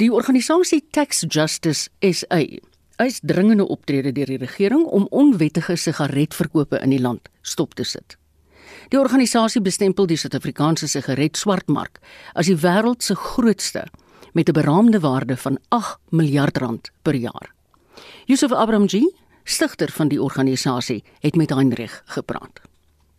Die 0.00 0.12
organisasie 0.12 0.80
Tax 0.90 1.24
Justice 1.28 1.90
SA 2.00 2.40
eis 3.02 3.20
dringende 3.22 3.66
optrede 3.68 4.12
deur 4.14 4.30
die 4.30 4.40
regering 4.40 4.84
om 4.84 5.06
onwettige 5.10 5.76
sigaretverkope 5.76 6.80
in 6.80 6.94
die 6.94 7.00
land 7.00 7.28
stop 7.42 7.74
te 7.74 7.84
sit. 7.84 8.16
Die 8.92 9.00
organisasie 9.00 9.62
bestempel 9.64 10.06
die 10.06 10.18
Suid-Afrikaanse 10.20 10.88
sigaret 10.88 11.36
swartmark 11.36 12.00
as 12.34 12.48
die 12.50 12.58
wêreld 12.64 13.02
se 13.02 13.16
grootste 13.16 13.86
met 14.32 14.48
'n 14.48 14.52
beraamde 14.52 15.00
waarde 15.00 15.36
van 15.36 15.58
8 15.68 15.98
miljard 16.10 16.56
rand 16.56 16.90
per 17.02 17.14
jaar. 17.14 17.52
Yusuf 18.26 18.52
Abramji, 18.52 19.14
stigter 19.44 19.90
van 19.90 20.08
die 20.08 20.22
organisasie, 20.22 21.04
het 21.20 21.36
met 21.36 21.50
Heinrich 21.50 22.02
gepraat. 22.06 22.60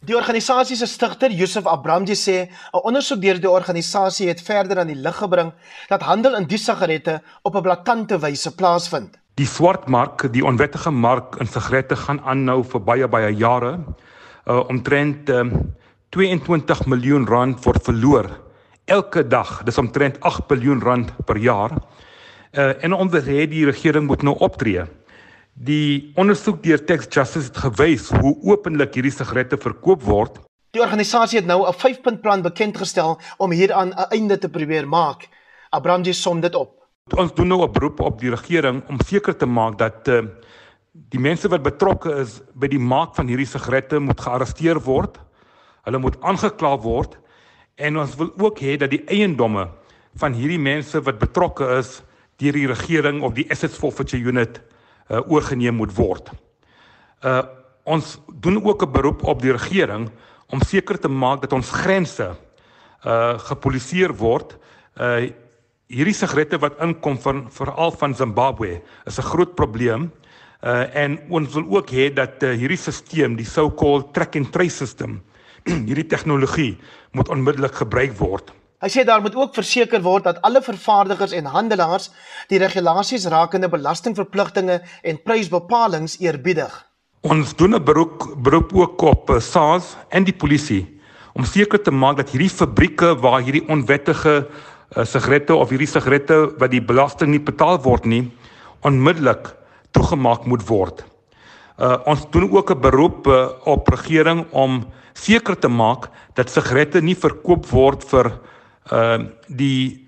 Die 0.03 0.15
organisasie 0.19 0.75
se 0.75 0.87
stigter, 0.87 1.31
Yusuf 1.31 1.63
Abramji 1.63 2.15
sê, 2.19 2.49
'n 2.73 2.81
ondersoek 2.83 3.21
deur 3.21 3.39
die 3.39 3.49
organisasie 3.49 4.27
het 4.27 4.41
verder 4.41 4.79
aan 4.79 4.87
die 4.91 4.99
lig 4.99 5.15
gebring 5.15 5.53
dat 5.87 6.01
handel 6.03 6.35
in 6.35 6.43
die 6.43 6.57
sigarette 6.57 7.21
op 7.43 7.55
'n 7.55 7.61
blaatante 7.61 8.19
wyse 8.19 8.51
plaasvind. 8.51 9.15
Die 9.35 9.45
swartmark, 9.45 10.27
die 10.33 10.43
onwettige 10.43 10.91
mark 10.91 11.35
in 11.39 11.47
sigarette 11.47 11.95
gaan 11.95 12.19
aanhou 12.19 12.63
vir 12.63 12.81
baie 12.81 13.07
baie 13.07 13.31
jare. 13.31 13.79
Uh 14.45 14.67
omtrent 14.67 15.29
uh, 15.29 15.45
22 16.09 16.85
miljoen 16.85 17.25
rand 17.25 17.63
word 17.63 17.83
verloor 17.83 18.27
elke 18.85 19.27
dag. 19.27 19.63
Dis 19.63 19.77
omtrent 19.77 20.19
8 20.19 20.49
miljard 20.49 20.83
rand 20.83 21.25
per 21.25 21.37
jaar. 21.37 21.71
Uh 22.51 22.83
en 22.83 22.93
onder 22.93 23.23
die 23.23 23.65
regering 23.65 24.07
moet 24.07 24.21
nou 24.21 24.35
optree. 24.39 24.83
Die 25.53 26.11
ondersoek 26.17 26.63
deur 26.63 26.81
Tax 26.81 27.05
Justice 27.13 27.51
het 27.51 27.57
gewys 27.61 28.09
hoe 28.09 28.33
openlik 28.49 28.95
hierdie 28.97 29.13
sigarette 29.13 29.57
verkoop 29.61 30.01
word. 30.01 30.39
Die 30.73 30.81
organisasie 30.81 31.37
het 31.37 31.45
nou 31.45 31.61
'n 31.67 31.73
5-punt 31.73 32.21
plan 32.21 32.41
bekend 32.41 32.77
gestel 32.77 33.19
om 33.37 33.51
hieraan 33.51 33.93
'n 33.93 34.09
einde 34.09 34.37
te 34.37 34.49
probeer 34.49 34.87
maak. 34.87 35.29
Abramji 35.69 36.13
som 36.13 36.41
dit 36.41 36.55
op. 36.55 36.81
Ons 37.17 37.33
doen 37.33 37.47
nou 37.47 37.61
'n 37.61 37.71
beroep 37.71 37.99
op 37.99 38.19
die 38.19 38.29
regering 38.29 38.83
om 38.89 38.97
seker 39.05 39.37
te 39.37 39.45
maak 39.45 39.77
dat 39.77 40.07
uh, 40.07 40.21
die 40.91 41.19
mense 41.19 41.47
wat 41.47 41.63
betrokke 41.63 42.15
is 42.21 42.41
by 42.53 42.67
die 42.67 42.79
maak 42.79 43.15
van 43.15 43.27
hierdie 43.27 43.45
sigarette 43.45 43.99
moet 43.99 44.21
gearresteer 44.21 44.79
word. 44.79 45.19
Hulle 45.83 45.97
moet 45.97 46.17
aangekla 46.21 46.77
word 46.77 47.17
en 47.75 47.97
ons 47.97 48.15
wil 48.15 48.33
ook 48.37 48.59
hê 48.59 48.77
dat 48.77 48.89
die 48.89 49.03
eiendomme 49.05 49.69
van 50.15 50.33
hierdie 50.33 50.59
mense 50.59 51.01
wat 51.01 51.19
betrokke 51.19 51.77
is 51.77 52.01
deur 52.37 52.53
die 52.53 52.67
regering 52.67 53.21
of 53.21 53.33
die 53.33 53.51
Assets 53.51 53.77
Forfeiture 53.77 54.23
Unit 54.23 54.61
uh, 55.09 55.19
oorgeneem 55.27 55.75
moet 55.75 55.93
word. 55.95 56.31
Uh 57.23 57.43
ons 57.83 58.17
doen 58.39 58.63
ook 58.63 58.83
'n 58.83 58.91
beroep 58.91 59.23
op 59.23 59.41
die 59.41 59.51
regering 59.51 60.09
om 60.47 60.61
seker 60.61 60.99
te 60.99 61.09
maak 61.09 61.41
dat 61.41 61.53
ons 61.53 61.69
grense 61.69 62.35
uh 63.05 63.39
gepoliseer 63.39 64.15
word. 64.15 64.57
Uh 64.95 65.31
hierdie 65.87 66.15
sigarette 66.15 66.57
wat 66.57 66.79
inkom 66.79 67.19
van 67.19 67.51
veral 67.51 67.91
van 67.91 68.15
Zimbabwe 68.15 68.81
is 69.05 69.19
'n 69.19 69.29
groot 69.31 69.55
probleem. 69.55 70.11
Uh 70.63 70.95
en 70.95 71.19
ons 71.29 71.53
wil 71.53 71.65
ook 71.77 71.89
hê 71.89 72.13
dat 72.13 72.43
uh, 72.43 72.55
hierdie 72.55 72.77
stelsel, 72.77 73.35
die 73.35 73.45
so-called 73.45 74.13
track 74.13 74.35
and 74.35 74.51
trace 74.51 74.75
system, 74.75 75.21
hierdie 75.89 76.07
tegnologie 76.07 76.77
moet 77.11 77.29
onmiddellik 77.29 77.75
gebruik 77.75 78.15
word. 78.17 78.53
Hy 78.83 78.89
sê 78.91 79.05
daar 79.07 79.21
moet 79.23 79.35
ook 79.39 79.53
verseker 79.55 80.01
word 80.03 80.25
dat 80.27 80.41
alle 80.43 80.59
vervaardigers 80.59 81.31
en 81.31 81.45
handelaars 81.47 82.09
die 82.51 82.59
regulasies 82.59 83.29
rakende 83.31 83.69
belastingverpligtinge 83.71 84.81
en 85.07 85.19
prysbepalings 85.23 86.17
eerbiedig. 86.19 86.73
Ons 87.23 87.55
doen 87.55 87.75
'n 87.75 87.83
beroep 87.83 88.35
beroep 88.43 88.73
ook 88.75 89.01
op 89.01 89.29
eh, 89.29 89.39
SARS 89.39 89.95
en 90.09 90.23
die 90.23 90.35
polisie 90.35 90.99
om 91.33 91.45
seker 91.45 91.81
te 91.81 91.91
maak 91.91 92.17
dat 92.17 92.29
hierdie 92.29 92.49
fabrieke 92.49 93.15
waar 93.15 93.41
hierdie 93.41 93.67
onwettige 93.67 94.47
uh, 94.95 95.05
sigarette 95.05 95.55
of 95.55 95.69
hierdie 95.69 95.87
sigarette 95.87 96.53
wat 96.59 96.71
die 96.71 96.81
belasting 96.81 97.31
nie 97.31 97.41
betaal 97.41 97.79
word 97.81 98.05
nie 98.05 98.31
onmiddellik 98.81 99.55
toegemaak 99.91 100.45
moet 100.45 100.67
word. 100.67 101.05
Uh, 101.79 101.97
ons 102.05 102.29
doen 102.29 102.51
ook 102.51 102.69
'n 102.69 102.81
beroep 102.81 103.27
uh, 103.27 103.49
op 103.65 103.87
regering 103.87 104.45
om 104.51 104.83
seker 105.13 105.55
te 105.55 105.67
maak 105.67 106.09
dat 106.35 106.49
sigarette 106.49 107.01
nie 107.01 107.15
verkoop 107.15 107.65
word 107.65 108.03
vir 108.03 108.39
uh 108.91 109.17
die 109.47 110.07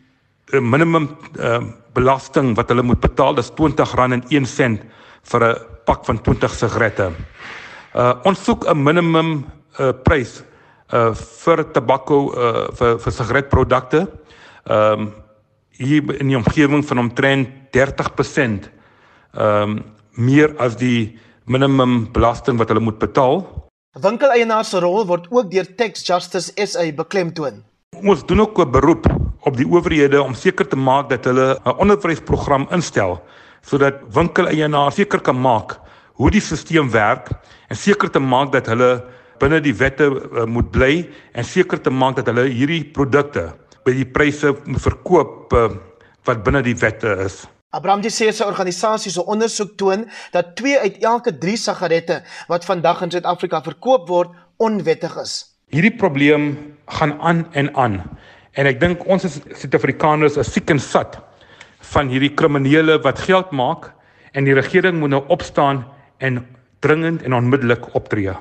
uh, 0.53 0.59
minimum 0.59 1.09
uh 1.39 1.61
belasting 1.95 2.55
wat 2.55 2.69
hulle 2.69 2.83
moet 2.83 2.99
betaal 2.99 3.37
is 3.39 3.51
R20.01 3.51 4.79
vir 5.31 5.43
'n 5.43 5.55
pak 5.85 6.05
van 6.05 6.21
20 6.21 6.53
sigarette. 6.53 7.11
Uh 7.95 8.13
ons 8.23 8.43
soek 8.43 8.65
'n 8.67 8.83
minimum 8.83 9.45
uh 9.79 9.91
prys 10.03 10.43
uh 10.93 11.13
vir 11.13 11.63
tabakko 11.71 12.17
uh 12.33 12.67
vir 12.75 12.99
vir 12.99 13.11
sigaretprodukte. 13.11 14.07
Ehm 14.65 14.99
um, 14.99 15.13
hier 15.77 16.19
in 16.21 16.27
die 16.27 16.37
omgewing 16.37 16.85
van 16.87 16.99
omtrent 16.99 17.49
30% 17.75 18.69
ehm 19.35 19.61
um, 19.61 19.83
meer 20.15 20.53
as 20.63 20.77
die 20.79 21.19
minimum 21.45 22.11
belasting 22.11 22.57
wat 22.57 22.69
hulle 22.71 22.79
moet 22.79 22.99
betaal. 22.99 23.43
Winkeleienaars 23.99 24.69
se 24.69 24.79
rol 24.79 25.05
word 25.07 25.27
ook 25.31 25.51
deur 25.51 25.67
Tax 25.75 26.05
Justice 26.07 26.51
SA 26.55 26.85
beklemtoon. 26.95 27.63
Ons 28.03 28.25
doen 28.25 28.39
ook 28.39 28.59
'n 28.59 28.71
beroep 28.71 29.05
op 29.39 29.57
die 29.57 29.67
owerhede 29.67 30.21
om 30.21 30.33
seker 30.33 30.67
te 30.67 30.75
maak 30.75 31.09
dat 31.09 31.25
hulle 31.25 31.59
'n 31.63 31.77
onderwysprogram 31.77 32.67
instel 32.71 33.21
sodat 33.61 33.93
winkeleienaars 34.13 34.95
seker 34.95 35.21
kan 35.21 35.41
maak 35.41 35.79
hoe 36.13 36.31
die 36.31 36.41
stelsel 36.41 36.89
werk 36.89 37.29
en 37.67 37.75
seker 37.75 38.09
te 38.09 38.19
maak 38.19 38.51
dat 38.51 38.65
hulle 38.65 39.03
binne 39.39 39.61
die 39.61 39.73
wette 39.73 40.05
uh, 40.05 40.45
moet 40.45 40.71
bly 40.71 41.09
en 41.33 41.43
seker 41.43 41.81
te 41.81 41.89
maak 41.89 42.15
dat 42.15 42.25
hulle 42.25 42.47
hierdie 42.47 42.83
produkte 42.83 43.53
by 43.85 43.91
die 43.91 44.05
pryse 44.05 44.55
moet 44.65 44.81
verkoop 44.81 45.53
uh, 45.53 45.69
wat 46.25 46.43
binne 46.43 46.61
die 46.61 46.75
wette 46.75 47.07
is. 47.25 47.45
Abraham 47.69 48.01
sê 48.03 48.31
sy 48.31 48.43
organisasie 48.43 49.11
se 49.11 49.21
ondersoek 49.21 49.77
toon 49.77 50.05
dat 50.31 50.55
2 50.55 50.79
uit 50.79 51.03
elke 51.03 51.37
3 51.37 51.57
sigarette 51.57 52.23
wat 52.47 52.65
vandag 52.65 53.01
in 53.01 53.11
Suid-Afrika 53.11 53.61
verkoop 53.61 54.07
word 54.07 54.29
onwettig 54.57 55.17
is. 55.21 55.54
Hierdie 55.73 55.95
probleem 55.97 56.75
gaan 56.85 57.15
aan 57.21 57.45
en 57.53 57.71
aan. 57.75 58.01
En 58.53 58.67
ek 58.69 58.77
dink 58.79 59.05
ons 59.09 59.25
as 59.25 59.39
Suid-Afrikaners 59.57 60.37
is 60.37 60.51
siek 60.53 60.69
en 60.69 60.79
sat 60.79 61.17
van 61.91 62.09
hierdie 62.09 62.33
kriminele 62.37 62.99
wat 63.03 63.23
geld 63.25 63.51
maak 63.51 63.89
en 64.37 64.45
die 64.45 64.55
regering 64.55 64.99
moet 65.01 65.15
nou 65.15 65.23
opstaan 65.33 65.83
en 66.23 66.43
dringend 66.85 67.25
en 67.25 67.33
onmiddellik 67.33 67.89
optree. 67.97 68.35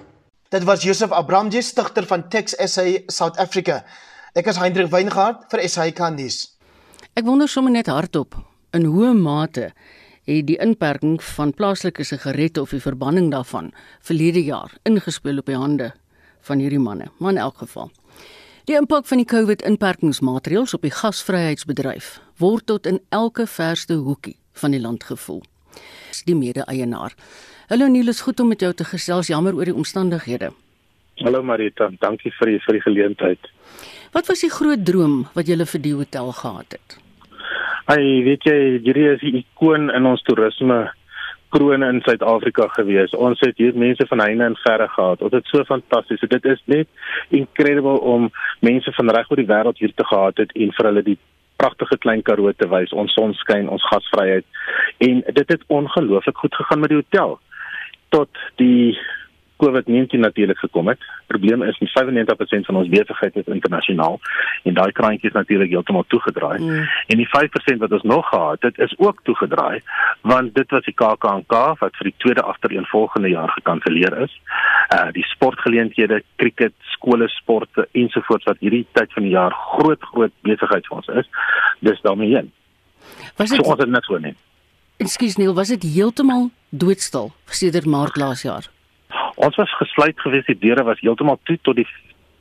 Dit 0.53 0.67
was 0.69 0.85
Joseph 0.85 1.13
Abramje 1.17 1.63
stigter 1.65 2.07
van 2.07 2.29
Tex 2.29 2.55
SA 2.71 2.85
South 3.09 3.41
Africa. 3.41 3.81
Ek 4.37 4.47
is 4.51 4.61
Hendrik 4.61 4.93
Weingart 4.93 5.49
vir 5.51 5.65
SA 5.69 5.89
Kandis. 5.97 6.55
Ek 7.17 7.25
wonder 7.25 7.49
sommer 7.49 7.73
net 7.73 7.89
hardop 7.89 8.37
in 8.77 8.85
hoe 8.91 9.15
mate 9.17 9.73
het 10.29 10.47
die 10.49 10.61
inperking 10.61 11.19
van 11.35 11.53
plaaslike 11.57 12.05
sigarette 12.05 12.63
of 12.63 12.73
die 12.75 12.83
verbanning 12.85 13.31
daarvan 13.33 13.73
verlede 14.05 14.45
jaar 14.45 14.73
ingespeel 14.89 15.41
op 15.43 15.51
die 15.51 15.59
hande 15.59 15.93
van 16.45 16.63
hierdie 16.63 16.83
manne. 16.83 17.11
Maar 17.19 17.37
in 17.37 17.43
elk 17.45 17.63
geval. 17.65 17.91
Die 18.65 18.77
impak 18.77 19.05
van 19.07 19.21
die 19.21 19.29
COVID-inperkingsmaatreëls 19.29 20.75
op 20.75 20.85
die 20.87 20.95
gasvryheidsbedryf 20.95 22.19
word 22.41 22.67
tot 22.67 22.87
in 22.89 23.01
elke 23.13 23.47
verste 23.47 23.99
hoekie 24.01 24.37
van 24.61 24.73
die 24.73 24.81
land 24.81 25.05
gevoel. 25.05 25.43
Die 26.25 26.37
mede-eienaar. 26.37 27.13
Hallo 27.69 27.89
Niels, 27.89 28.23
goed 28.25 28.41
om 28.41 28.49
met 28.49 28.61
jou 28.61 28.73
te 28.73 28.85
gesels. 28.85 29.29
Jammer 29.29 29.57
oor 29.57 29.69
die 29.69 29.75
omstandighede. 29.75 30.53
Hallo 31.21 31.43
Marita, 31.43 31.91
dankie 32.01 32.33
vir 32.39 32.55
die 32.55 32.59
vir 32.65 32.79
die 32.79 32.85
geleentheid. 32.87 33.51
Wat 34.17 34.27
was 34.31 34.41
die 34.47 34.51
groot 34.51 34.85
droom 34.87 35.25
wat 35.35 35.49
jy 35.51 35.59
vir 35.65 35.83
die 35.83 35.95
hotel 35.95 36.33
gehad 36.33 36.77
het? 36.79 36.99
Ai, 37.91 38.25
weet 38.25 38.47
jy, 38.49 38.59
hierdie 38.81 39.09
is 39.13 39.21
die 39.21 39.35
ikoon 39.43 39.91
in 39.93 40.07
ons 40.09 40.23
toerisme 40.25 40.87
krone 41.55 41.87
in 41.89 42.01
Suid-Afrika 42.03 42.67
gewees. 42.75 43.15
Ons 43.15 43.43
het 43.45 43.59
hier 43.63 43.77
mense 43.79 44.07
van 44.11 44.23
heine 44.25 44.49
en 44.51 44.57
verre 44.65 44.89
gehad. 44.89 45.23
Dit 45.23 45.45
is 45.45 45.53
so 45.55 45.65
fantasties. 45.69 46.25
Dit 46.29 46.45
is 46.51 46.63
net 46.71 46.89
incredible 47.29 48.01
om 48.01 48.31
mense 48.61 48.93
van 48.99 49.13
reg 49.15 49.31
oor 49.31 49.43
die 49.43 49.51
wêreld 49.51 49.79
hier 49.79 49.95
te 49.95 50.07
gehad 50.11 50.43
het 50.43 50.55
en 50.55 50.75
vir 50.75 50.91
hulle 50.91 51.05
die 51.07 51.19
pragtige 51.63 51.99
klein 52.03 52.23
Karoo 52.27 52.53
te 52.53 52.69
wys, 52.69 52.93
ons 52.93 53.15
sonskyn, 53.15 53.71
ons 53.71 53.87
gasvryheid. 53.93 54.47
En 55.07 55.23
dit 55.39 55.53
het 55.55 55.69
ongelooflik 55.79 56.43
goed 56.43 56.55
gegaan 56.55 56.83
met 56.83 56.93
die 56.93 57.03
hotel 57.03 57.39
tot 58.15 58.43
die 58.61 58.99
COVID-19 59.65 60.21
natuurlik 60.21 60.59
gekom 60.59 60.89
het. 60.89 61.01
Probleem 61.27 61.63
is 61.63 61.79
met 61.79 61.91
95% 61.91 62.69
van 62.69 62.77
ons 62.77 62.89
besigheid 62.89 63.37
is 63.37 63.53
internasionaal 63.59 64.21
en 64.63 64.75
daai 64.75 64.93
kraantjie 64.93 65.29
is 65.29 65.37
natuurlik 65.37 65.71
heeltemal 65.71 66.05
toegedraai. 66.09 66.59
Mm. 66.59 66.89
En 67.07 67.17
die 67.17 67.29
5% 67.29 67.79
wat 67.79 67.93
ons 67.93 68.03
nog 68.03 68.29
gehad 68.29 68.63
het, 68.63 68.79
is 68.79 68.95
ook 68.99 69.21
toegedraai 69.23 69.81
want 70.21 70.55
dit 70.55 70.71
was 70.71 70.85
die 70.85 70.95
KAKNK 70.95 71.55
wat 71.81 71.97
vir 71.99 72.09
die 72.09 72.15
tweede 72.25 72.43
agtereenvolgende 72.43 73.29
jaar 73.29 73.53
gekanselleer 73.57 74.17
is. 74.25 74.33
Uh 74.95 75.11
die 75.13 75.25
sportgeleenthede, 75.29 76.23
cricket, 76.37 76.75
skole, 76.97 77.29
sporte 77.29 77.89
ensovoorts 77.93 78.49
wat 78.49 78.61
hierdie 78.65 78.87
tyd 78.93 79.13
van 79.13 79.23
die 79.23 79.35
jaar 79.35 79.53
groot 79.53 80.03
groot 80.13 80.33
besigheid 80.49 80.87
vir 80.89 80.97
ons 80.97 81.13
is, 81.23 81.31
dis 81.81 82.01
daarmee 82.07 82.35
heen. 82.35 82.53
Was 83.37 83.51
dit 83.53 83.61
so 83.61 83.71
ons 83.71 83.81
het 83.81 83.91
niks 83.91 84.09
voor 84.11 84.21
nie. 84.25 84.35
Ekskuus 85.03 85.37
Neil, 85.37 85.55
was 85.55 85.73
dit 85.75 85.83
heeltemal 85.97 86.49
doodstil 86.71 87.33
sedert 87.51 87.89
Maart 87.91 88.17
laas 88.17 88.47
jaar? 88.47 88.74
Ons 89.35 89.57
was 89.57 89.77
gesluit 89.77 90.21
geweest, 90.21 90.47
die 90.47 90.59
deure 90.59 90.85
was 90.87 91.01
heeltemal 91.03 91.41
toe 91.43 91.59
tot 91.63 91.77
die 91.77 91.89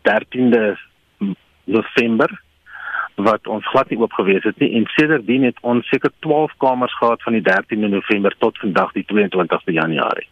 13de 0.09 0.75
November 1.63 2.29
wat 3.15 3.47
ons 3.47 3.67
glad 3.69 3.89
nie 3.89 3.99
oop 4.01 4.13
gewees 4.17 4.45
het 4.47 4.57
nie 4.61 4.71
en 4.77 4.87
sedertdien 4.95 5.43
het 5.45 5.57
ons 5.61 5.87
seker 5.87 6.11
12 6.25 6.53
kamers 6.57 6.93
gehad 6.97 7.21
van 7.21 7.37
die 7.37 7.43
13de 7.45 7.89
November 7.93 8.33
tot 8.37 8.57
vandag 8.57 8.91
die 8.97 9.05
22ste 9.05 9.75
Januarie. 9.75 10.27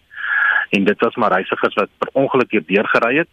En 0.70 0.84
dit 0.84 1.00
was 1.00 1.16
maar 1.16 1.32
reisigers 1.32 1.76
wat 1.76 1.90
per 1.98 2.10
ongeluk 2.14 2.52
hier 2.52 2.64
deurgery 2.66 3.18
het. 3.18 3.30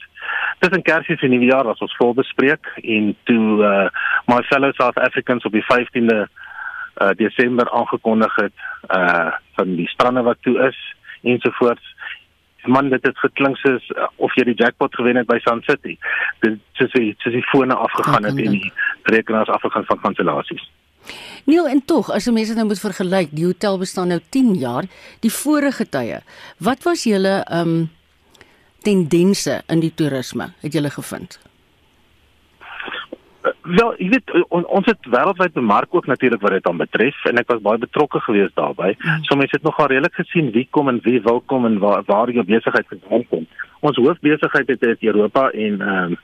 Tussen 0.59 0.83
Kersfees 0.83 1.22
en 1.22 1.31
Nuwejaar 1.31 1.64
was 1.64 1.81
ons 1.81 1.97
vol 1.97 2.14
bespreek 2.14 2.68
en 2.83 3.14
toe 3.24 3.62
uh 3.64 3.89
my 4.26 4.43
fellow 4.51 4.72
South 4.74 4.99
Africans 4.99 5.45
op 5.45 5.53
die 5.53 5.64
15de 5.64 6.18
uh 7.01 7.11
Desember 7.16 7.70
aangekondig 7.70 8.35
het 8.37 8.57
uh 8.91 9.33
van 9.57 9.74
die 9.76 9.89
strande 9.89 10.22
wat 10.22 10.43
toe 10.43 10.59
is 10.68 10.79
ensovoorts 11.22 11.95
man 12.69 12.91
dit 12.93 13.05
het 13.05 13.19
geklink 13.19 13.59
soos 13.62 13.85
uh, 13.97 14.09
of 14.16 14.35
jy 14.39 14.45
die 14.51 14.57
jackpot 14.59 14.95
gewen 14.95 15.21
het 15.21 15.29
by 15.29 15.39
Sun 15.45 15.62
City. 15.66 15.97
Dit 16.45 16.59
soos 16.79 16.93
die 16.97 17.14
soos 17.23 17.37
die 17.37 17.47
fone 17.51 17.77
afgegaan 17.77 18.29
het 18.29 18.39
en 18.39 18.57
die 18.59 18.73
rekenaars 19.12 19.53
afgegaan 19.53 19.89
van 19.89 20.03
kansellasies. 20.07 20.64
Neil 21.49 21.69
en 21.71 21.81
tog 21.89 22.11
as 22.12 22.27
jy 22.29 22.35
mense 22.37 22.57
nou 22.57 22.66
moet 22.69 22.83
vergelyk, 22.83 23.31
die 23.33 23.47
hotel 23.49 23.79
bestaan 23.81 24.12
nou 24.12 24.21
10 24.35 24.55
jaar, 24.61 24.89
die 25.25 25.33
vorige 25.33 25.89
tye. 25.89 26.21
Wat 26.64 26.85
was 26.89 27.07
julle 27.09 27.41
ehm 27.45 27.77
um, 27.79 27.87
tendense 28.87 29.59
in 29.66 29.81
die 29.83 29.91
toerisme 29.91 30.53
het 30.62 30.73
julle 30.73 30.91
gevind? 30.95 31.41
Wel, 33.69 33.95
jy 34.01 34.09
weet 34.09 34.31
on, 34.49 34.64
ons 34.79 34.87
het 34.89 35.09
wêreldwyd 35.12 35.53
bemark 35.53 35.95
ook 35.95 36.07
natuurlik 36.07 36.41
wat 36.41 36.55
dit 36.57 36.64
dan 36.64 36.81
betref 36.81 37.25
en 37.29 37.41
ek 37.41 37.51
was 37.53 37.61
baie 37.64 37.81
betrokke 37.83 38.21
geweest 38.25 38.55
daarbey. 38.57 38.95
Mm. 38.97 39.25
So 39.29 39.37
mense 39.37 39.57
het 39.57 39.66
nogal 39.66 39.91
redelik 39.93 40.14
gesien 40.16 40.51
wie 40.55 40.66
kom 40.71 40.89
en 40.89 41.01
wie 41.05 41.21
wil 41.23 41.43
kom 41.53 41.66
en 41.69 41.79
waar 41.83 42.03
waar 42.07 42.33
jou 42.33 42.45
besigheid 42.49 42.89
vandaan 42.89 43.27
kom. 43.29 43.47
Ons 43.81 44.01
hoofbesigheid 44.01 44.69
het 44.73 44.83
uit 44.83 45.03
Europa 45.11 45.51
en 45.51 45.81
ehm 45.81 46.12
um, 46.12 46.16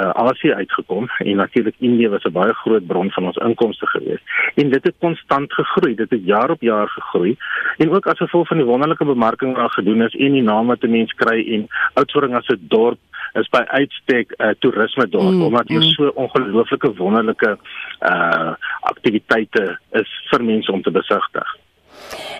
uh, 0.00 0.10
Asië 0.10 0.52
uitgekom 0.54 1.08
en 1.18 1.36
natuurlik 1.36 1.74
Indië 1.78 2.08
was 2.08 2.24
'n 2.24 2.32
baie 2.32 2.52
groot 2.52 2.86
bron 2.86 3.10
van 3.10 3.26
ons 3.26 3.36
inkomste 3.36 3.86
geweest. 3.86 4.24
En 4.54 4.70
dit 4.70 4.84
het 4.84 4.94
konstant 4.98 5.52
gegroei. 5.52 5.94
Dit 5.94 6.10
het 6.10 6.24
jaar 6.24 6.50
op 6.50 6.60
jaar 6.60 6.88
gegroei. 6.88 7.36
En 7.76 7.90
ook 7.90 8.06
as 8.06 8.18
gevolg 8.18 8.46
van 8.46 8.56
die 8.56 8.66
wonderlike 8.66 9.04
bemarking 9.04 9.56
wat 9.56 9.72
gedoen 9.72 10.02
is 10.02 10.14
en 10.14 10.32
die 10.32 10.42
naam 10.42 10.66
wat 10.66 10.82
mense 10.82 11.14
kry 11.14 11.52
en 11.54 11.66
Oudtshoorn 11.94 12.34
as 12.34 12.48
'n 12.48 12.64
dorp 12.68 12.98
is 13.34 13.48
by 13.48 13.64
uitstek 13.66 14.32
'n 14.38 14.42
uh, 14.42 14.54
toerisme 14.58 15.08
dorp 15.08 15.34
mm, 15.34 15.42
omdat 15.42 15.68
hier 15.68 15.80
mm. 15.80 15.92
so 15.96 16.08
ongelooflike 16.14 16.94
wonderlike 16.96 17.58
uh 18.00 18.54
aktiwiteite 18.80 19.78
is 19.90 20.10
vir 20.30 20.44
mense 20.44 20.72
om 20.72 20.82
te 20.82 20.90
besigtig. 20.90 21.56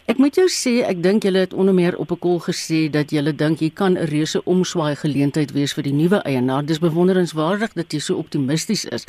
Ek 0.07 0.21
moet 0.23 0.37
jou 0.39 0.47
sê, 0.53 0.73
ek 0.87 1.01
dink 1.03 1.25
julle 1.27 1.41
het 1.43 1.55
onder 1.55 1.75
meer 1.75 1.97
op 1.99 2.11
'n 2.15 2.19
kol 2.19 2.39
gesê 2.41 2.91
dat 2.91 3.11
julle 3.11 3.33
dink 3.35 3.59
jy 3.61 3.71
kan 3.71 3.93
'n 3.99 4.07
reuse 4.13 4.45
omswaai 4.45 4.95
geleentheid 4.97 5.53
wees 5.53 5.75
vir 5.75 5.83
die 5.83 5.93
nuwe 5.93 6.23
eienaar. 6.23 6.65
Dis 6.65 6.79
bewonderenswaardig 6.79 7.73
dat 7.73 7.93
jy 7.93 7.99
so 7.99 8.15
optimisties 8.15 8.85
is. 8.85 9.07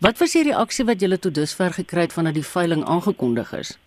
Wat 0.00 0.18
was 0.18 0.32
die 0.32 0.42
reaksie 0.42 0.84
wat 0.84 1.00
julle 1.00 1.18
tot 1.18 1.34
dusver 1.34 1.72
gekry 1.72 2.00
het 2.00 2.12
vandat 2.12 2.34
die 2.34 2.50
veiling 2.54 2.84
aangekondig 2.84 3.52
is? 3.52 3.78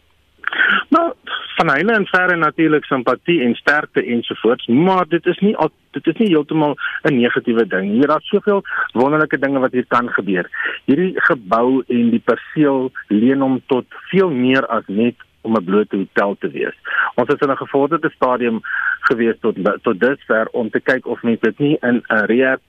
Nou, 0.89 1.13
van 1.55 1.73
hele 1.75 1.93
en 1.93 2.07
verre 2.07 2.35
natuurlik 2.35 2.85
simpatie 2.85 3.41
en 3.41 3.55
sterkte 3.55 4.03
ensovoorts, 4.03 4.67
maar 4.67 5.05
dit 5.07 5.25
is 5.25 5.39
nie 5.39 5.55
al 5.57 5.71
dit 5.91 6.07
is 6.07 6.17
nie 6.17 6.29
heeltemal 6.31 6.77
'n 7.03 7.15
negatiewe 7.19 7.67
ding. 7.67 7.89
Hier 7.91 8.07
daar's 8.07 8.27
soveel 8.27 8.63
wonderlike 8.93 9.39
dinge 9.39 9.59
wat 9.59 9.71
hier 9.71 9.85
kan 9.87 10.09
gebeur. 10.09 10.49
Hierdie 10.85 11.13
gebou 11.15 11.83
en 11.87 12.09
die 12.09 12.23
perseel 12.25 12.91
leen 13.07 13.41
hom 13.41 13.61
tot 13.67 13.85
veel 13.89 14.29
meer 14.29 14.67
as 14.67 14.83
net 14.87 15.15
om 15.41 15.55
'n 15.55 15.63
blote 15.63 15.95
hotel 15.95 16.35
te 16.39 16.49
wees. 16.49 16.75
Ons 17.15 17.29
is 17.29 17.39
in 17.39 17.51
'n 17.51 17.57
gevorderde 17.57 18.09
stadium 18.09 18.61
gewees 18.99 19.35
tot 19.39 19.55
tot 19.81 19.99
dusver 19.99 20.47
om 20.51 20.69
te 20.69 20.79
kyk 20.79 21.07
of 21.07 21.21
mense 21.21 21.41
dit 21.41 21.59
nie 21.59 21.77
in 21.81 22.03
'n 22.07 22.25
rehab 22.25 22.59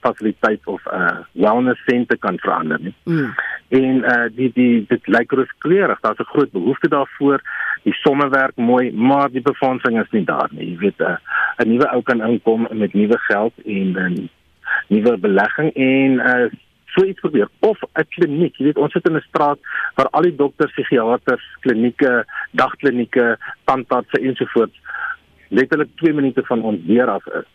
fasiliteit 0.00 0.60
of 0.64 0.82
'n 0.86 1.24
wellness 1.32 1.80
center 1.86 2.18
kan 2.18 2.38
verander 2.38 2.80
nie. 2.80 2.94
Mm. 3.04 3.34
En 3.68 3.96
uh 4.04 4.28
die 4.34 4.50
die 4.54 4.84
dit 4.88 5.06
lyk 5.06 5.32
ruskleurig, 5.32 6.00
daar's 6.00 6.18
'n 6.18 6.32
groot 6.34 6.52
behoefte 6.52 6.88
daarvoor. 6.88 7.40
Die 7.82 7.92
somme 7.92 8.28
werk 8.28 8.56
mooi, 8.56 8.92
maar 8.92 9.30
die 9.30 9.42
befondsing 9.42 10.00
is 10.00 10.10
nie 10.10 10.24
daar 10.24 10.48
nie. 10.50 10.70
Jy 10.70 10.78
weet 10.78 10.98
'n 10.98 11.02
uh, 11.02 11.16
'n 11.56 11.68
nuwe 11.68 11.90
ou 11.92 12.02
kan 12.02 12.22
inkom 12.22 12.66
met 12.70 12.94
nuwe 12.94 13.18
geld 13.18 13.52
en 13.64 13.88
'n 13.92 14.30
nuwe 14.88 15.18
belegging 15.18 15.74
en 15.74 16.12
uh 16.12 16.50
so 16.94 17.04
iets 17.04 17.20
probeer 17.20 17.48
of 17.60 17.78
'n 17.94 18.06
kliniek. 18.08 18.56
Jy 18.56 18.64
weet 18.64 18.78
ons 18.78 18.92
sit 18.92 19.08
in 19.08 19.16
'n 19.16 19.26
straat 19.28 19.58
waar 19.94 20.08
al 20.10 20.22
die 20.22 20.36
dokters, 20.36 20.72
psigiaters, 20.72 21.44
klinieke, 21.60 22.24
dagklinieke, 22.52 23.38
tandartse 23.64 24.20
ensovoorts 24.20 24.78
letterlik 25.48 25.88
2 25.96 26.12
minute 26.12 26.42
van 26.44 26.62
ons 26.62 26.80
deur 26.86 27.08
af 27.08 27.26
is. 27.26 27.48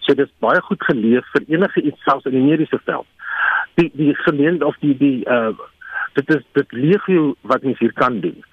So 0.00 0.14
dit 0.14 0.26
is 0.26 0.32
baie 0.38 0.60
goed 0.60 0.82
geleef 0.84 1.26
vir 1.34 1.44
enige 1.48 1.82
iets 1.82 2.02
selfs 2.02 2.24
in 2.24 2.36
die 2.38 2.46
mediese 2.46 2.80
veld. 2.84 3.06
Die 3.74 3.90
die 3.94 4.14
gemeente 4.14 4.66
of 4.66 4.76
die 4.84 4.96
die 4.96 5.24
uh 5.26 5.52
dit 6.14 6.30
is 6.34 6.42
dit 6.52 6.72
legio 6.72 7.34
wat 7.40 7.64
ons 7.64 7.78
hier 7.78 7.92
kan 7.92 8.20
doen. 8.20 8.44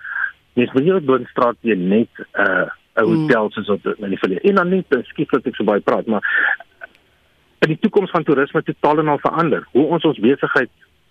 Mens 0.53 0.72
moet 0.74 0.84
nie 0.84 0.93
op 0.93 1.10
'n 1.10 1.28
straat 1.32 1.58
net 1.62 2.10
uh, 2.34 2.70
'n 2.97 3.05
hotel 3.05 3.51
soos 3.51 3.70
op 3.70 3.86
in 3.86 4.10
die 4.10 4.18
verlede. 4.18 4.41
En 4.49 4.55
dan 4.55 4.70
net 4.70 4.86
skieflik 5.08 5.45
ek 5.45 5.55
so 5.55 5.64
baie 5.64 5.82
praat, 5.82 6.05
maar 6.05 6.24
in 7.66 7.74
die 7.74 7.80
toekoms 7.82 8.12
van 8.14 8.24
toerisme 8.24 8.64
totaal 8.64 8.99
en 9.03 9.08
al 9.14 9.24
verander. 9.24 9.66
Hoe 9.72 9.86
ons 9.97 10.05
ons 10.05 10.20
besigheid 10.22 10.70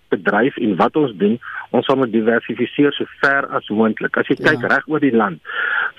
bedryf 0.09 0.57
en 0.63 0.77
wat 0.79 0.97
ons 0.97 1.13
doen, 1.19 1.35
ons 1.75 1.87
sal 1.89 1.99
moet 1.99 2.13
diversifiseer 2.13 2.95
so 2.95 3.09
ver 3.23 3.49
as 3.59 3.69
moontlik. 3.69 4.17
As 4.21 4.31
jy 4.31 4.39
kyk 4.39 4.63
ja. 4.63 4.71
reg 4.77 4.87
oor 4.91 5.03
die 5.03 5.15
land, 5.15 5.43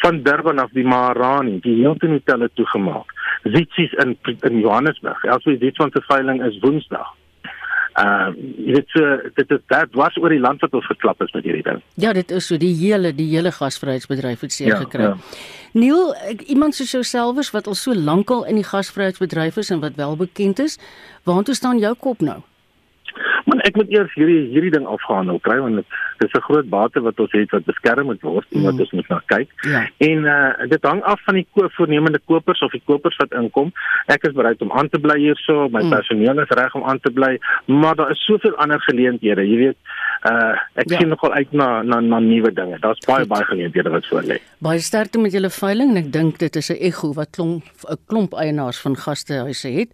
van 0.04 0.22
Durban 0.24 0.64
af 0.64 0.72
die 0.78 0.88
Marani, 0.88 1.58
die 1.66 1.76
Hilton 1.82 2.16
hotelle 2.16 2.50
toegemaak. 2.56 3.12
Zitsies 3.44 3.94
in 4.04 4.16
in 4.48 4.60
Johannesburg. 4.64 5.24
Elswie 5.28 5.60
dit 5.60 5.76
van 5.76 5.92
se 5.94 6.04
veiling 6.08 6.44
is 6.48 6.60
Woensdag. 6.64 7.14
Ehm 7.98 8.36
uh, 8.38 8.74
dit 8.74 8.90
so 8.94 9.02
dit 9.34 9.52
is 9.52 9.62
dat 9.68 9.94
was 9.98 10.18
oor 10.22 10.30
die 10.30 10.40
land 10.40 10.62
wat 10.62 10.74
ons 10.78 10.86
verklap 10.86 11.22
is 11.26 11.32
met 11.34 11.44
hierdie 11.44 11.64
ding. 11.66 11.80
Ja, 11.96 12.12
dit 12.14 12.32
is 12.32 12.46
so 12.46 12.58
die 12.62 12.76
hele 12.78 13.10
die 13.16 13.26
hele 13.32 13.52
gasvryheidsbedryf 13.52 14.44
het 14.46 14.54
seer 14.54 14.68
ja, 14.68 14.78
gekry. 14.84 15.08
Ja. 15.08 15.16
Neil, 15.74 16.14
ek, 16.30 16.44
iemand 16.54 16.78
soos 16.78 16.92
jouself 16.92 17.52
wat 17.56 17.68
al 17.68 17.78
so 17.80 17.96
lankal 17.96 18.46
in 18.46 18.60
die 18.62 18.68
gasvryheidsbedryf 18.68 19.58
is 19.58 19.74
en 19.74 19.82
wat 19.82 19.98
wel 19.98 20.14
bekend 20.20 20.60
is, 20.60 20.78
waartoe 21.26 21.56
staan 21.58 21.82
jou 21.82 21.96
kop 21.96 22.22
nou? 22.22 22.38
Maar 23.50 23.66
ek 23.66 23.82
moet 23.82 23.90
eers 23.90 24.14
hierdie 24.14 24.46
hierdie 24.54 24.76
ding 24.78 24.86
afgehandel 24.86 25.42
kry 25.42 25.58
want 25.64 25.82
dit 25.82 25.98
is 26.24 26.34
'n 26.34 26.48
groot 26.50 26.70
bate 26.70 27.00
wat 27.02 27.20
ons 27.20 27.32
het 27.32 27.52
wat 27.52 27.66
beskerm 27.66 28.06
moet 28.06 28.22
word 28.22 28.48
en 28.52 28.64
wat 28.64 28.74
mm. 28.74 28.80
ons 28.80 28.92
moet 28.92 29.10
na 29.10 29.22
kyk. 29.26 29.50
Ja. 29.62 29.82
En 29.98 30.20
uh 30.24 30.70
dit 30.70 30.84
hang 30.84 31.04
af 31.04 31.24
van 31.24 31.36
die 31.36 31.48
ko 31.54 31.68
voornemende 31.78 32.20
kopers 32.26 32.62
of 32.62 32.72
die 32.72 32.82
kopers 32.86 33.18
wat 33.18 33.32
inkom. 33.32 33.72
Ek 34.06 34.24
is 34.24 34.34
bereid 34.34 34.62
om 34.62 34.72
aan 34.72 34.90
te 34.90 35.00
bly 35.00 35.18
hierso, 35.20 35.70
my 35.70 35.84
mm. 35.84 35.90
personeel 35.90 36.40
is 36.40 36.50
reg 36.50 36.76
om 36.76 36.84
aan 36.84 37.00
te 37.00 37.12
bly, 37.12 37.40
maar 37.66 37.96
daar 37.96 38.12
is 38.12 38.26
soveel 38.26 38.56
ander 38.56 38.82
geleenthede, 38.82 39.48
jy 39.48 39.58
weet. 39.58 39.78
Uh 40.24 40.56
ek 40.74 40.90
ja. 40.90 40.98
sien 40.98 41.10
nogal 41.10 41.34
uit 41.34 41.52
na 41.52 41.82
na 41.82 42.00
na 42.00 42.20
nuwe 42.20 42.54
dinge. 42.54 42.80
Daar's 42.80 43.00
baie 43.06 43.26
baie 43.26 43.44
geleenthede 43.44 43.90
wat 43.90 44.08
voor 44.08 44.24
lê. 44.24 44.40
Baie 44.58 44.80
sterkte 44.80 45.20
met 45.20 45.32
julle 45.32 45.50
veiling 45.50 45.90
en 45.96 46.04
ek 46.04 46.12
dink 46.14 46.40
dit 46.40 46.56
is 46.56 46.70
'n 46.70 46.80
ego 46.80 47.14
wat 47.14 47.30
klomp 47.30 47.64
'n 47.90 47.98
klomp 48.08 48.34
eienaars 48.34 48.80
van 48.82 48.96
gastehuise 48.96 49.68
het. 49.68 49.90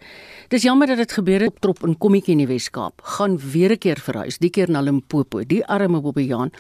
Dis 0.49 0.63
jammer 0.63 0.87
dat 0.87 0.97
dit 0.97 1.11
gebeur 1.11 1.39
het 1.39 1.51
op 1.53 1.59
Trop 1.59 1.83
in 1.87 1.97
Kommetjie 1.97 2.33
in 2.33 2.43
die 2.43 2.47
Wes-Kaap. 2.47 3.01
Gaan 3.17 3.37
weer 3.37 3.71
'n 3.71 3.77
keer 3.77 3.99
verhuis, 3.99 4.37
die 4.37 4.49
keer 4.49 4.69
na 4.69 4.81
Limpopo, 4.81 5.43
die 5.45 5.65
arme 5.65 6.01
Bobbejaan. 6.13 6.51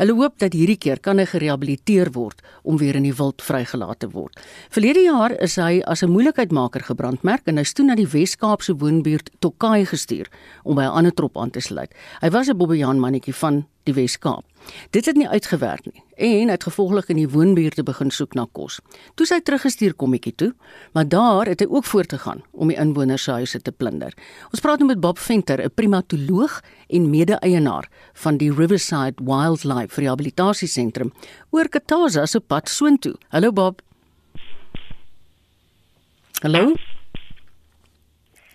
Hulle 0.00 0.14
hoop 0.18 0.38
dat 0.42 0.54
hierdie 0.56 0.78
keer 0.78 1.00
kan 1.00 1.20
hy 1.22 1.26
gerehabiliteer 1.30 2.10
word 2.14 2.42
om 2.66 2.78
weer 2.80 2.98
in 2.98 3.06
die 3.06 3.14
wild 3.14 3.42
vrygelaat 3.42 4.02
te 4.02 4.10
word. 4.10 4.36
Verlede 4.74 5.04
jaar 5.06 5.36
is 5.42 5.56
hy 5.56 5.80
as 5.86 6.02
'n 6.02 6.10
moeilikheidmaker 6.10 6.82
gebrandmerk 6.82 7.46
en 7.46 7.56
hy's 7.56 7.72
toe 7.72 7.86
na 7.86 7.94
die 7.94 8.08
Wes-Kaapse 8.08 8.74
woonbuurt 8.78 9.30
Tokkai 9.40 9.86
gestuur 9.86 10.26
om 10.64 10.76
by 10.76 10.82
'n 10.82 10.96
ander 10.98 11.14
trop 11.14 11.36
aan 11.38 11.50
te 11.50 11.60
sluit. 11.60 11.92
Hy 12.20 12.30
was 12.30 12.48
'n 12.48 12.56
Bobbejaan 12.56 13.00
mannetjie 13.00 13.34
van 13.34 13.66
die 13.86 13.94
Wes-Kaap. 13.96 14.44
Dit 14.90 15.06
het 15.06 15.16
nie 15.16 15.28
uitgewerk 15.28 15.86
nie 15.86 16.02
en 16.16 16.48
het 16.48 16.64
gevolglik 16.64 17.10
in 17.12 17.18
die 17.20 17.28
woonbuurte 17.28 17.82
begin 17.84 18.10
soek 18.10 18.34
na 18.34 18.46
kos. 18.56 18.78
Toe 19.20 19.26
sy 19.28 19.36
teruggestuur 19.44 19.92
kommetjie 20.00 20.32
toe, 20.34 20.48
maar 20.96 21.04
daar 21.12 21.50
het 21.50 21.60
hy 21.60 21.66
ook 21.68 21.84
voortgegaan 21.84 22.40
om 22.52 22.72
die 22.72 22.78
inwoners 22.80 23.26
se 23.28 23.36
huise 23.36 23.60
te 23.60 23.72
plunder. 23.72 24.16
Ons 24.50 24.64
praat 24.64 24.80
nou 24.80 24.88
met 24.88 25.00
Bob 25.00 25.18
Venter, 25.18 25.60
'n 25.60 25.74
primatoloog 25.74 26.62
en 26.88 27.10
mede-eienaar 27.10 27.88
van 28.14 28.36
die 28.36 28.52
Riverside 28.52 29.22
Wildlife 29.22 30.00
Rehabilitasiesentrum 30.00 31.12
oor 31.50 31.68
Kataza 31.68 32.26
se 32.26 32.40
pad 32.40 32.68
soontoe. 32.68 33.14
Hallo 33.28 33.52
Bob. 33.52 33.82
Hallo? 36.42 36.95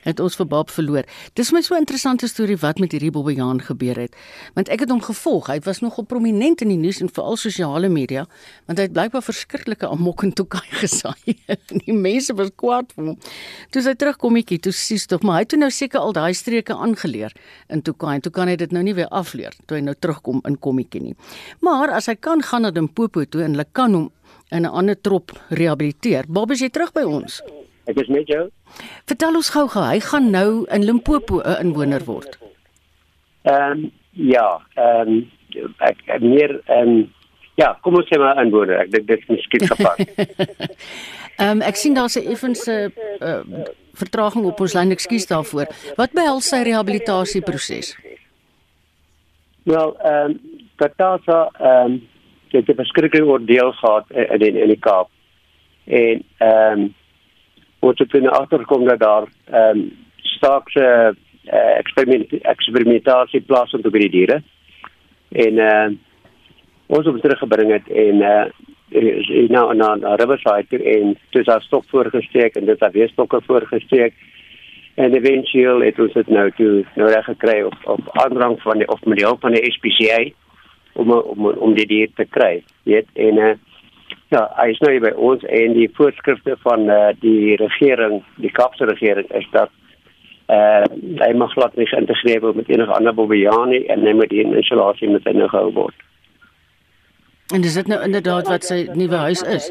Het 0.06 0.20
ons 0.20 0.36
vir 0.36 0.47
Bob 0.47 0.70
verloor. 0.70 1.08
Dis 1.34 1.52
my 1.52 1.62
so 1.62 1.76
'n 1.76 1.84
interessante 1.86 2.28
storie 2.28 2.58
wat 2.58 2.80
met 2.80 2.91
hierdie 2.91 3.12
Bobbejaan 3.12 3.62
gebeur 3.62 3.95
het. 3.95 4.16
Want 4.54 4.70
ek 4.70 4.80
het 4.80 4.89
hom 4.89 5.02
gevolg. 5.02 5.47
Hy 5.47 5.60
was 5.60 5.80
nogal 5.82 6.04
prominent 6.04 6.62
in 6.62 6.68
die 6.68 6.78
nuus 6.78 7.02
en 7.02 7.10
veral 7.10 7.38
sosiale 7.38 7.89
media, 7.89 8.28
want 8.66 8.78
hy 8.80 8.84
het 8.84 8.93
blykbaar 8.93 9.22
verskriklike 9.22 9.88
amok 9.88 10.24
in 10.24 10.34
Tokai 10.34 10.68
gesaai. 10.84 11.36
die 11.86 11.93
mense 11.93 12.34
was 12.34 12.49
kwaad 12.56 12.91
vir 12.95 13.06
hom. 13.06 13.18
Toe 13.72 13.82
hy 13.82 13.93
terugkom 13.93 14.36
hier, 14.36 14.60
toe 14.60 14.72
sies 14.72 15.06
tog, 15.06 15.22
maar 15.22 15.36
hy 15.36 15.39
het 15.39 15.49
toe 15.49 15.60
nou 15.60 15.70
seker 15.70 15.99
al 15.99 16.14
daai 16.14 16.34
streke 16.34 16.74
aangeleer 16.74 17.32
in 17.70 17.82
Tokai 17.82 18.16
en 18.16 18.22
toe 18.22 18.32
kan 18.32 18.47
hy 18.47 18.56
dit 18.56 18.72
nou 18.72 18.84
nie 18.84 18.93
weer 18.93 19.10
afleer 19.10 19.54
toe 19.66 19.78
hy 19.78 19.84
nou 19.86 19.95
terugkom 19.95 20.41
in 20.47 20.58
Kommetjie 20.60 21.02
nie. 21.02 21.16
Maar 21.62 21.89
as 21.97 22.10
hy 22.12 22.16
kan 22.16 22.41
gaan 22.41 22.62
na 22.62 22.72
Limpopo 22.74 23.24
toe 23.26 23.43
en 23.43 23.56
hulle 23.56 23.68
kan 23.72 23.93
hom 23.93 24.12
in 24.52 24.66
'n 24.66 24.66
ander 24.66 25.02
trop 25.02 25.32
rehabiliteer. 25.49 26.26
Bob 26.28 26.52
is 26.52 26.60
jy 26.60 26.70
terug 26.70 26.91
by 26.93 27.04
ons? 27.04 27.41
Ek 27.92 28.00
is 28.04 28.12
met 28.12 28.30
jou. 28.32 28.46
Vertel 29.10 29.36
ons 29.36 29.50
gou-gou, 29.54 29.84
hy 29.84 30.00
gaan 30.06 30.30
nou 30.32 30.66
in 30.72 30.86
Limpopo 30.88 31.42
'n 31.44 31.60
inwoner 31.66 32.04
word. 32.08 32.38
Ehm 33.44 33.72
um, 33.72 33.92
ja, 34.12 34.62
ehm 34.76 35.08
um, 35.08 35.32
ek 35.80 36.22
meer 36.22 36.62
ehm 36.66 36.88
um, 36.88 37.10
ja, 37.60 37.74
kom 37.82 37.96
ons 38.00 38.08
sê 38.08 38.20
maar 38.20 38.39
inwoner. 38.44 38.80
Ek 38.86 38.92
dink 38.92 39.08
dit 39.08 39.20
is 39.20 39.28
miskien 39.28 39.68
gepas. 39.68 40.00
Ehm 41.42 41.58
um, 41.58 41.62
ek 41.66 41.76
sien 41.80 41.96
daar's 41.98 42.16
'n 42.20 42.28
effense 42.32 42.92
uh, 43.20 43.42
vertraging 43.98 44.46
op 44.46 44.60
ons 44.60 44.74
lyn. 44.74 44.92
Ekskuus 44.92 45.28
daarvoor. 45.28 45.68
Wat 45.98 46.12
behels 46.14 46.50
sy 46.50 46.62
rehabilitasieproses? 46.64 47.96
Wel, 49.64 49.96
ehm 50.00 50.32
um, 50.32 50.39
Katasa 50.76 51.50
ehm 51.60 51.92
um, 51.92 52.02
het 52.52 52.70
'n 52.70 52.76
verskriklike 52.76 53.26
oordeel 53.26 53.72
gehad 53.72 54.06
in 54.10 54.39
in, 54.39 54.56
in 54.56 54.68
die 54.68 54.80
Kaap. 54.80 55.10
En 55.86 56.24
ehm 56.38 56.80
um, 56.80 56.94
word 57.82 57.98
dit 57.98 58.14
in 58.14 58.30
agterkom 58.30 58.86
dat 58.86 59.00
daar 59.00 59.28
ehm 59.50 59.78
um, 59.78 59.92
staakse 60.38 61.16
uh, 61.46 61.78
eksperiment 61.78 62.34
eksperimentasie 62.42 63.42
plaasvind 63.42 63.86
op 63.86 63.98
die 63.98 64.10
diere. 64.10 64.42
En 65.32 65.62
uh 65.68 65.90
ons 66.92 67.06
het 67.08 67.22
teruggebring 67.24 67.72
het 67.72 67.88
en 67.88 68.22
uh 68.22 68.46
is 68.92 69.50
nou 69.50 69.70
aan 69.70 70.06
aan 70.06 70.20
Riverside 70.20 70.84
en 70.84 71.16
dis 71.30 71.46
daar 71.46 71.62
stok 71.62 71.86
voorgesteek 71.88 72.56
en 72.56 72.66
dit 72.66 72.80
daar 72.80 72.92
weer 72.92 73.10
stokke 73.10 73.40
voorgesteek 73.46 74.14
en 74.96 75.14
eventueel 75.16 75.82
het 75.82 76.00
ons 76.00 76.14
dit 76.14 76.28
nou 76.28 76.52
toe 76.58 76.86
nou 76.96 77.10
reg 77.10 77.26
gekry 77.26 77.62
op 77.62 77.76
op 77.84 78.10
aandrang 78.24 78.62
van 78.62 78.78
die 78.78 78.88
of 78.88 79.04
met 79.06 79.18
die 79.18 79.26
hulp 79.26 79.40
van 79.42 79.56
die 79.56 79.72
SPCA 79.72 80.20
om 80.94 81.12
om 81.12 81.48
om 81.48 81.74
die 81.74 81.88
dier 81.88 82.10
te 82.16 82.26
kry 82.26 82.64
weet 82.84 83.08
en 83.14 83.38
uh 83.38 83.54
Ja, 84.32 84.45
hy 84.55 84.70
is 84.72 84.80
nou 84.80 84.93
by 85.03 85.12
ons 85.30 85.43
en 85.43 85.74
die 85.76 85.89
voorskrifte 85.97 86.55
van 86.64 86.88
uh, 86.89 87.12
die 87.20 87.57
regering, 87.59 88.22
die 88.43 88.51
Kaapse 88.51 88.88
regering 88.88 89.28
is 89.38 89.47
dat 89.55 89.74
eh 90.51 90.55
uh, 90.84 90.88
hy 91.24 91.34
mag 91.39 91.51
glad 91.55 91.76
nie 91.80 91.88
geïntegreer 91.88 92.41
word 92.43 92.57
met 92.59 92.70
enige 92.70 92.91
ander 92.91 93.14
bobbejaan 93.16 93.70
nie 93.72 93.86
en 93.93 94.03
hy 94.07 94.14
moet 94.16 94.32
die 94.32 94.41
installasie 94.43 95.09
met 95.09 95.28
hy 95.28 95.36
nou 95.38 95.47
gehou 95.51 95.72
word. 95.76 95.95
En 97.55 97.62
dis 97.62 97.76
dit 97.76 97.88
nou 97.88 97.99
inderdaad 98.03 98.47
wat 98.47 98.68
sy 98.68 98.82
nuwe 98.95 99.22
huis 99.28 99.43
is? 99.43 99.70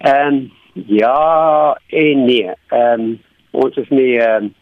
Ehm 0.00 0.34
um, 0.34 0.40
ja 0.86 1.76
en 1.88 2.24
nee. 2.24 2.54
Ehm 2.68 3.00
um, 3.00 3.18
ons 3.50 3.76
is 3.76 3.88
nie 3.88 4.16
ehm 4.20 4.48
um, 4.48 4.54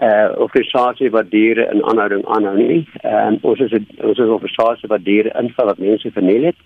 uh 0.00 0.32
organisasie 0.40 1.10
wat 1.10 1.30
diere 1.30 1.68
in 1.72 1.84
aanhouding 1.84 2.24
aanhou 2.26 2.56
nie. 2.56 2.88
Ehm 3.02 3.36
ons 3.42 3.60
is 3.60 3.72
'n 3.72 3.86
ons 4.00 4.18
is 4.18 4.26
'n 4.26 4.38
organisasie 4.38 4.88
wat 4.88 5.04
diere 5.04 5.32
inval 5.40 5.66
wat 5.66 5.78
mense 5.78 6.10
verniel 6.10 6.44
het 6.44 6.56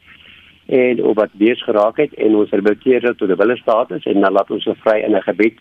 en 0.66 1.04
of 1.04 1.14
wat 1.14 1.32
bees 1.32 1.62
geraak 1.62 1.96
het 1.96 2.14
en 2.14 2.34
ons 2.34 2.50
rehabiliteer 2.50 3.00
dit 3.00 3.18
tot 3.18 3.28
'n 3.28 3.36
wille 3.36 3.56
status 3.56 4.04
en 4.04 4.20
dan 4.20 4.32
laat 4.32 4.50
ons 4.50 4.64
hulle 4.64 4.76
vry 4.84 4.98
in 5.00 5.16
'n 5.16 5.22
gebied 5.22 5.58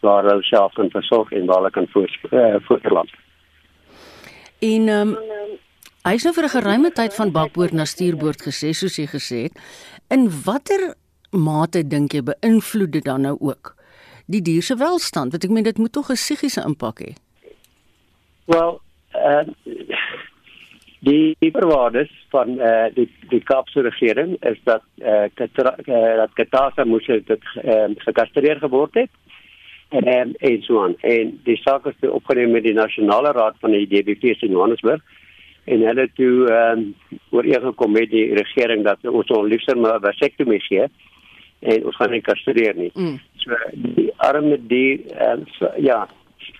waar 0.00 0.24
hulle 0.24 0.42
self 0.42 0.72
kan 0.72 0.90
versorg 0.90 1.32
en 1.32 1.46
waar 1.46 1.56
hulle 1.56 1.70
kan 1.70 1.88
voortplant. 1.88 3.10
Uh, 3.10 4.68
en 4.74 4.88
ehm 4.88 5.08
um, 5.08 5.16
hy 6.04 6.14
is 6.14 6.24
nou 6.24 6.34
vir 6.34 6.44
'n 6.44 6.56
geruime 6.58 6.90
tyd 6.90 7.14
van 7.14 7.32
bakboord 7.32 7.72
na 7.72 7.84
stuurboord 7.84 8.42
gesê 8.42 8.70
soos 8.70 8.96
jy 8.96 9.06
gesê 9.06 9.42
het. 9.42 9.54
In 10.10 10.30
watter 10.44 10.94
mate 11.30 11.88
dink 11.88 12.12
jy 12.12 12.22
beïnvloed 12.22 12.90
dit 12.92 13.04
dan 13.04 13.20
nou 13.20 13.36
ook? 13.40 13.77
Die 14.28 14.42
dier 14.44 14.62
se 14.62 14.76
welstand 14.76 15.32
want 15.34 15.44
ek 15.44 15.54
meen 15.54 15.66
dit 15.66 15.80
moet 15.80 15.92
tog 15.92 16.10
'n 16.10 16.20
psigiese 16.20 16.62
impak 16.68 17.00
hê. 17.04 17.12
Wel, 18.48 18.80
uh, 19.14 19.44
die 21.00 21.52
verwaardes 21.52 22.10
van 22.30 22.58
uh, 22.58 22.88
die 22.94 23.08
die 23.30 23.40
Kaapse 23.40 23.80
regering 23.86 24.36
is 24.42 24.58
dat 24.64 24.82
uh, 24.98 25.28
katra, 25.34 25.74
uh, 25.86 26.16
dat 26.22 26.32
Katasa 26.34 26.84
moes 26.84 27.06
dit 27.06 27.44
uh, 27.64 27.88
gekastreer 28.04 28.58
geword 28.58 28.94
het 28.94 29.10
en 29.88 30.08
um, 30.08 30.34
en 30.38 30.62
so 30.62 30.82
aan 30.82 30.96
en 31.00 31.38
die 31.44 31.56
saak 31.62 31.86
is 31.86 32.10
opgeneem 32.10 32.50
met 32.50 32.66
die 32.66 32.74
nasionale 32.76 33.32
raad 33.32 33.56
van 33.60 33.70
die 33.76 33.86
DBV 33.86 34.34
in 34.42 34.56
Johannesburg 34.56 35.02
en 35.64 35.84
hulle 35.86 36.08
toe 36.14 36.48
ehm 36.48 36.78
um, 36.78 36.94
ooreengekom 37.30 37.92
met 37.92 38.10
die 38.10 38.34
regering 38.34 38.84
dat 38.84 39.04
ons 39.08 39.30
liefste 39.48 39.76
maar 39.76 40.00
vasektomie 40.00 40.60
gee 40.66 40.88
en 41.60 41.84
ons 41.84 41.96
gaan 41.96 42.10
nie 42.14 42.22
kastreer 42.22 42.76
nie. 42.76 42.90
Mm. 42.94 43.18
So 43.42 43.58
die 43.96 44.08
arme 44.16 44.58
dier 44.70 45.02
en 45.30 45.46
so, 45.56 45.70
ja, 45.82 46.04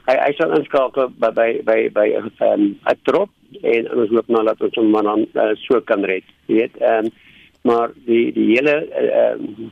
hy 0.08 0.16
hy 0.18 0.30
sal 0.38 0.54
inskakel 0.58 1.10
by 1.22 1.30
by 1.36 1.48
by 1.66 1.78
by 1.94 2.06
'n 2.18 2.30
um, 2.40 2.68
trop 3.04 3.30
en 3.62 3.90
ons 3.94 4.10
hoop 4.10 4.28
nou 4.28 4.44
dat 4.44 4.62
ons 4.62 4.76
hom 4.76 4.92
dan 4.92 5.26
uh, 5.34 5.54
so 5.66 5.80
kan 5.80 6.04
red. 6.04 6.24
Jy 6.46 6.62
weet, 6.62 6.76
ehm 6.80 7.06
um, 7.06 7.12
maar 7.62 7.90
die 8.06 8.32
die 8.32 8.54
hele 8.54 8.76
ehm 8.90 9.44
uh, 9.44 9.70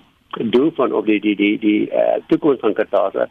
doel 0.53 0.71
van 0.77 0.93
op 0.93 1.07
die 1.07 1.21
die 1.21 1.37
die 1.37 1.59
die 1.59 1.91
uh, 1.91 2.19
toekoms 2.29 2.61
van 2.61 2.75
Katasa 2.75 3.29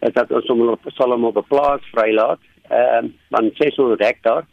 is 0.00 0.12
dat 0.12 0.30
ons 0.30 0.46
hom 0.46 0.68
op 0.68 0.84
Salom 0.94 1.24
op 1.24 1.36
'n 1.36 1.48
plaas 1.48 1.82
vrylaat 1.92 2.40
ehm 2.68 3.04
um, 3.04 3.14
van 3.30 3.50
600 3.54 4.00
hektaar 4.00 4.44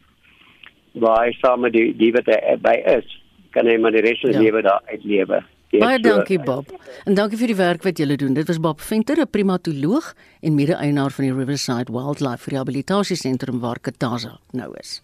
waar 0.93 1.25
hy 1.25 1.31
saam 1.41 1.59
met 1.59 1.73
die 1.73 1.93
die 1.97 2.11
wat 2.11 2.25
hy 2.25 2.57
by 2.61 2.77
is 2.97 3.19
kan 3.51 3.67
hy 3.67 3.77
maar 3.77 3.91
die 3.91 4.01
res 4.01 4.19
van 4.21 4.31
die 4.31 4.37
ja. 4.37 4.43
lewe 4.43 4.61
daar 4.61 4.81
uitlewe. 4.89 5.43
Baie 5.73 5.97
dankie 5.97 6.37
Bob. 6.37 6.69
En 7.01 7.15
dankie 7.17 7.37
vir 7.39 7.49
die 7.49 7.57
werk 7.57 7.85
wat 7.87 7.97
julle 7.97 8.13
doen. 8.19 8.35
Dit 8.37 8.45
was 8.45 8.59
Bob 8.61 8.81
Venter, 8.81 9.17
'n 9.17 9.29
primatoloog 9.29 10.13
en 10.41 10.55
mede-eienaar 10.55 11.11
van 11.11 11.23
die 11.25 11.33
Riverside 11.33 11.91
Wildlife 11.91 12.49
Rehabilitasie 12.49 13.15
Sentrum 13.15 13.59
waar 13.59 13.79
Kataza 13.79 14.39
nou 14.51 14.73
is. 14.79 15.01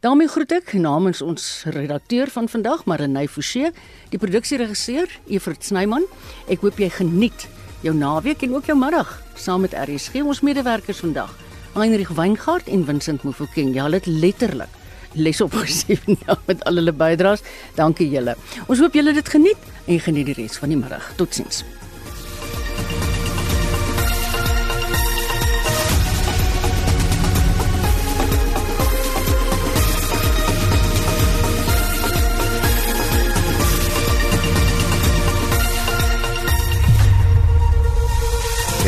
daarmee 0.00 0.28
groet 0.28 0.52
ek 0.52 0.72
namens 0.72 1.22
ons 1.22 1.64
redakteur 1.66 2.26
van 2.26 2.48
vandag, 2.48 2.84
Marenay 2.84 3.28
Forsie, 3.28 3.70
die 4.10 4.18
produksieregisseur 4.18 5.20
Evert 5.26 5.64
Snyman. 5.64 6.04
Ek 6.48 6.60
hoop 6.60 6.78
jy 6.78 6.90
geniet 6.90 7.48
jou 7.82 7.94
naweek 7.94 8.42
en 8.42 8.54
ook 8.54 8.64
jou 8.64 8.78
middag 8.78 9.22
saam 9.34 9.60
met 9.60 9.72
RSG 9.72 10.14
ons 10.22 10.40
medewerkers 10.40 10.98
vandag. 10.98 11.34
Heinrich 11.74 12.08
Weingart 12.08 12.68
en 12.68 12.84
Vincent 12.84 13.22
Mofokeng. 13.22 13.74
Ja, 13.74 13.88
dit 13.88 14.06
letterlik 14.06 14.68
les 15.14 15.40
opgesien 15.40 16.00
nou 16.26 16.38
met 16.46 16.64
al 16.68 16.80
hulle 16.82 16.92
bydraes. 16.92 17.44
Dankie 17.78 18.10
julle. 18.12 18.36
Ons 18.66 18.84
hoop 18.84 18.94
julle 18.94 19.16
dit 19.16 19.34
geniet 19.34 19.68
en 19.86 20.00
geniet 20.00 20.32
die 20.32 20.38
res 20.42 20.58
van 20.60 20.74
die 20.74 20.80
middag. 20.80 21.12
Totsiens. 21.16 21.64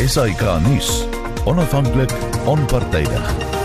Esai 0.01 0.33
Kahnis, 0.33 1.05
onafhanklik, 1.45 2.11
onpartydig. 2.45 3.60